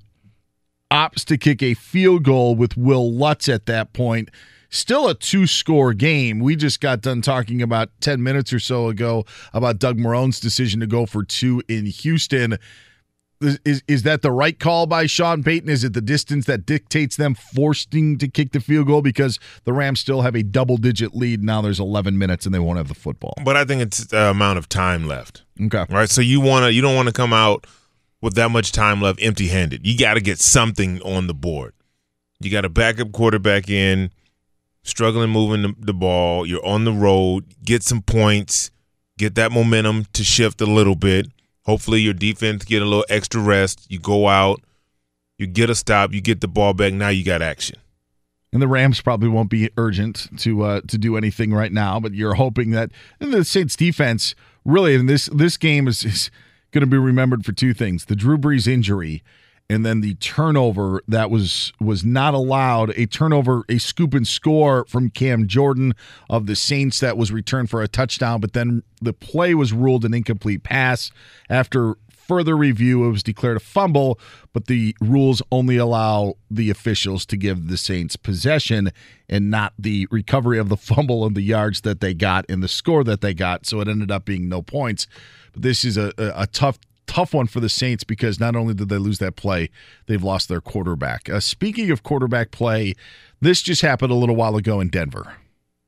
[0.89, 4.29] opts to kick a field goal with Wil Lutz at that point.
[4.71, 6.39] Still a two score game.
[6.39, 10.79] We just got done talking about 10 minutes or so ago about Doug Marrone's decision
[10.79, 12.57] to go for two in Houston.
[13.41, 15.67] Is, is that the right call by Sean Payton?
[15.67, 19.73] Is it the distance that dictates them forcing to kick the field goal because the
[19.73, 21.43] Rams still have a double digit lead?
[21.43, 23.33] Now there's 11 minutes and they won't have the football.
[23.43, 25.43] But I think it's the amount of time left.
[25.61, 25.85] Okay.
[25.89, 26.09] Right.
[26.09, 27.67] So you want to you don't want to come out
[28.21, 29.85] with that much time left empty handed.
[29.85, 31.73] You got to get something on the board.
[32.39, 34.11] You got a backup quarterback in
[34.83, 36.45] struggling moving the, the, ball.
[36.45, 37.45] You're on the road.
[37.63, 38.71] Get some points.
[39.17, 41.27] Get that momentum to shift a little bit.
[41.65, 43.85] Hopefully, your defense get a little extra rest.
[43.89, 44.61] You go out.
[45.37, 46.13] You get a stop.
[46.13, 46.93] You get the ball back.
[46.93, 47.77] Now you got action.
[48.53, 52.13] And the Rams probably won't be urgent to uh, to do anything right now, but
[52.13, 54.35] you're hoping that the Saints defense
[54.65, 56.31] really in this this game is, is
[56.71, 59.23] going to be remembered for two things: the Drew Brees injury
[59.71, 64.85] and then the turnover that was was not allowed a turnover a scoop and score
[64.85, 65.95] from Cam Jordan
[66.29, 70.03] of the Saints that was returned for a touchdown but then the play was ruled
[70.03, 71.09] an incomplete pass
[71.49, 73.05] after further review.
[73.05, 74.19] It was declared a fumble
[74.53, 78.91] but the rules only allow the officials to give the Saints possession
[79.29, 82.67] and not the recovery of the fumble and the yards that they got and the
[82.67, 83.65] score that they got.
[83.65, 85.07] So it ended up being no points.
[85.53, 86.77] But this is a, a, a tough
[87.07, 89.69] tough one for the Saints because not only did they lose that play,
[90.07, 91.29] they've lost their quarterback.
[91.29, 92.93] Uh, speaking of quarterback play,
[93.39, 95.35] this just happened a little while ago in Denver.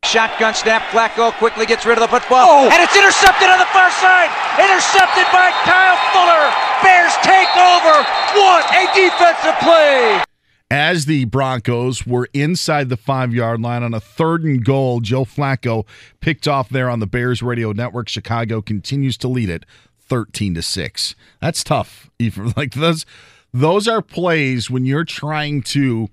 [0.04, 0.84] Shotgun snap.
[0.92, 2.46] Flacco quickly gets rid of the football.
[2.46, 2.70] Oh.
[2.70, 4.30] And it's intercepted on the far side.
[4.60, 6.52] Intercepted by Kyle Fuller.
[6.84, 8.04] Bears take over.
[8.36, 10.24] What a defensive play.
[10.70, 15.24] As the Broncos were inside the five yard line on a third and goal, Joe
[15.24, 15.86] Flacco
[16.20, 18.10] picked off there on the Bears radio network.
[18.10, 19.66] Chicago continues to lead it
[20.08, 21.16] 13 to 6.
[21.42, 22.10] That's tough.
[22.56, 23.06] Like those
[23.54, 26.08] those are plays when you're trying to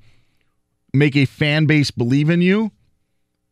[0.93, 2.73] make a fan base believe in you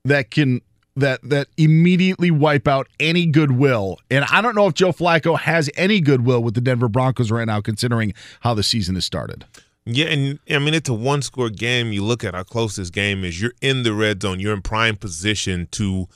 [0.04, 0.60] that can
[0.96, 3.98] that that immediately wipe out any goodwill.
[4.10, 7.46] And I don't know if Joe Flacco has any goodwill with the Denver Broncos right
[7.46, 9.44] now, considering how the season has started.
[9.84, 11.92] Yeah, and I mean it's a one score game.
[11.92, 13.40] You look at how close this game is.
[13.40, 14.40] You're in the red zone.
[14.40, 16.08] You're in prime position to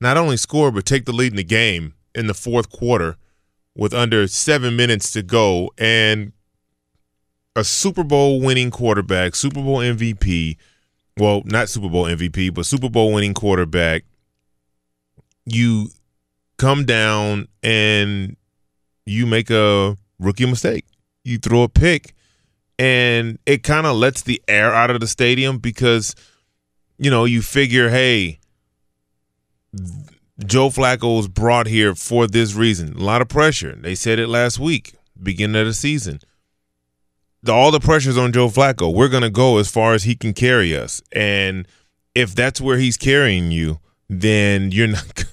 [0.00, 3.16] not only score but take the lead in the game in the fourth quarter
[3.74, 6.32] with under seven minutes to go, and
[7.56, 10.56] a Super Bowl winning quarterback, Super Bowl MVP.
[11.16, 14.04] Well, not Super Bowl MVP, but Super Bowl winning quarterback.
[15.44, 15.88] You
[16.56, 18.36] come down and
[19.06, 20.84] you make a rookie mistake.
[21.24, 22.14] You throw a pick
[22.80, 26.14] and it kind of lets the air out of the stadium because
[26.96, 28.40] you know you figure hey
[30.46, 32.94] joe flacco was brought here for this reason.
[32.94, 33.74] A lot of pressure.
[33.76, 36.20] They said it last week beginning of the season.
[37.48, 38.92] All the pressure's on joe flacco.
[38.92, 41.02] We're going to go as far as he can carry us.
[41.12, 41.66] And
[42.14, 45.24] if that's where he's carrying you then you're not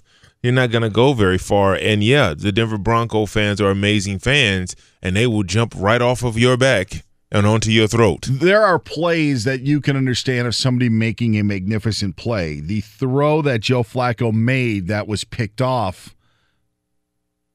[0.43, 1.75] you're not going to go very far.
[1.75, 6.23] And yeah the denver bronco fans are amazing fans and they will jump right off
[6.23, 8.27] of your back and onto your throat.
[8.29, 12.59] There are plays that you can understand of somebody making a magnificent play.
[12.59, 16.15] The throw that Joe Flacco made that was picked off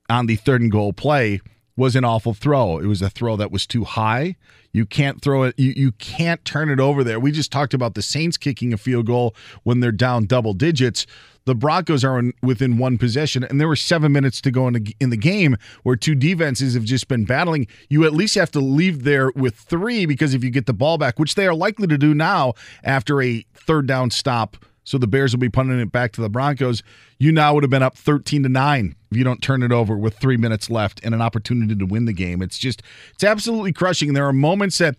[0.08, 1.40] on the third and goal play
[1.76, 2.78] was an awful throw.
[2.78, 4.36] It was a throw that was too high.
[4.72, 5.58] You can't throw it.
[5.58, 7.20] You, you can't turn it over there.
[7.20, 9.34] We just talked about the Saints kicking a field goal
[9.64, 11.06] when they're down double digits.
[11.44, 14.74] The Broncos are in, within one possession, and there were seven minutes to go in
[14.74, 17.66] the, in the game where two defenses have just been battling.
[17.90, 20.98] You at least have to leave there with three because if you get the ball
[20.98, 22.54] back, which they are likely to do now
[22.84, 26.28] after a third down stop, so the Bears will be punting it back to the
[26.28, 26.82] Broncos.
[27.18, 29.96] You now would have been up 13 to 9 if you don't turn it over
[29.96, 32.42] with three minutes left and an opportunity to win the game.
[32.42, 32.82] It's just,
[33.14, 34.12] it's absolutely crushing.
[34.12, 34.96] There are moments that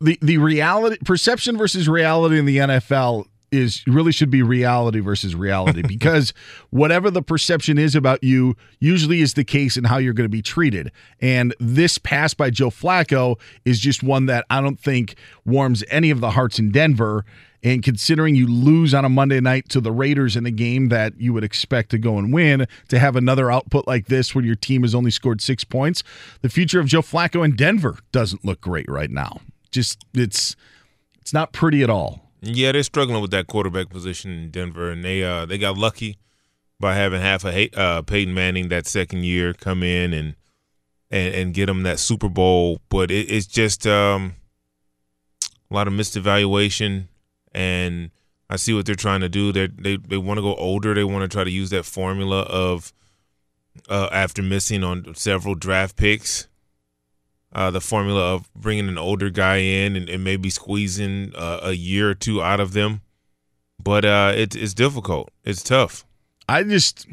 [0.00, 5.34] the, the reality, perception versus reality in the NFL is really should be reality versus
[5.34, 6.32] reality because
[6.70, 10.28] whatever the perception is about you usually is the case in how you're going to
[10.28, 10.90] be treated.
[11.20, 16.10] And this pass by Joe Flacco is just one that I don't think warms any
[16.10, 17.24] of the hearts in Denver.
[17.64, 21.20] And considering you lose on a Monday night to the Raiders in a game that
[21.20, 24.56] you would expect to go and win, to have another output like this when your
[24.56, 26.02] team has only scored six points,
[26.40, 29.38] the future of Joe Flacco in Denver doesn't look great right now.
[29.70, 30.56] Just it's
[31.20, 32.31] it's not pretty at all.
[32.42, 36.18] Yeah, they're struggling with that quarterback position in Denver, and they uh they got lucky
[36.80, 40.34] by having half a uh, Peyton Manning that second year come in and
[41.08, 42.80] and and get them that Super Bowl.
[42.88, 44.34] But it, it's just um
[45.70, 47.08] a lot of missed evaluation,
[47.52, 48.10] and
[48.50, 49.52] I see what they're trying to do.
[49.52, 50.94] They they they want to go older.
[50.94, 52.92] They want to try to use that formula of
[53.88, 56.48] uh, after missing on several draft picks
[57.52, 61.72] uh, the formula of bringing an older guy in and, and maybe squeezing uh, a
[61.72, 63.02] year or two out of them.
[63.82, 65.30] But uh, it, it's difficult.
[65.44, 66.04] It's tough.
[66.48, 67.06] I just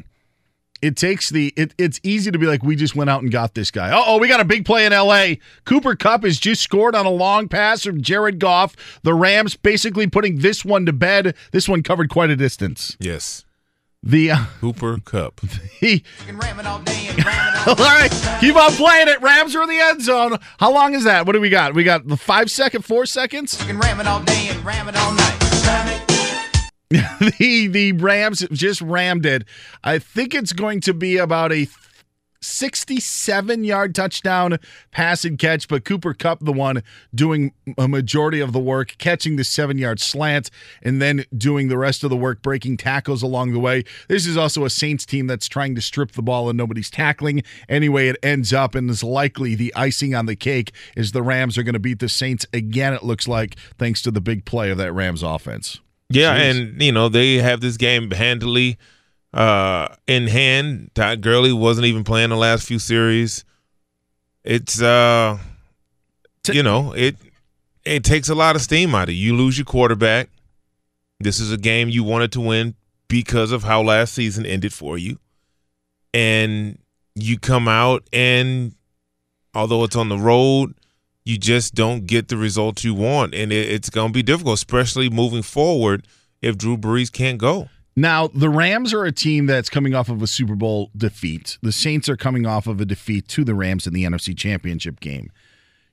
[0.82, 3.54] it takes the it, it's easy to be like we just went out and got
[3.54, 3.90] this guy.
[3.92, 5.34] Oh, we got a big play in LA.
[5.64, 8.76] Cooper Kupp has just scored on a long pass from Jared Goff.
[9.02, 11.34] The Rams basically putting this one to bed.
[11.52, 12.96] This one covered quite a distance.
[13.00, 13.44] Yes.
[14.02, 15.40] The uh, Cooper Kupp.
[15.80, 16.02] The,
[17.66, 19.20] all right, keep on playing it.
[19.22, 20.38] Rams are in the end zone.
[20.58, 21.26] How long is that?
[21.26, 21.74] What do we got?
[21.74, 23.58] We got the five second, four seconds.
[23.60, 25.36] You can ram it all day and ram it all night.
[26.90, 29.44] the the Rams just rammed it.
[29.82, 31.66] I think it's going to be about a
[32.42, 34.58] 67 yard touchdown
[34.90, 36.82] pass and catch, but Cooper Kupp, the one
[37.14, 40.50] doing a majority of the work, catching the seven yard slant,
[40.82, 43.84] and then doing the rest of the work, breaking tackles along the way.
[44.08, 47.42] This is also a Saints team that's trying to strip the ball and nobody's tackling.
[47.68, 51.58] Anyway, it ends up and is likely the icing on the cake is the Rams
[51.58, 54.70] are going to beat the Saints again, it looks like, thanks to the big play
[54.70, 55.80] of that Rams offense.
[56.08, 56.50] Yeah, Jeez.
[56.50, 58.78] and, you know, they have this game handily
[59.32, 60.90] uh, in hand.
[60.94, 63.44] Todd Gurley wasn't even playing the last few series.
[64.44, 65.38] It's uh,
[66.50, 67.16] you know, it
[67.84, 69.32] it takes a lot of steam out of you.
[69.32, 70.28] You lose your quarterback.
[71.18, 72.74] This is a game you wanted to win
[73.08, 75.18] because of how last season ended for you,
[76.14, 76.78] and
[77.14, 78.74] you come out and
[79.54, 80.74] although it's on the road,
[81.24, 84.54] you just don't get the results you want, and it, it's going to be difficult,
[84.54, 86.06] especially moving forward
[86.40, 87.68] if Drew Brees can't go.
[87.96, 91.58] Now, the Rams are a team that's coming off of a Super Bowl defeat.
[91.62, 95.00] The Saints are coming off of a defeat to the Rams in the NFC Championship
[95.00, 95.30] game.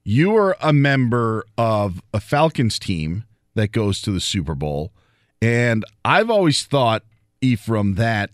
[0.04, 3.26] You are a member of a Falcons team
[3.56, 4.94] that goes to the Super Bowl.
[5.42, 7.04] And I've always thought,
[7.42, 8.32] Ephraim, that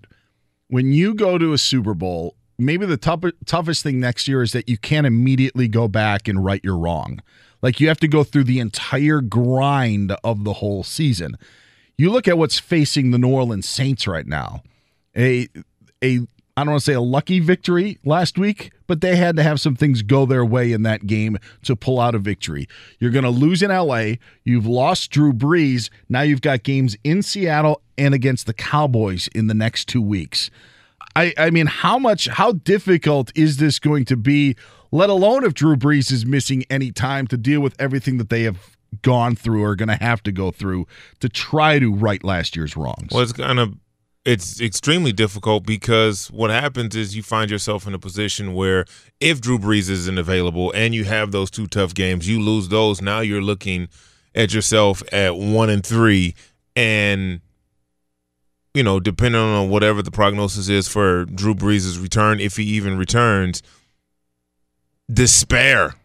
[0.68, 4.52] when you go to a Super Bowl, maybe the tough, toughest thing next year is
[4.52, 7.22] that you can't immediately go back and right your wrong.
[7.62, 11.38] Like you have to go through the entire grind of the whole season
[11.98, 14.64] You look at what's facing the New Orleans Saints right now.
[15.16, 15.48] A
[16.04, 16.20] a
[16.56, 19.60] I don't want to say a lucky victory last week, but they had to have
[19.60, 22.68] some things go their way in that game to pull out a victory.
[23.00, 24.16] You're going to lose in LA.
[24.44, 25.90] You've lost Drew Brees.
[26.10, 30.52] Now you've got games in Seattle and against the Cowboys in the next two weeks.
[31.16, 34.56] I, I mean, how much, how difficult is this going to be,
[34.92, 38.44] let alone if Drew Brees is missing any time to deal with everything that they
[38.44, 40.88] have gone through or going to have to go through
[41.20, 43.10] to try to right last year's wrongs?
[43.12, 43.74] Well, it's going to
[44.26, 48.86] it's extremely difficult because what happens is you find yourself in a position where
[49.20, 53.02] if Drew Brees isn't available and you have those two tough games, you lose those.
[53.02, 53.90] Now you're looking
[54.34, 56.36] at yourself at one and three,
[56.76, 57.42] and
[58.74, 62.98] you know, depending on whatever the prognosis is for Drew Brees' return, if he even
[62.98, 63.62] returns,
[65.12, 65.96] despair.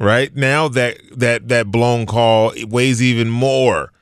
[0.00, 3.92] Right now, that that that blown call weighs even more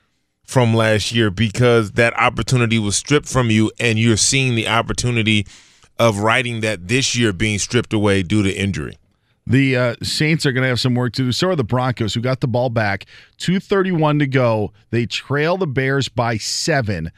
[0.45, 5.45] from last year because that opportunity was stripped from you and you're seeing the opportunity
[5.99, 8.97] of writing that this year being stripped away due to injury.
[9.45, 11.31] The uh, Saints are going to have some work to do.
[11.33, 13.05] So are the Broncos, who got the ball back.
[13.39, 14.71] 2.31 to go.
[14.91, 17.11] They trail the Bears by seven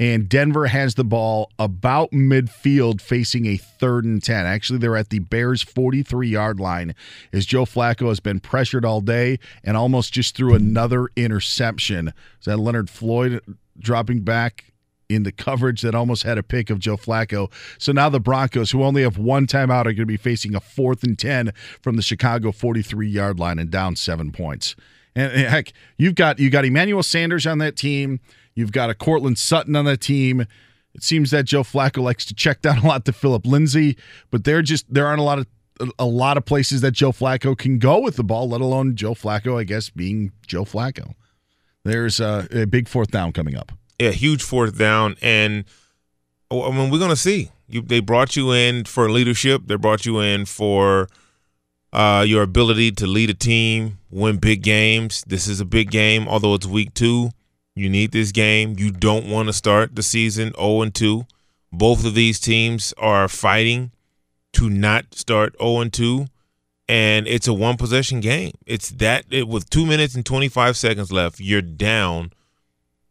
[0.00, 4.44] and Denver has the ball about midfield facing a third and 10.
[4.44, 6.94] Actually, they're at the Bears' 43 yard line
[7.32, 12.08] as Joe Flacco has been pressured all day and almost just threw another interception.
[12.08, 13.40] Is that Leonard Floyd
[13.78, 14.66] dropping back?
[15.10, 17.52] In the coverage that almost had a pick of Joe Flacco.
[17.78, 20.60] So now the Broncos, who only have one timeout, are going to be facing a
[20.60, 21.52] fourth and 10
[21.82, 24.74] from the Chicago 43 yard line and down seven points.
[25.16, 28.20] And heck, you've got you got Emmanuel Sanders on that team.
[28.54, 30.46] You've got a Courtland Sutton on that team.
[30.94, 33.96] It seems that Joe Flacco likes to check down a lot to Phillip Lindsay,
[34.30, 35.46] but there just there aren't a lot of
[35.98, 39.14] a lot of places that Joe Flacco can go with the ball, let alone Joe
[39.14, 41.14] Flacco, I guess, being Joe Flacco.
[41.84, 43.72] There's a, a big fourth down coming up.
[43.98, 45.64] Yeah, huge fourth down, and
[46.50, 47.50] oh, I mean we're gonna see.
[47.68, 49.62] You, they brought you in for leadership.
[49.66, 51.08] They brought you in for
[51.94, 55.22] uh, your ability to lead a team, win big games.
[55.26, 57.30] This is a big game, although it's week two.
[57.76, 58.74] You need this game.
[58.78, 61.24] You don't want to start the season 0 and 2.
[61.72, 63.92] Both of these teams are fighting
[64.52, 66.26] to not start 0 and 2,
[66.88, 68.52] and it's a one possession game.
[68.66, 72.32] It's that it, with two minutes and 25 seconds left, you're down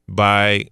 [0.07, 0.68] by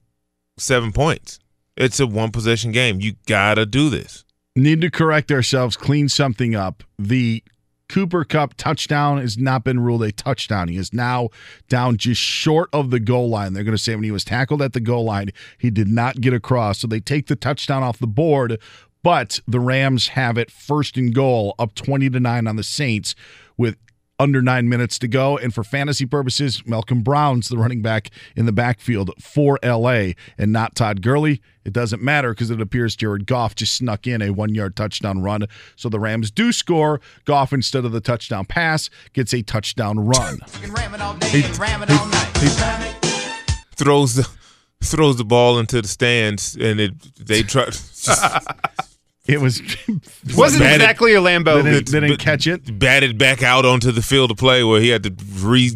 [0.58, 1.40] seven points.
[1.76, 3.02] It's a one possession game.
[3.02, 4.24] You gotta do this.
[4.56, 6.84] Need to correct ourselves, clean something up.
[7.00, 7.44] The
[7.92, 10.70] Cooper Kupp touchdown has not been ruled a touchdown.
[10.70, 11.28] He is now
[11.68, 13.52] down just short of the goal line.
[13.52, 16.22] They're going to say when he was tackled at the goal line, he did not
[16.22, 16.80] get across.
[16.80, 18.62] So they take the touchdown off the board,
[19.04, 23.14] but the Rams have it first and goal up 20 to 9 on the Saints
[23.58, 23.76] with
[24.22, 25.36] under nine minutes to go.
[25.36, 30.52] And for fantasy purposes, Malcolm Brown's the running back in the backfield for LA and
[30.54, 31.42] not Todd Gurley.
[31.66, 35.24] It doesn't matter because it appears Jared Goff just snuck in a one yard touchdown
[35.24, 35.46] run.
[35.76, 37.02] So the Rams do score.
[37.26, 40.38] Goff, instead of the touchdown pass, gets a touchdown run.
[41.32, 42.48] he, he, he
[43.76, 44.30] throws the
[44.84, 47.66] throws the ball into the stands and it they try
[49.32, 49.62] It was
[50.36, 51.64] wasn't batted, exactly a Lambeau.
[51.64, 52.78] They didn't, they didn't catch it.
[52.78, 55.72] Batted back out onto the field of play where he had to re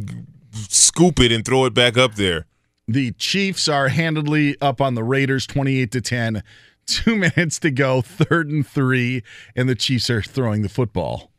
[0.52, 2.46] scoop it and throw it back up there.
[2.88, 6.44] The Chiefs are handedly up on the Raiders, twenty-eight to ten.
[6.86, 9.24] Two minutes to go, third and three,
[9.56, 11.32] and the Chiefs are throwing the football.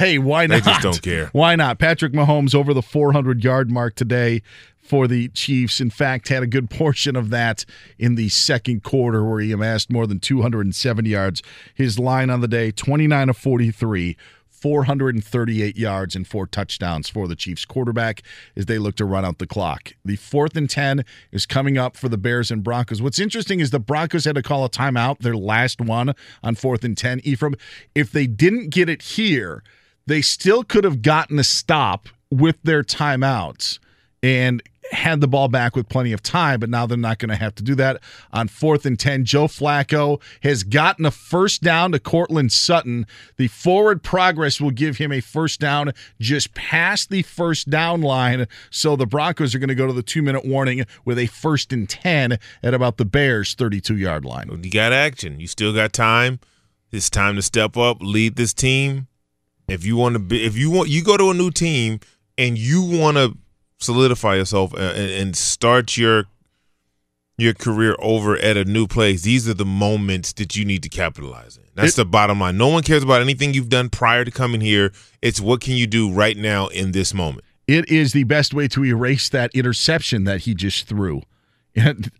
[0.00, 0.64] Hey, why not?
[0.64, 1.26] They just don't care.
[1.32, 1.78] Why not?
[1.78, 4.40] Patrick Mahomes over the 400 yard mark today
[4.82, 5.80] for the Chiefs.
[5.80, 7.64] In fact, had a good portion of that
[7.98, 11.42] in the second quarter where he amassed more than 270 yards.
[11.74, 14.16] His line on the day 29 of 43.
[14.60, 18.22] 438 yards and four touchdowns for the Chiefs quarterback
[18.54, 19.94] as they look to run out the clock.
[20.04, 23.00] The fourth and 10 is coming up for the Bears and Broncos.
[23.00, 26.84] What's interesting is the Broncos had to call a timeout, their last one on fourth
[26.84, 27.20] and 10.
[27.24, 27.54] Ephraim,
[27.94, 29.62] if they didn't get it here,
[30.06, 33.78] they still could have gotten a stop with their timeouts
[34.22, 37.36] and had the ball back with plenty of time, but now they're not going to
[37.36, 38.00] have to do that
[38.32, 39.24] on fourth and 10.
[39.24, 43.06] Joe Flacco has gotten a first down to Courtland Sutton.
[43.36, 48.46] The forward progress will give him a first down just past the first down line.
[48.70, 51.72] So the Broncos are going to go to the two minute warning with a first
[51.72, 54.50] and 10 at about the Bears' 32 yard line.
[54.62, 55.40] You got action.
[55.40, 56.40] You still got time.
[56.90, 59.06] It's time to step up, lead this team.
[59.68, 62.00] If you want to be, if you want, you go to a new team
[62.36, 63.36] and you want to
[63.80, 66.26] solidify yourself uh, and, and start your
[67.38, 69.22] your career over at a new place.
[69.22, 71.64] These are the moments that you need to capitalize in.
[71.74, 72.58] That's it, the bottom line.
[72.58, 74.92] No one cares about anything you've done prior to coming here.
[75.22, 77.44] It's what can you do right now in this moment.
[77.66, 81.22] It is the best way to erase that interception that he just threw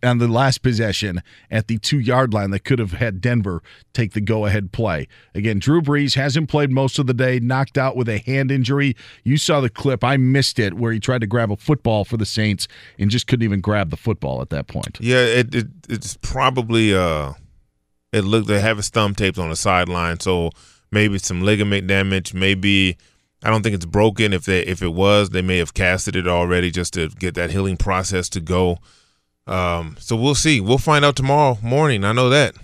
[0.03, 3.63] on the last possession at the two yard line that could have had Denver
[3.93, 5.09] take the go ahead play.
[5.35, 8.97] Again, Drew Brees hasn't played most of the day, knocked out with a hand injury.
[9.25, 10.05] You saw the clip.
[10.05, 12.69] I missed it where he tried to grab a football for the Saints
[12.99, 14.99] and just couldn't even grab the football at that point.
[15.01, 17.33] Yeah, it, it it's probably uh
[18.13, 20.51] it looked they have his thumb taped on the sideline, so
[20.91, 22.97] maybe some ligament damage, maybe
[23.43, 24.33] I don't think it's broken.
[24.33, 27.51] If they if it was, they may have casted it already just to get that
[27.51, 28.79] healing process to go.
[29.51, 30.61] Um, so we'll see.
[30.61, 32.05] We'll find out tomorrow morning.
[32.05, 32.55] I know that.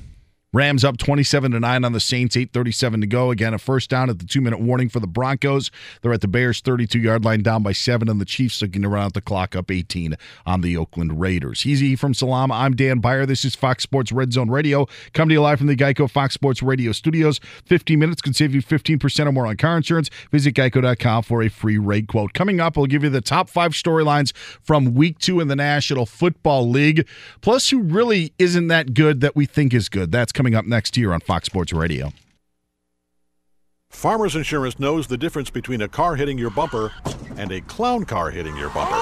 [0.53, 3.31] Rams up 27 to 9 on the Saints, 8:37 to go.
[3.31, 5.73] Again, a first down at the 2-minute warning for the Broncos.
[6.01, 9.07] They're at the Bears 32-yard line down by 7 and the Chiefs looking to run
[9.07, 10.15] out the clock up 18
[10.47, 11.67] on the Oakland Raiders.
[11.67, 12.53] Easy from Salaam.
[12.53, 13.27] I'm Dan Beyer.
[13.27, 14.87] This is Fox Sports Red Zone Radio.
[15.13, 17.41] Come to you live from the Geico Fox Sports Radio studios.
[17.65, 20.11] 15 minutes can save you 15% or more on car insurance.
[20.31, 22.35] Visit geico.com for a free rate quote.
[22.35, 26.07] Coming up, we'll give you the top 5 storylines from week 2 in the National
[26.07, 27.07] Football League,
[27.41, 30.13] plus who really isn't that good that we think is good.
[30.13, 32.13] That's coming up next year on Fox Sports Radio.
[33.89, 36.93] Farmers Insurance knows the difference between a car hitting your bumper
[37.37, 38.95] and a clown car hitting your bumper.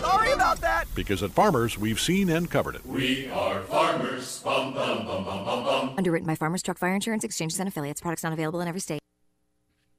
[0.00, 0.84] Sorry about that.
[0.94, 2.84] Because at Farmers, we've seen and covered it.
[2.84, 4.40] We are farmers.
[4.42, 5.94] Bum, bum, bum, bum, bum, bum.
[5.96, 8.00] Underwritten by Farmers Truck Fire Insurance Exchanges and Affiliates.
[8.00, 9.00] Products not available in every state.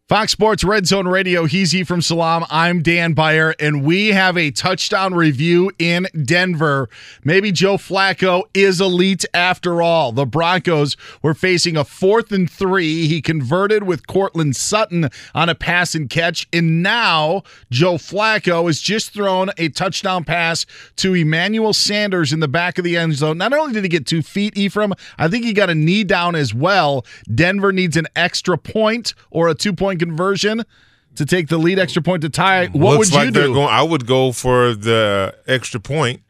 [0.09, 1.45] Fox Sports Red Zone Radio.
[1.45, 2.43] He's he from Salaam.
[2.49, 6.89] I'm Dan Beyer, and we have a touchdown review in Denver.
[7.23, 10.11] Maybe Joe Flacco is elite after all.
[10.11, 13.07] The Broncos were facing a fourth and three.
[13.07, 18.81] He converted with Courtland Sutton on a pass and catch, and now Joe Flacco has
[18.81, 20.65] just thrown a touchdown pass
[20.97, 23.37] to Emmanuel Sanders in the back of the end zone.
[23.37, 26.35] Not only did he get two feet, Ephraim, I think he got a knee down
[26.35, 27.05] as well.
[27.33, 30.63] Denver needs an extra point or a two point conversion
[31.15, 32.67] to take the lead extra point to tie.
[32.67, 33.53] What Looks would you like do?
[33.53, 36.21] Going, I would go for the extra point.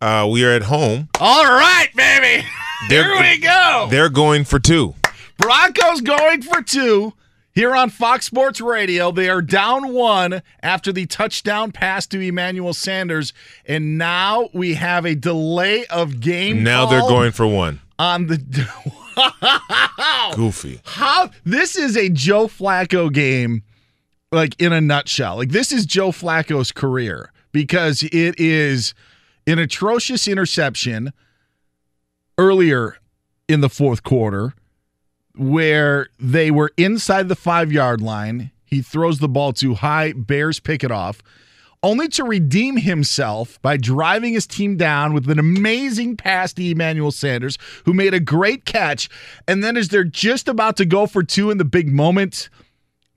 [0.00, 1.08] Uh, we are at home.
[1.20, 2.46] All right, baby.
[2.88, 3.88] They're- Here we go.
[3.90, 4.94] They're going for two.
[5.36, 7.12] Broncos going for two
[7.52, 9.10] here on Fox Sports Radio.
[9.10, 13.32] They are down one after the touchdown pass to Emmanuel Sanders,
[13.66, 16.62] and now we have a delay of game.
[16.62, 17.80] Now they're going for one.
[17.98, 18.68] on the.
[20.34, 20.80] Goofy.
[20.84, 23.62] How this is a Joe Flacco game,
[24.32, 25.36] like in a nutshell.
[25.36, 28.94] Like this is Joe Flacco's career because it is
[29.46, 31.12] an atrocious interception
[32.38, 32.96] earlier
[33.48, 34.54] in the fourth quarter
[35.36, 38.50] where they were inside the five yard line.
[38.64, 40.12] He throws the ball too high.
[40.12, 41.22] Bears pick it off.
[41.82, 47.10] Only to redeem himself by driving his team down with an amazing pass to Emmanuel
[47.10, 49.08] Sanders, who made a great catch.
[49.48, 52.50] And then, as they're just about to go for two in the big moment,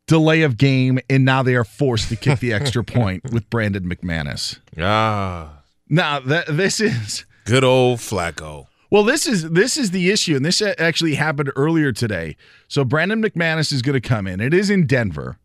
[0.07, 3.83] delay of game, and now they are forced to kick the extra point with Brandon
[3.83, 4.59] McManus.
[4.79, 8.67] Ah, Now, that this is good old Flacco.
[8.89, 12.37] well, this is this is the issue, and this actually happened earlier today.
[12.69, 14.39] So Brandon McManus is going to come in.
[14.39, 15.37] It is in Denver.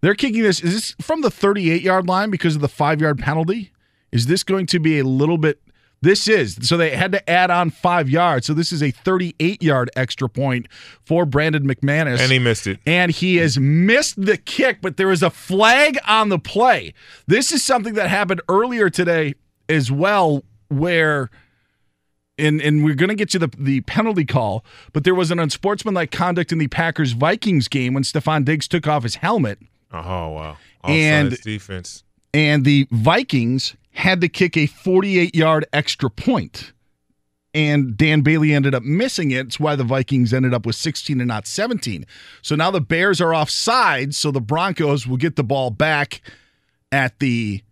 [0.00, 0.60] They're kicking this.
[0.60, 3.72] Is this from the 38 yard line because of the five yard penalty?
[4.12, 5.60] Is this going to be a little bit?
[6.02, 6.58] This is.
[6.62, 8.46] So they had to add on five yards.
[8.46, 10.66] So this is a 38 yard extra point
[11.04, 12.18] for Brandon McManus.
[12.20, 12.78] And he missed it.
[12.86, 16.94] And he has missed the kick, but there is a flag on the play.
[17.26, 19.34] This is something that happened earlier today
[19.68, 21.30] as well, where
[22.38, 25.38] and and we're going to get you the the penalty call, but there was an
[25.38, 29.58] unsportsmanlike conduct in the Packers Vikings game when Stefon Diggs took off his helmet,
[29.92, 30.56] Oh wow.
[30.84, 32.04] And- Offsides defense.
[32.32, 36.10] and the Vikings had to kick a 48 yard extra.
[37.52, 39.46] And Dan Bailey ended up missing it.
[39.46, 42.06] It's why the Vikings ended up with 16 and not 17.
[42.42, 44.14] So now the Bears are offside.
[44.14, 46.20] So the Broncos will get the ball back
[46.92, 47.62] at the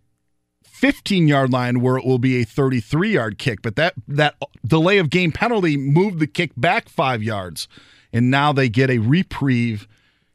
[0.65, 3.61] 15 yard line where it will be a 33 yard kick.
[3.61, 4.35] But that, that
[4.65, 7.69] delay of game penalty moved the kick back five yards.
[8.11, 9.87] And now they get a reprieve.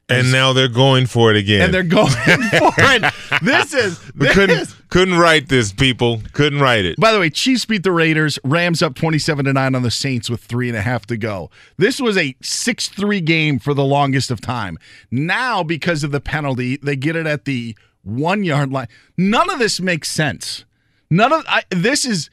[0.08, 1.62] And now they're going for it again.
[1.62, 3.14] And they're going for it.
[3.42, 6.20] This is this couldn't couldn't write this, people.
[6.32, 7.00] Couldn't write it.
[7.00, 8.38] By the way, Chiefs beat the Raiders.
[8.44, 11.50] Rams up 27 to 9 on the Saints with three and a half to go.
[11.78, 14.78] This was a 6 3 game for the longest of time.
[15.10, 18.88] Now, because of the penalty, they get it at the one yard line.
[19.16, 20.64] None of this makes sense.
[21.10, 22.28] None of I, this is,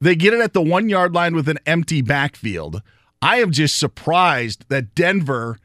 [0.00, 2.82] they get it at the one yard line with an empty backfield.
[3.20, 5.58] I am just surprised that Denver.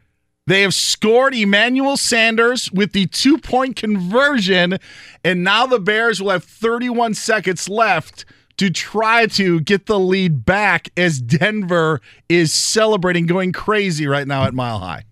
[0.48, 4.78] They have scored Emmanuel Sanders with the two point conversion,
[5.24, 8.26] and now the Bears will have 31 seconds left
[8.58, 12.00] to try to get the lead back as Denver
[12.30, 15.06] is celebrating, going crazy right now at Mile High.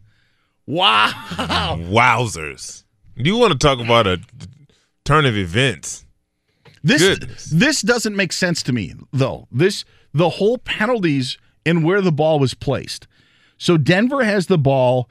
[0.67, 1.09] Wow.
[1.79, 2.83] Wowzers.
[3.15, 4.21] You want to talk about a
[5.03, 6.05] turn of events.
[6.83, 7.45] This goodness.
[7.45, 9.47] this doesn't make sense to me though.
[9.51, 9.83] This
[10.13, 13.07] the whole penalties and where the ball was placed.
[13.57, 15.09] So Denver has the ball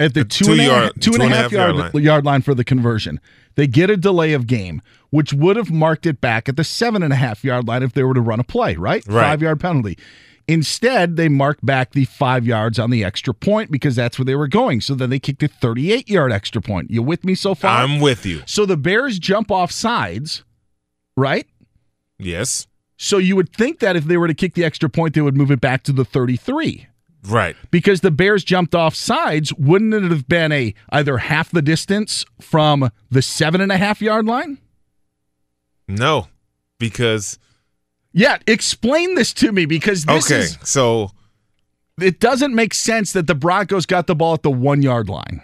[0.00, 2.24] at the two, two and a yard- half- two and a half yard, yard yard,
[2.24, 2.34] line.
[2.34, 2.42] line.
[2.42, 3.20] for the conversion.
[3.56, 7.02] They get a delay of game, which would have marked it back at the seven
[7.02, 9.04] and a half yard line if they were to run a play, right?
[9.06, 9.22] Right.
[9.24, 9.98] Five yard penalty.
[10.46, 14.34] Instead, they marked back the five yards on the extra point because that's where they
[14.34, 14.80] were going.
[14.80, 16.90] So then they kicked a 38 yard extra point.
[16.90, 17.82] You with me so far?
[17.82, 18.42] I'm with you.
[18.46, 20.44] So the Bears jump off sides,
[21.18, 21.46] right?
[22.18, 22.66] Yes.
[22.96, 25.36] So you would think that if they were to kick the extra point, they would
[25.36, 26.86] move it back to the 33.
[27.28, 27.56] Right.
[27.70, 32.24] Because the Bears jumped off sides, wouldn't it have been a either half the distance
[32.40, 34.58] from the seven and a half yard line?
[35.86, 36.28] No,
[36.78, 37.38] because
[38.12, 41.10] Yeah, explain this to me because this okay, is so
[42.00, 45.42] it doesn't make sense that the Broncos got the ball at the one yard line.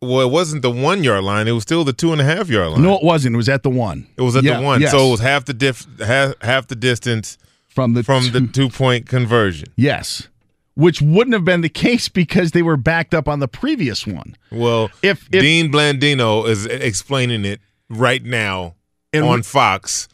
[0.00, 2.48] well, it wasn't the one yard line; it was still the two and a half
[2.48, 2.82] yard line.
[2.82, 3.34] No, it wasn't.
[3.34, 4.06] It was at the one.
[4.16, 4.90] It was at Yeah, the one, yes.
[4.92, 8.68] so it was half the diff, half, half the distance from the from the two
[8.68, 9.68] point conversion.
[9.76, 10.28] Yes.
[10.74, 14.36] Which wouldn't have been the case because they were backed up on the previous one.
[14.50, 18.74] Well, If- if- Dean Blandino is explaining it right now
[19.14, 20.08] on we- Fox,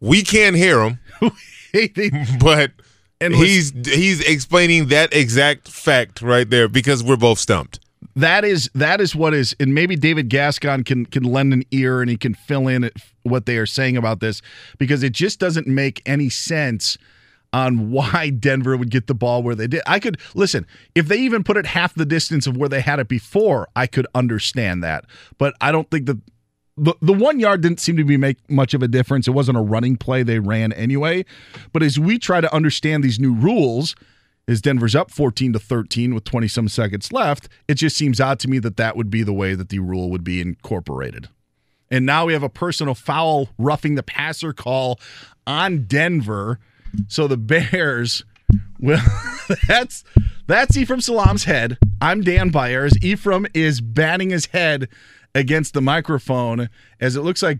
[0.00, 0.98] we can't hear him,
[2.40, 2.72] but
[3.20, 7.80] And he's he's explaining that exact fact right there because we're both stumped.
[8.16, 12.00] that is that is what is and maybe David Gascon can can lend an ear
[12.02, 12.90] and he can fill in
[13.22, 14.42] what they are saying about this
[14.78, 16.98] because it just doesn't make any sense
[17.54, 19.80] on why Denver would get the ball where they did.
[19.86, 20.66] I could listen,
[20.96, 23.86] if they even put it half the distance of where they had it before, I
[23.86, 25.04] could understand that.
[25.38, 26.18] But I don't think that
[26.76, 29.28] the, the one yard didn't seem to be make much of a difference.
[29.28, 31.24] It wasn't a running play they ran anyway.
[31.72, 33.94] But as we try to understand these new rules,
[34.48, 38.40] as Denver's up 14 to 13 with 20 some seconds left, it just seems odd
[38.40, 41.28] to me that that would be the way that the rule would be incorporated.
[41.88, 44.98] And now we have a personal foul roughing the passer call
[45.46, 46.58] on Denver.
[47.08, 48.24] So the Bears,
[48.78, 49.02] well,
[49.68, 50.04] that's
[50.46, 51.78] that's Ephraim Salaam's head.
[52.00, 52.92] I'm Dan Byers.
[53.02, 54.88] Ephraim is batting his head
[55.34, 56.68] against the microphone
[57.00, 57.58] as it looks like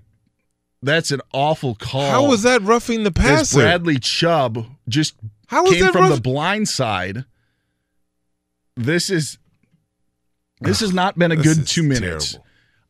[0.82, 2.11] that's an awful call.
[2.11, 3.61] How was that roughing the As passer?
[3.61, 5.15] Bradley Chubb just
[5.47, 7.24] How came from the blind side.
[8.77, 9.39] This is
[10.61, 12.39] this has not been a This good two minutes.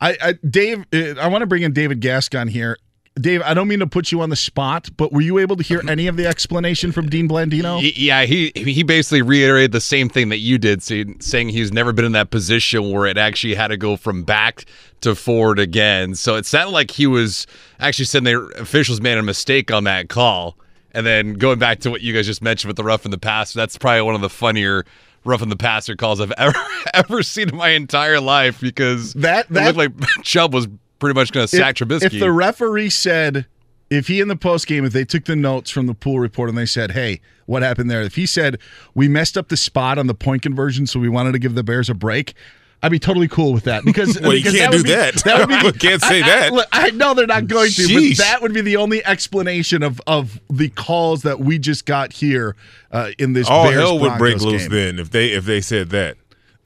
[0.01, 2.77] I, I Dave, uh, I want to bring in David Gascon here.
[3.21, 5.63] Dave, I don't mean to put you on the spot, but were you able to
[5.63, 7.81] hear any of the explanation from Dean Blandino?
[7.97, 12.05] Yeah, he he basically reiterated the same thing that you did, saying he's never been
[12.05, 14.65] in that position where it actually had to go from back
[15.03, 16.17] to forward again.
[16.17, 17.47] So it sounded like he was
[17.79, 20.59] actually saying the officials made a mistake on that call.
[20.91, 23.19] And then going back to what you guys just mentioned with the rough in the
[23.19, 24.85] passer, that's probably one of the funnier
[25.25, 26.59] rough in the passer calls I've ever
[26.93, 30.67] ever seen in my entire life because That- it that- looked like Chubb was
[30.99, 32.03] pretty much going to sack if, Trubisky.
[32.05, 33.47] if the referee said,
[33.91, 36.49] if he in the post game, if they took the notes from the pool report
[36.49, 38.59] and they said, "Hey, what happened there?" If he said
[38.95, 41.63] we messed up the spot on the point conversion, so we wanted to give the
[41.63, 42.35] Bears a break.
[42.83, 45.15] I'd be totally cool with that because Well, you can't would do be- that.
[45.25, 46.53] That would be You can't say I- I- that.
[46.53, 48.19] look, I, know they're not going to, Sheesh.
[48.19, 52.13] but that would be the only explanation of of the calls that we just got
[52.13, 52.57] here
[52.93, 53.49] uh, in this.
[53.49, 54.71] All Bears hell would break Broncos loose game.
[54.71, 56.17] then if they if they said that.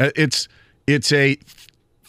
[0.01, 0.49] Uh, It's
[0.89, 1.37] it's a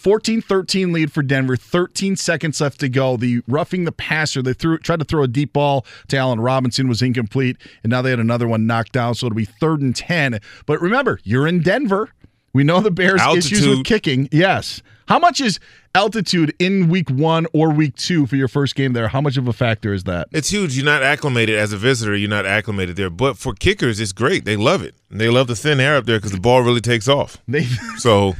[0.01, 1.55] 14-13 lead for Denver.
[1.55, 3.17] 13 seconds left to go.
[3.17, 6.87] The roughing the passer, they threw tried to throw a deep ball to Allen Robinson
[6.87, 9.95] was incomplete, and now they had another one knocked down, so it'll be third and
[9.95, 10.39] 10.
[10.65, 12.09] But remember, you're in Denver.
[12.53, 14.27] We know the Bears issues with kicking.
[14.31, 14.81] Yes.
[15.07, 15.59] How much is
[15.95, 19.07] altitude in week 1 or week 2 for your first game there?
[19.07, 20.27] How much of a factor is that?
[20.31, 20.75] It's huge.
[20.75, 22.15] You're not acclimated as a visitor.
[22.15, 23.09] You're not acclimated there.
[23.09, 24.45] But for kickers, it's great.
[24.45, 24.95] They love it.
[25.09, 27.37] And they love the thin air up there because the ball really takes off.
[27.47, 27.63] They
[27.97, 28.35] So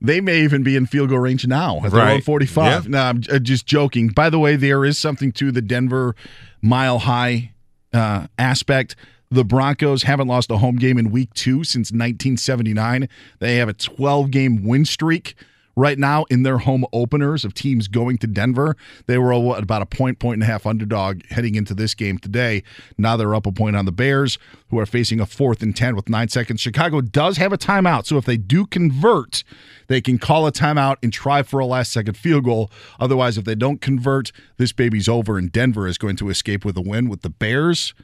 [0.00, 2.14] they may even be in field goal range now at Right.
[2.14, 2.84] own 45.
[2.84, 2.90] Yeah.
[2.90, 4.08] No, I'm uh, just joking.
[4.08, 6.14] By the way, there is something to the Denver
[6.62, 7.52] mile high
[7.92, 8.96] uh, aspect.
[9.30, 13.08] The Broncos haven't lost a home game in week two since 1979.
[13.40, 15.34] They have a 12 game win streak
[15.78, 18.76] right now in their home openers of teams going to Denver.
[19.06, 22.64] They were about a point, point and a half underdog heading into this game today.
[22.98, 24.38] Now they're up a point on the Bears,
[24.70, 26.60] who are facing a fourth and 10 with nine seconds.
[26.60, 29.44] Chicago does have a timeout, so if they do convert,
[29.86, 32.70] they can call a timeout and try for a last second field goal.
[32.98, 36.76] Otherwise, if they don't convert, this baby's over, and Denver is going to escape with
[36.76, 37.94] a win with the Bears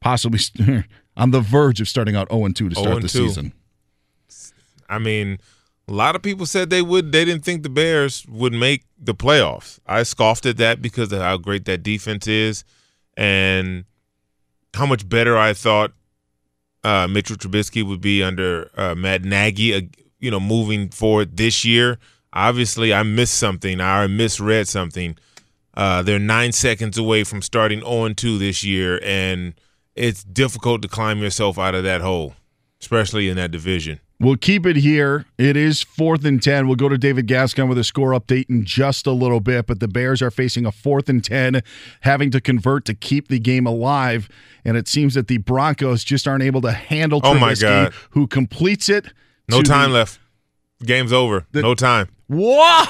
[0.00, 0.38] possibly
[1.16, 3.10] on the verge of starting out 0 2 to start oh the 0-2.
[3.10, 3.52] season.
[4.88, 5.38] I mean,
[5.88, 7.12] a lot of people said they would.
[7.12, 9.78] They didn't think the Bears would make the playoffs.
[9.86, 12.64] I scoffed at that because of how great that defense is,
[13.16, 13.84] and
[14.72, 15.92] how much better I thought
[16.82, 19.74] uh, Mitchell Trubisky would be under uh, Matt Nagy.
[19.74, 19.80] Uh,
[20.20, 21.98] you know, moving forward this year.
[22.32, 23.80] Obviously, I missed something.
[23.80, 25.16] I misread something.
[25.74, 29.54] Uh, they're nine seconds away from starting 0 2 this year, and
[29.94, 32.34] it's difficult to climb yourself out of that hole,
[32.80, 34.00] especially in that division.
[34.24, 35.26] We'll keep it here.
[35.36, 36.66] It is fourth and 10.
[36.66, 39.80] We'll go to David Gascon with a score update in just a little bit, but
[39.80, 41.60] the Bears are facing a fourth and 10,
[42.00, 44.28] having to convert to keep the game alive.
[44.64, 47.92] And it seems that the Broncos just aren't able to handle Oh, my Trubisky, God.
[48.10, 49.06] who completes it.
[49.50, 50.18] No time the- left.
[50.82, 51.44] Game's over.
[51.52, 52.08] The- no time.
[52.28, 52.84] Whoa!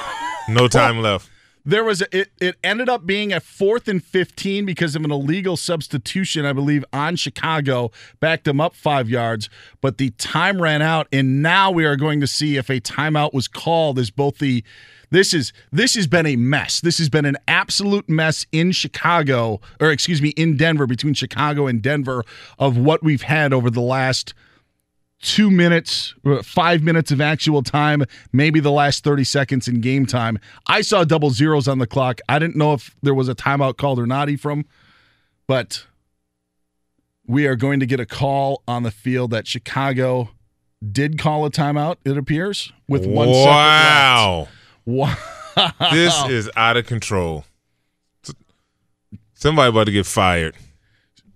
[0.47, 1.29] No time left.
[1.65, 2.31] There was a, it.
[2.39, 6.85] It ended up being a fourth and fifteen because of an illegal substitution, I believe,
[6.93, 9.49] on Chicago, backed them up five yards.
[9.81, 13.33] But the time ran out, and now we are going to see if a timeout
[13.33, 13.97] was called.
[13.97, 14.63] As both the
[15.09, 16.81] this is this has been a mess.
[16.81, 21.65] This has been an absolute mess in Chicago, or excuse me, in Denver between Chicago
[21.65, 22.23] and Denver
[22.59, 24.35] of what we've had over the last
[25.25, 30.05] two minutes, uh, five minutes of actual time, maybe the last 30 seconds in game
[30.05, 30.39] time.
[30.67, 32.21] I saw double zeros on the clock.
[32.29, 34.65] I didn't know if there was a timeout called or not, Ephraim,
[35.47, 35.85] but
[37.25, 40.29] we are going to get a call on the field that Chicago
[40.91, 44.37] did call a timeout, it appears, with one second wow.
[44.37, 44.51] left.
[44.85, 45.71] Wow.
[45.91, 47.45] This is out of control.
[49.33, 50.53] Somebody about to get fired.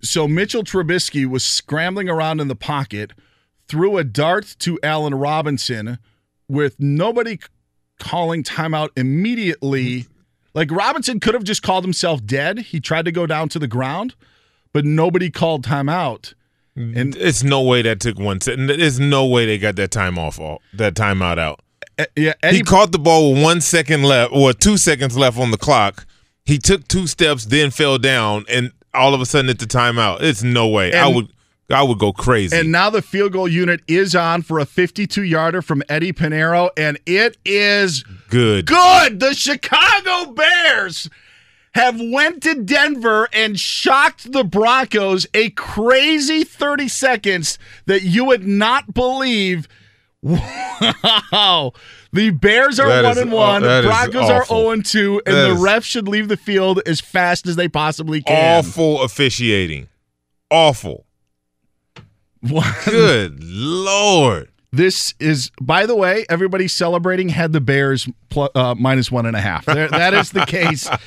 [0.02, 3.12] So Mitchell Trubisky was scrambling around in the pocket,
[3.70, 5.98] threw a dart to Allen Robinson
[6.48, 7.38] with nobody
[8.00, 10.00] calling timeout immediately.
[10.00, 10.12] Mm-hmm.
[10.54, 12.58] Like Robinson could have just called himself dead.
[12.58, 14.16] He tried to go down to the ground,
[14.72, 16.34] but nobody called timeout.
[16.76, 16.98] Mm-hmm.
[16.98, 18.66] And it's no way that took one second.
[18.66, 21.60] There's no way they got that time off, all- that timeout out.
[21.98, 25.50] Uh, yeah, he caught the ball with one second left, or two seconds left on
[25.50, 26.06] the clock.
[26.44, 30.22] He took two steps, then fell down, and all of a sudden it's the timeout.
[30.22, 30.92] It's no way.
[30.92, 31.32] I would,
[31.70, 32.56] I would go crazy.
[32.56, 36.70] And now the field goal unit is on for a 52 yarder from Eddy Pineiro,
[36.76, 38.66] and it is Good.
[38.66, 39.20] good.
[39.20, 41.08] The Chicago Bears
[41.74, 48.46] have went to Denver and shocked the Broncos a crazy 30 seconds that you would
[48.46, 49.68] not believe.
[51.32, 51.72] Wow.
[52.12, 53.62] The Bears are That 1 is and 1.
[53.62, 56.80] that is Broncos are 0 and 2 and That the refs should leave the field
[56.86, 58.58] as fast as they possibly can.
[58.58, 59.88] Awful officiating.
[60.50, 61.06] Awful.
[62.84, 64.48] Good lord.
[64.72, 69.36] This is, by the way, everybody celebrating had the Bears pl- uh, minus one and
[69.36, 69.66] a half.
[69.66, 70.88] There, that is the case.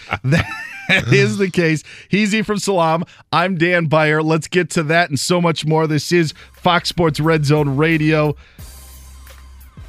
[0.89, 1.81] That is the case.
[2.09, 3.05] He's E from Salam.
[3.31, 4.21] I'm Dan Beyer.
[4.21, 5.87] Let's get to that and so much more.
[5.87, 8.35] This is Fox Sports Red Zone Radio.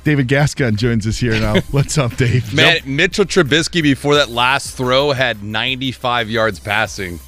[0.05, 1.61] David Gascon joins us here now.
[1.73, 2.55] What's up, Dave?
[2.55, 7.19] Man, Mitchell Trubisky before that last throw had 95 yards passing.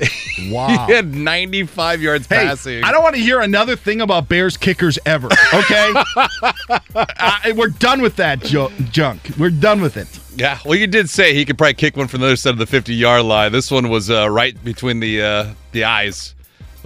[0.50, 0.86] Wow.
[0.86, 2.84] he had 95 yards Hey, passing.
[2.84, 5.28] I don't want to hear another thing about Bears kickers ever.
[5.54, 5.92] Okay,
[6.94, 9.30] I, we're done with that jo- junk.
[9.38, 10.20] We're done with it.
[10.36, 12.58] Yeah, well, you did say he could probably kick one from the other side of
[12.58, 13.50] the 50 yard line.
[13.52, 16.34] This one was uh, right between the uh, the eyes.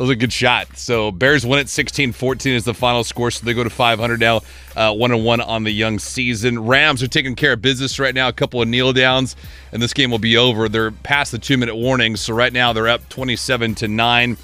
[0.01, 0.79] That was a good shot.
[0.79, 3.31] So Bears win it 16 14 is the final score.
[3.31, 4.41] So they go to 500 now,
[4.75, 6.65] uh, 1 and 1 on the young season.
[6.65, 8.27] Rams are taking care of business right now.
[8.29, 9.37] A couple of kneel downs,
[9.73, 10.71] and this game will be over.
[10.71, 12.17] They're past the two minute warning.
[12.17, 14.39] So right now they're up 27 to 9.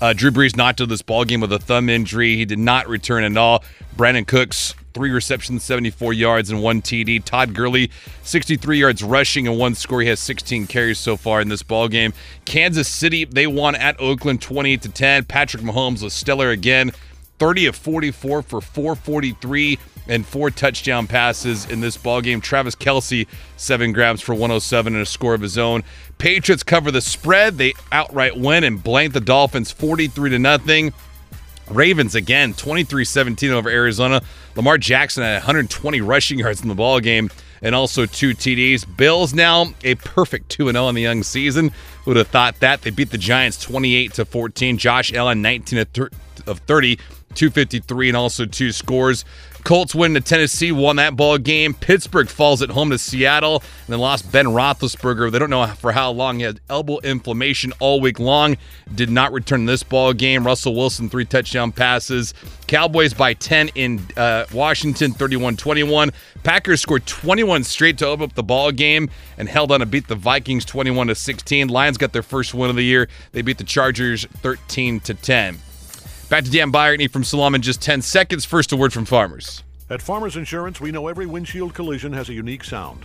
[0.00, 2.36] Uh, Drew Brees not to this ball game with a thumb injury.
[2.36, 3.64] He did not return at all.
[3.96, 7.24] Brandin Cooks, three receptions, 74 yards, and one TD.
[7.24, 7.90] Todd Gurley,
[8.22, 10.00] 63 yards rushing and one score.
[10.00, 12.12] He has 16 carries so far in this ball game.
[12.44, 15.24] Kansas City, they won at Oakland 28 to 10.
[15.24, 16.92] Patrick Mahomes was stellar again.
[17.38, 19.78] 30 of 44 for 443
[20.08, 22.40] and four touchdown passes in this ball game.
[22.40, 25.82] Travis Kelce, seven grabs for 107 and a score of his own.
[26.18, 27.58] Patriots cover the spread.
[27.58, 30.92] They outright win and blank the Dolphins 43 to nothing.
[31.72, 34.20] Ravens again, 23-17 over Arizona.
[34.56, 37.30] Lamar Jackson had 120 rushing yards in the ball game
[37.62, 38.84] and also two TDs.
[38.96, 41.70] Bills now a perfect 2-0 in the young season.
[42.04, 42.82] Who would have thought that?
[42.82, 44.78] They beat the Giants 28 to 14.
[44.78, 46.10] Josh Allen 19 of thir-
[46.46, 46.96] of 30,
[47.34, 49.24] 253 and also two scores.
[49.64, 51.74] Colts win to Tennessee, won that ball game.
[51.74, 55.30] Pittsburgh falls at home to Seattle and then lost Ben Roethlisberger.
[55.30, 56.38] They don't know for how long.
[56.38, 58.56] He had elbow inflammation all week long.
[58.94, 60.44] Did not return this ball game.
[60.44, 62.34] Russell Wilson, three touchdown passes.
[62.66, 66.10] Cowboys by 10 in uh, Washington, 31 21.
[66.42, 70.08] Packers scored 21 straight to open up the ball game and held on to beat
[70.08, 71.68] the Vikings 21 to 16.
[71.68, 73.08] Lions got their first win of the year.
[73.32, 75.58] They beat the Chargers 13 to 10.
[76.32, 78.46] Back to Dan Byertney from Salaam in just 10 seconds.
[78.46, 79.62] First, a word from farmers.
[79.90, 83.04] At Farmers Insurance, we know every windshield collision has a unique sound.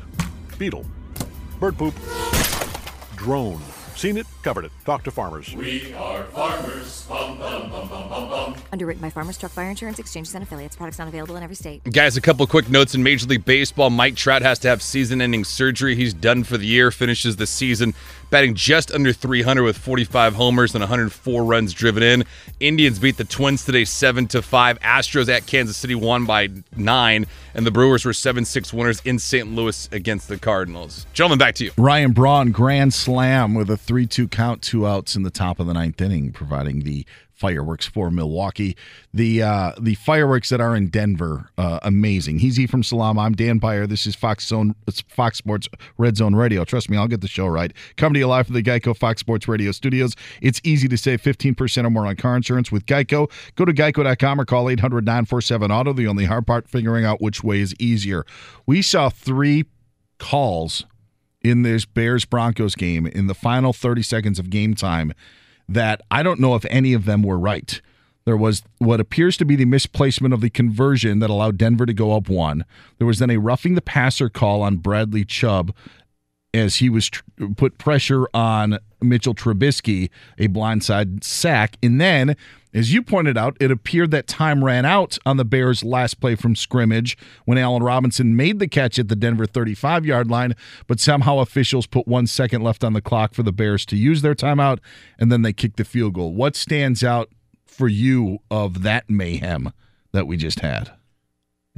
[0.57, 0.85] Beetle,
[1.59, 1.93] bird poop,
[3.17, 3.61] drone,
[3.97, 4.71] Seen it, covered it.
[4.85, 5.55] Talk to farmers.
[5.55, 7.07] We are farmers.
[7.07, 8.55] Bum, bum, bum, bum, bum, bum.
[8.71, 10.75] Underwritten by Farmers Truck Fire Insurance Exchanges and Affiliates.
[10.75, 11.83] Products not available in every state.
[11.83, 13.89] Guys, a couple quick notes in Major League Baseball.
[13.89, 15.95] Mike Trout has to have season ending surgery.
[15.95, 17.95] He's done for the year, finishes the season
[18.29, 22.23] batting just under 300 with 45 homers and 104 runs driven in.
[22.59, 24.79] Indians beat the Twins today 7 to 5.
[24.79, 29.47] Astros at Kansas City won by 9 and the Brewers were 7-6 winners in St.
[29.53, 31.05] Louis against the Cardinals.
[31.13, 31.71] Gentlemen, back to you.
[31.77, 35.73] Ryan Braun grand slam with a 3-2 count, two outs in the top of the
[35.73, 37.05] ninth inning, providing the
[37.37, 38.75] fireworks for Milwaukee.
[39.13, 42.39] The uh, the fireworks that are in Denver, uh, amazing.
[42.39, 43.17] He's E from Salam.
[43.19, 43.87] I'm Dan Beyer.
[43.87, 44.75] This is Fox Zone,
[45.07, 46.65] Fox Sports Red Zone Radio.
[46.65, 47.71] Trust me, I'll get the show right.
[47.95, 50.15] Coming to you live from the Geico Fox Sports Radio studios.
[50.41, 53.31] It's easy to save 15% or more on car insurance with Geico.
[53.55, 55.93] Go to geico.com or call 800 947 Auto.
[55.93, 58.25] The only hard part, figuring out which way is easier.
[58.65, 59.65] We saw three
[60.17, 60.85] calls
[61.41, 65.13] in this Bears Broncos game in the final 30 seconds of game time
[65.69, 67.81] that I don't know if any of them were right.
[68.25, 71.93] There was what appears to be the misplacement of the conversion that allowed Denver to
[71.93, 72.65] go up one.
[72.97, 75.73] There was then a roughing the passer call on Bradley Chubb
[76.53, 77.23] as he was tr-
[77.55, 81.77] put pressure on Mitchell Trubisky, a blindside sack.
[81.83, 82.35] And then,
[82.73, 86.35] as you pointed out, it appeared that time ran out on the Bears' last play
[86.35, 90.55] from scrimmage when Allen Robinson made the catch at the Denver 35 yard line,
[90.87, 94.21] but somehow officials put one second left on the clock for the Bears to use
[94.21, 94.79] their timeout,
[95.19, 96.33] and then they kicked the field goal.
[96.33, 97.29] What stands out
[97.65, 99.71] for you of that mayhem
[100.11, 100.91] that we just had?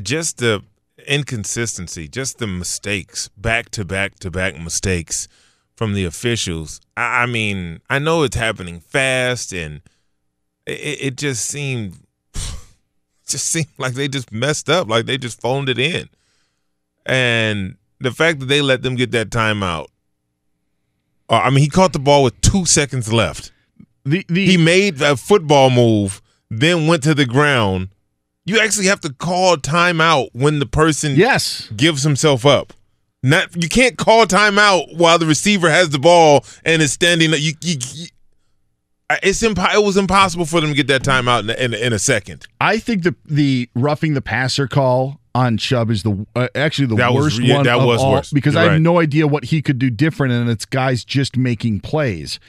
[0.02, 0.64] Just the
[1.08, 5.28] inconsistency, just the mistakes, back to back to back mistakes
[5.76, 6.82] from the officials.
[6.98, 9.82] I, I mean, I know it's happening fast, and
[10.66, 12.00] it, it just seemed
[13.28, 16.10] just seemed like they just messed up, like they just phoned it in.
[17.06, 19.88] And the fact that they let them get that timeout.
[21.30, 23.52] Uh, I mean, he caught the ball with two seconds left.
[24.06, 27.90] The, the he made a football move, then went to the ground.
[28.50, 32.74] You actually have to call timeout when the person yes gives himself up.
[33.22, 37.32] Not you can't call timeout while the receiver has the ball and is standing.
[37.32, 38.08] You, you, you
[39.24, 42.00] it's impo- it was impossible for them to get that timeout in, in, in a
[42.00, 42.48] second.
[42.62, 46.96] I think the the roughing the passer call on Chubb is the uh, actually the
[46.96, 48.32] That was- worst yeah, one that was all worse.
[48.32, 48.82] because You're I have right.
[48.82, 52.40] no idea what he could do different, and it's guys just making plays.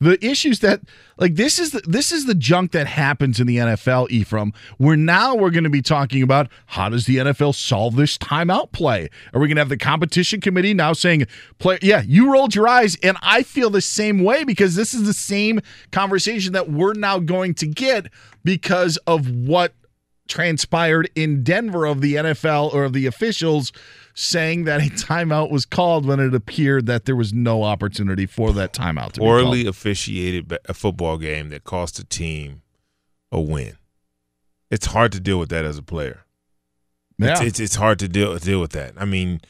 [0.00, 0.80] The issues that
[1.16, 4.52] like this is the, this is the junk that happens in the NFL, Ephraim.
[4.76, 8.70] Where now we're going to be talking about how does the NFL solve this timeout
[8.70, 9.08] play?
[9.34, 11.26] Are we going to have the competition committee now saying,
[11.58, 15.04] "Play, yeah, you rolled your eyes," and I feel the same way because this is
[15.04, 15.60] the same
[15.90, 18.06] conversation that we're now going to get
[18.44, 19.74] because of what
[20.28, 23.72] transpired in Denver of the NFL or of the officials
[24.20, 28.52] saying that a timeout was called when it appeared that there was no opportunity for
[28.52, 32.62] that timeout to Poorly officiated a football game that cost a team
[33.30, 33.76] a win.
[34.72, 36.24] It's hard to deal with that as a player.
[37.20, 37.46] It's, Yeah.
[37.46, 38.94] it's it's hard to deal deal with that.
[38.96, 39.40] I mean,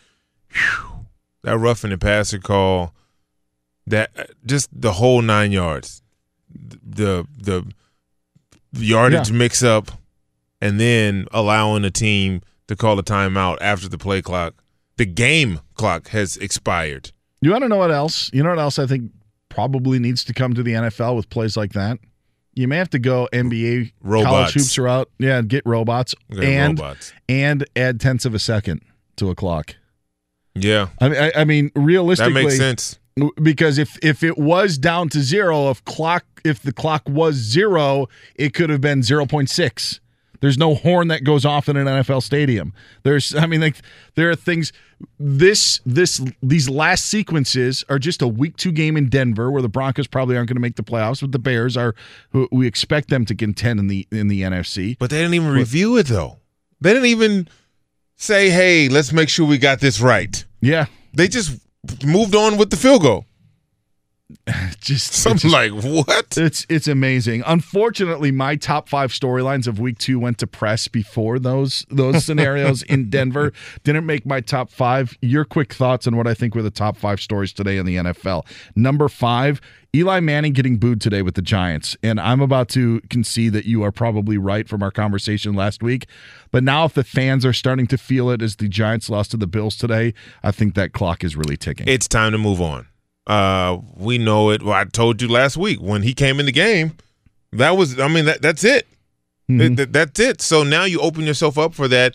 [0.52, 1.06] whew,
[1.44, 2.92] that roughing the passer call,
[3.86, 6.02] that uh, just the whole nine yards,
[6.52, 7.64] the the
[8.74, 9.36] yardage Yeah.
[9.36, 9.92] mix up,
[10.60, 14.54] and then allowing a team to call a timeout after the play clock.
[14.96, 17.12] The game clock has expired.
[17.40, 18.30] You want to know what else?
[18.32, 19.12] You know what else I think
[19.48, 21.98] probably needs to come to the NFL with plays like that?
[22.54, 24.26] You may have to go NBA Robots.
[24.28, 25.10] college hoops are out.
[25.18, 27.12] Yeah, get robots Get and robots.
[27.28, 28.82] and add tenths of a second
[29.16, 29.76] to a clock.
[30.56, 32.98] Yeah, I mean, I, I mean, realistically, that makes sense.
[33.40, 38.08] because if if it was down to zero, if clock if the clock was zero,
[38.34, 40.00] it could have been zero point six.
[40.40, 42.72] There's no horn that goes off in an NFL stadium.
[43.02, 43.76] There's, I mean, like
[44.14, 44.72] there are things.
[45.18, 49.68] This this these last sequences are just a week two game in Denver where the
[49.68, 51.94] Broncos probably aren't going to make the playoffs, but the Bears are.
[52.30, 54.96] Who we expect them to contend in the in the NFC.
[54.98, 56.38] But they didn't even review it though.
[56.80, 57.48] They didn't even
[58.16, 61.60] say, "Hey, let's make sure we got this right." Yeah, They just
[62.04, 63.24] moved on with the field goal.
[64.80, 66.36] just So I'm just- like, what?
[66.36, 67.42] It's it's amazing.
[67.46, 72.82] Unfortunately, my top five storylines of week two went to press before those those scenarios
[72.82, 73.52] in Denver.
[73.84, 75.16] Didn't make my top five.
[75.22, 77.96] Your quick thoughts on what I think were the top five stories today in the
[77.96, 78.46] NFL.
[78.76, 79.60] Number five,
[79.94, 81.96] Eli Manning getting booed today with the Giants.
[82.02, 86.06] And I'm about to concede that you are probably right from our conversation last week.
[86.50, 89.38] But now if the fans are starting to feel it as the Giants lost to
[89.38, 91.88] the Bills today, I think that clock is really ticking.
[91.88, 92.86] It's time to move on.
[93.28, 94.62] Uh, we know it.
[94.62, 96.94] Well, I told you last week when he came in the game.
[97.52, 98.86] That was, I mean, that that's it.
[99.48, 100.40] It- that- that's it.
[100.42, 102.14] So now you open yourself up for that.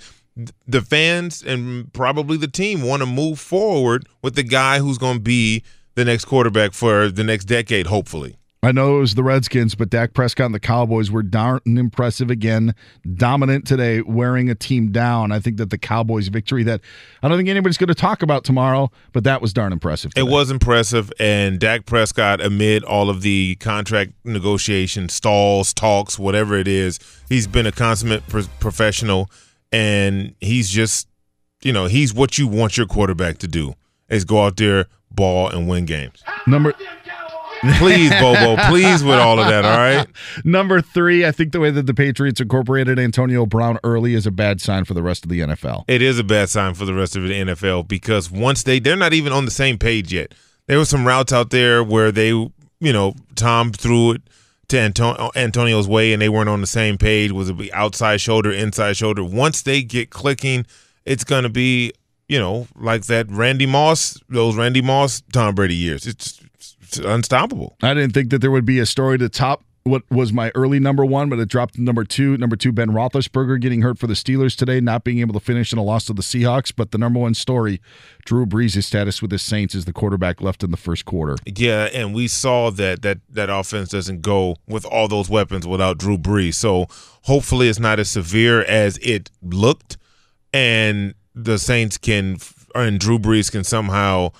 [0.68, 5.18] The fans and probably the team want to move forward with the guy who's going
[5.18, 5.64] to be
[5.96, 8.36] the next quarterback for the next decade, hopefully.
[8.64, 12.32] I know it was the Redskins, but Dak Prescott and the Cowboys were darn impressive
[12.32, 12.74] again.
[13.16, 15.34] Dominant today, wearing a team down.
[15.34, 16.80] I think that the Cowboys' victory that
[17.22, 20.14] I don't think anybody's going to talk about tomorrow, but that was darn impressive.
[20.14, 20.26] Today.
[20.26, 26.56] It was impressive, and Dak Prescott, amid all of the contract negotiation stalls, talks, whatever
[26.56, 29.30] it is, he's been a consummate pro- professional,
[29.74, 31.10] and he's just,
[31.64, 33.74] you know, he's what you want your quarterback to do
[34.08, 36.24] is go out there, ball, and win games.
[36.48, 36.74] Number
[37.78, 40.08] please, Bobo, please with all of that, all right?
[40.46, 44.32] Number three, I think the way that the Patriots incorporated Antonio Brown early is a
[44.32, 45.86] bad sign for the rest of the NFL.
[45.88, 48.96] It is a bad sign for the rest of the NFL because once they they're
[48.96, 50.34] not even on the same page yet.
[50.68, 54.22] There were some routes out there where they, you know, Tom threw it
[54.70, 57.32] to Antonio, Antonio's way and they weren't on the same page.
[57.32, 59.24] Was it be outside shoulder, inside shoulder?
[59.24, 60.66] Once they get clicking,
[61.06, 61.92] it's going to be,
[62.30, 66.08] you know, like that Randy Moss, those Randy Moss Tom Brady years.
[66.08, 66.40] It's
[66.98, 67.76] unstoppable.
[67.82, 70.80] I didn't think that there would be a story to top what was my early
[70.80, 72.38] number one, but it dropped to number two.
[72.38, 75.74] Number two, Ben Roethlisberger getting hurt for the Steelers today, not being able to finish
[75.74, 76.72] in a loss to the Seahawks.
[76.76, 77.82] But the number one story,
[78.26, 81.36] Drew Brees' status with the Saints is the quarterback left in the first quarter.
[81.46, 85.98] Yeah, and we saw that that that offense doesn't go with all those weapons without
[85.98, 86.56] Drew Brees.
[86.56, 86.88] So
[87.24, 89.98] hopefully, it's not as severe as it looked,
[90.54, 92.38] and the Saints can
[92.74, 94.32] and Drew Brees can somehow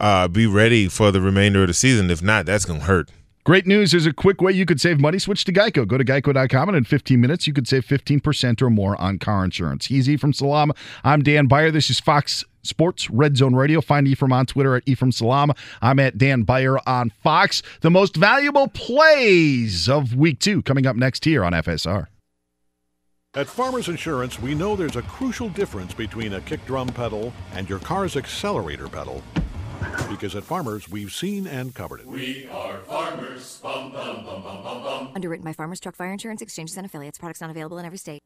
[0.00, 2.10] uh, be ready for the remainder of the season.
[2.10, 3.10] If not, that's going to hurt.
[3.44, 3.90] Great news.
[3.90, 5.18] There's a quick way you could save money.
[5.18, 5.86] Switch to Geico.
[5.86, 9.44] Go to geico.com, and in 15 minutes, you could save 15% or more on car
[9.44, 9.90] insurance.
[9.90, 10.72] Easy from Salaam.
[11.04, 11.70] I'm Dan Beyer.
[11.70, 13.82] This is Fox Sports Red Zone Radio.
[13.82, 15.52] Find Ephraim on Twitter at Ephraim Salaam.
[15.82, 17.62] I'm at Dan Beyer on Fox.
[17.82, 22.06] The most valuable plays of week two coming up next here on FSR.
[23.34, 27.68] At Farmers Insurance, we know there's a crucial difference between a kick drum pedal and
[27.68, 29.22] your car's accelerator pedal.
[30.08, 32.06] Because at Farmers, we've seen and covered it.
[32.06, 33.60] We are farmers.
[33.62, 35.10] Bum, bum, bum, bum, bum, bum.
[35.14, 37.18] Underwritten by Farmers Truck Fire Insurance Exchanges and Affiliates.
[37.18, 38.22] Products not available in every state.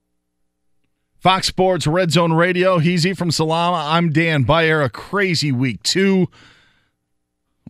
[1.18, 2.78] Fox Sports Red Zone Radio.
[2.78, 3.90] Heezy from Salama.
[3.90, 4.82] I'm Dan Beyer.
[4.82, 6.28] A crazy week two.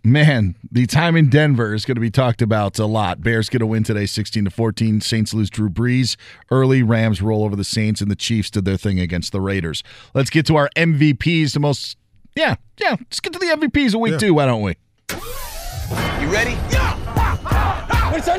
[0.05, 3.23] Man, the time in Denver is going to be talked about a lot.
[3.23, 5.01] Bears going to win today 16 to 14.
[5.01, 6.17] Saints lose Drew Brees.
[6.51, 9.83] Early Rams roll over the Saints and the Chiefs did their thing against the Raiders.
[10.15, 11.97] Let's get to our MVPs, the most
[12.39, 12.97] yeah, yeah.
[12.99, 14.19] Let's get to the MVPs of week yeah.
[14.19, 14.77] two, why don't we?
[15.11, 16.53] You ready?
[16.71, 16.95] Yeah!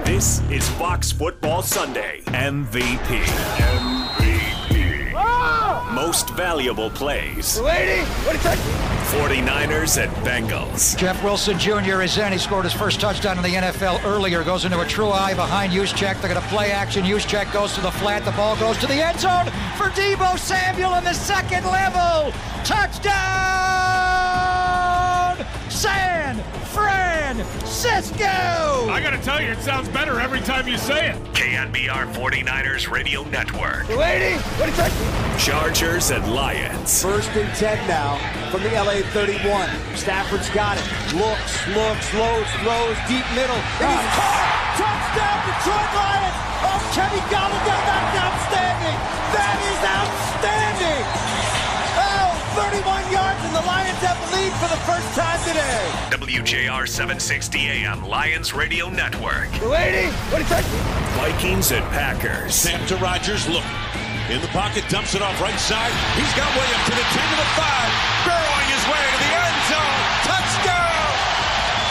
[0.05, 2.97] This is Fox Football Sunday MVP.
[2.97, 3.88] MVP.
[5.99, 7.59] Most valuable plays.
[7.59, 8.57] Lady, what is that?
[9.11, 10.97] 49ers and Bengals.
[10.97, 12.01] Jeff Wilson Jr.
[12.01, 12.31] is in.
[12.31, 14.41] He scored his first touchdown in the NFL earlier.
[14.45, 16.21] Goes into a true eye behind Juszczyk.
[16.21, 17.03] They're going to play action.
[17.03, 18.23] Juszczyk goes to the flat.
[18.23, 22.31] The ball goes to the end zone for Deebo Samuel in the second level.
[22.63, 23.09] Touchdown!
[25.69, 26.37] San
[27.79, 28.25] Francisco!
[28.91, 31.15] I gotta tell you, it sounds better every time you say it.
[31.31, 33.87] KNBR 49ers Radio Network.
[33.89, 34.91] Lady, what is that?
[35.39, 37.01] Chargers and Lions.
[37.01, 38.19] First and 10 now
[38.51, 39.69] from the LA 31.
[39.95, 40.83] Stafford's got it.
[41.15, 43.55] Looks, looks, throws, throws, deep middle.
[43.79, 44.19] And he's ah.
[44.19, 44.59] caught!
[44.75, 46.37] Touchdown, Detroit Lions!
[46.59, 48.08] Oh, Kenny Golladay, that's
[53.99, 55.83] Lions have the lead for the first time today.
[56.15, 59.51] WJR 760 AM Lions Radio Network.
[59.59, 60.63] Lady, what is that?
[61.19, 62.55] Vikings and Packers.
[62.55, 63.67] Snap to Rodgers, Look.
[64.31, 65.91] In the pocket, dumps it off right side.
[66.15, 68.23] He's got Williams to the 10 to the 5.
[68.23, 69.99] Burrowing his way to the end zone.
[70.31, 71.11] Touchdown!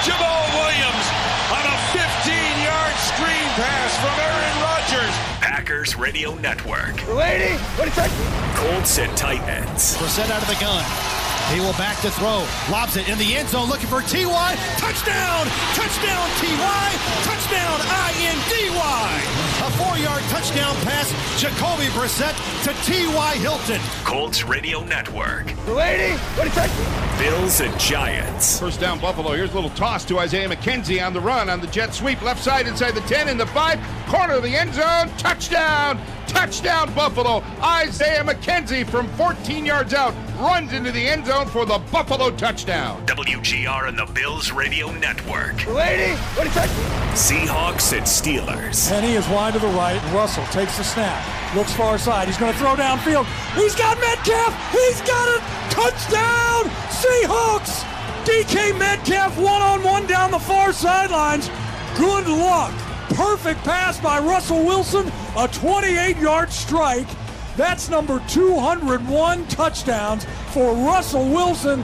[0.08, 1.06] Jamaal Williams
[1.52, 5.14] on a 15-yard screen pass from Aaron Rodgers.
[5.44, 6.96] Packers Radio Network.
[7.12, 8.08] Lady, what is that?
[8.56, 10.00] Colts and Titans.
[10.00, 11.27] Brissett out of the gun.
[11.52, 12.44] He will back to throw.
[12.70, 14.54] Lobs it in the end zone looking for T.Y.
[14.76, 15.46] Touchdown!
[15.74, 16.92] Touchdown T.Y.
[17.24, 19.57] Touchdown I-N-D-Y.
[19.68, 21.10] A four-yard touchdown pass.
[21.38, 22.32] Jacoby Brissett
[22.64, 23.34] to T.Y.
[23.34, 23.78] Hilton.
[24.02, 25.44] Colts Radio Network.
[25.68, 27.18] Lady, what is that?
[27.18, 28.58] Bills and Giants.
[28.58, 29.32] First down Buffalo.
[29.32, 32.22] Here's a little toss to Isaiah McKenzie on the run on the jet sweep.
[32.22, 33.78] Left side inside the 10 in the 5.
[34.06, 35.10] Corner of the end zone.
[35.18, 36.00] Touchdown!
[36.28, 37.42] Touchdown Buffalo.
[37.62, 43.04] Isaiah McKenzie from 14 yards out runs into the end zone for the Buffalo touchdown.
[43.06, 45.66] WGR and the Bills Radio Network.
[45.66, 46.68] Lady, what is that?
[47.14, 48.92] Seahawks and Steelers.
[48.92, 50.00] And he is wide to the right.
[50.12, 51.54] Russell takes the snap.
[51.54, 52.28] Looks far side.
[52.28, 53.26] He's going to throw downfield.
[53.54, 54.72] He's got Metcalf.
[54.72, 55.40] He's got a
[55.70, 56.64] touchdown.
[56.90, 57.84] Seahawks.
[58.24, 61.48] DK Metcalf one on one down the far sidelines.
[61.96, 62.72] Good luck.
[63.14, 67.08] Perfect pass by Russell Wilson, a 28 yard strike.
[67.56, 71.82] That's number 201 touchdowns for Russell Wilson.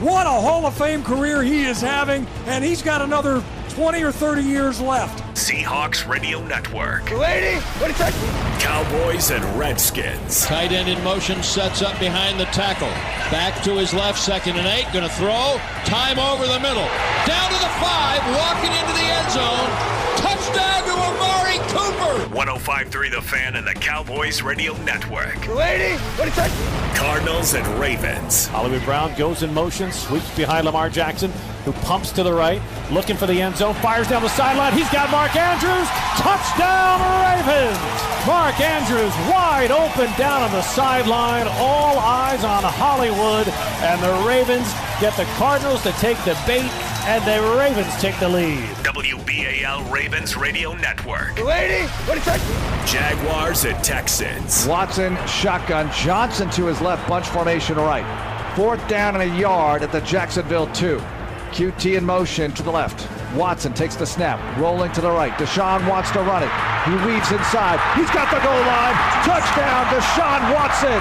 [0.00, 4.12] What a Hall of Fame career he is having, and he's got another 20 or
[4.12, 5.25] 30 years left.
[5.36, 7.10] Seahawks Radio Network.
[7.10, 8.14] Lady, what is that?
[8.58, 10.46] Cowboys and Redskins.
[10.46, 12.88] Tight end in motion, sets up behind the tackle.
[13.30, 14.86] Back to his left, second and eight.
[14.94, 15.60] Gonna throw.
[15.84, 16.88] Time over the middle.
[17.28, 19.96] Down to the five, walking into the end zone.
[20.16, 22.34] Touchdown to Amari Cooper.
[22.34, 25.36] 1053 The Fan and the Cowboys Radio Network.
[25.48, 26.96] Lady, what is that?
[26.96, 28.46] Cardinals and Ravens.
[28.46, 31.30] Hollywood Brown goes in motion, sweeps behind Lamar Jackson,
[31.66, 32.60] who pumps to the right,
[32.90, 34.72] looking for the end zone, fires down the sideline.
[34.72, 35.88] He's got Mark Andrews.
[36.20, 38.06] Touchdown Ravens!
[38.26, 41.46] Mark Andrews wide open down on the sideline.
[41.58, 43.48] All eyes on Hollywood,
[43.82, 44.66] and the Ravens
[45.00, 46.70] get the Cardinals to take the bait,
[47.06, 48.58] and the Ravens take the lead.
[48.82, 51.38] WBAL Ravens Radio Network.
[51.42, 52.40] Lady, what is that?
[52.86, 54.66] Jaguars and Texans.
[54.66, 58.04] Watson, shotgun, Johnson to his left, bunch formation right.
[58.56, 60.98] Fourth down and a yard at the Jacksonville 2.
[61.52, 63.08] QT in motion to the left.
[63.34, 65.32] Watson takes the snap, rolling to the right.
[65.32, 66.50] Deshaun wants to run it.
[66.84, 67.80] He weaves inside.
[67.96, 68.94] He's got the goal line.
[69.24, 71.00] Touchdown, Deshaun Watson.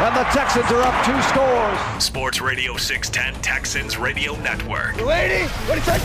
[0.00, 2.02] And the Texans are up two scores.
[2.02, 4.96] Sports Radio 610 Texans Radio Network.
[4.96, 6.00] Lady, what is that?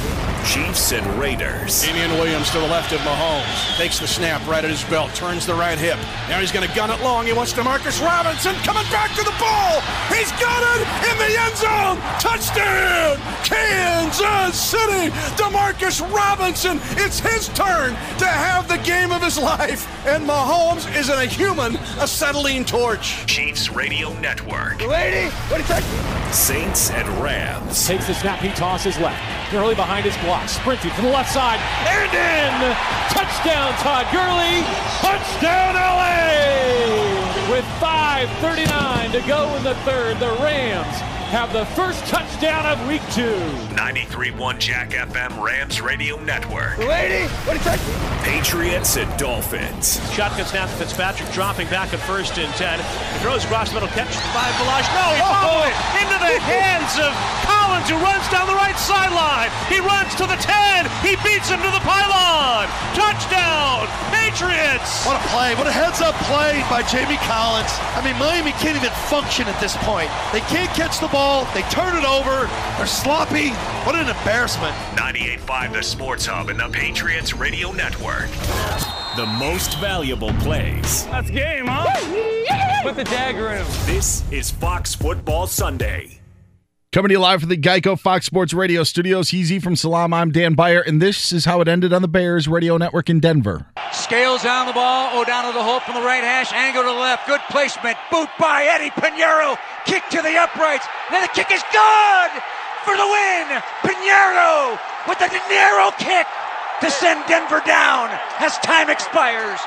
[0.45, 1.81] Chiefs and Raiders.
[1.81, 3.77] Damien Williams to the left of Mahomes.
[3.77, 5.15] Takes the snap right at his belt.
[5.15, 5.97] Turns the right hip.
[6.27, 7.25] Now he's going to gun it long.
[7.25, 9.79] He wants Demarcus Robinson coming back to the ball.
[10.11, 11.97] He's got it in the end zone.
[12.19, 13.06] Touchdown,
[13.47, 15.09] Kansas City.
[15.37, 16.79] Demarcus Robinson.
[16.97, 19.87] It's his turn to have the game of his life.
[20.05, 23.25] And Mahomes isn't a human, acetylene torch.
[23.25, 24.85] Chiefs Radio Network.
[24.85, 25.83] Lady, what is that?
[26.33, 27.87] Saints and Rams.
[27.87, 29.23] Takes the snap, he tosses left.
[29.49, 32.75] Gurley behind his block, sprinting to the left side, and in!
[33.15, 34.59] Touchdown, Todd Gurley!
[34.99, 37.47] Touchdown, LA!
[37.49, 43.01] With 5.39 to go in the third, the Rams have the first touchdown of week
[43.11, 43.35] two.
[43.75, 46.77] 93.1 Jack FM Rams Radio Network.
[46.77, 47.79] Lady, what is that?
[48.23, 49.99] Patriots and Dolphins.
[50.13, 52.79] Shotgun snap to Fitzpatrick, dropping back at first and 10.
[52.79, 54.87] He throws across the middle, catch by Ballage.
[54.95, 57.11] No, he fumbled it into the hands of
[57.67, 59.51] Collins, who runs down the right sideline.
[59.67, 60.87] He runs to the 10.
[61.03, 62.63] He beats him to the pylon.
[62.95, 65.05] Touchdown, Patriots.
[65.05, 65.53] What a play.
[65.55, 67.67] What a heads up play by Jamie Collins.
[67.91, 70.09] I mean, Miami can't even function at this point.
[70.31, 71.45] They can't catch the ball.
[71.53, 72.47] They turn it over.
[72.77, 73.49] They're sloppy.
[73.83, 74.73] What an embarrassment.
[74.95, 78.29] 98.5 The Sports Hub and the Patriots Radio Network.
[79.17, 81.05] The most valuable plays.
[81.07, 81.91] That's game, huh?
[82.83, 83.67] Put the dagger in him.
[83.85, 86.21] This is Fox Football Sunday.
[86.97, 89.29] Coming to you live from the Geico Fox Sports Radio studios.
[89.29, 90.15] He's E from Salam.
[90.15, 93.19] I'm Dan Beyer, and this is how it ended on the Bears radio network in
[93.19, 93.67] Denver.
[93.93, 95.11] Scales down the ball.
[95.13, 96.51] Oh, down to the hole from the right hash.
[96.53, 97.27] Angle to the left.
[97.27, 98.01] Good placement.
[98.09, 99.59] Boot by Eddy Pineiro.
[99.85, 100.87] Kick to the uprights.
[101.13, 102.31] Then the kick is good
[102.81, 103.45] for the win.
[103.85, 106.25] Pineiro with the De Niro kick
[106.81, 108.09] to send Denver down
[108.41, 109.61] as time expires.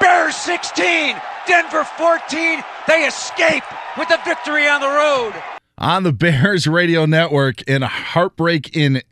[0.00, 1.14] Bears 16,
[1.46, 2.64] Denver 14.
[2.88, 3.62] They escape
[3.96, 5.53] with the victory on the road.
[5.78, 9.02] On the Bears radio network, in a heartbreak in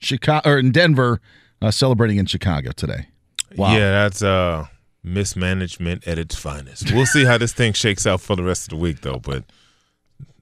[0.00, 1.20] Chicago or in Denver,
[1.62, 3.08] uh, celebrating in Chicago today.
[3.56, 3.72] Wow.
[3.76, 4.66] Yeah, that's uh
[5.02, 6.92] mismanagement at its finest.
[6.92, 9.18] We'll see how this thing shakes out for the rest of the week, though.
[9.18, 9.44] But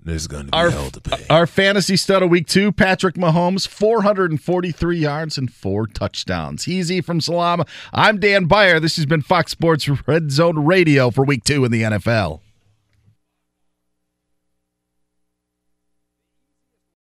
[0.02, 1.24] there's going to be Our, hell to pay.
[1.30, 6.66] our fantasy stud of week two, Patrick Mahomes, 443 yards and four touchdowns.
[6.68, 7.62] Easy from Salaam.
[7.92, 8.78] I'm Dan Beyer.
[8.80, 12.40] This has been Fox Sports Red Zone Radio for week two in the NFL.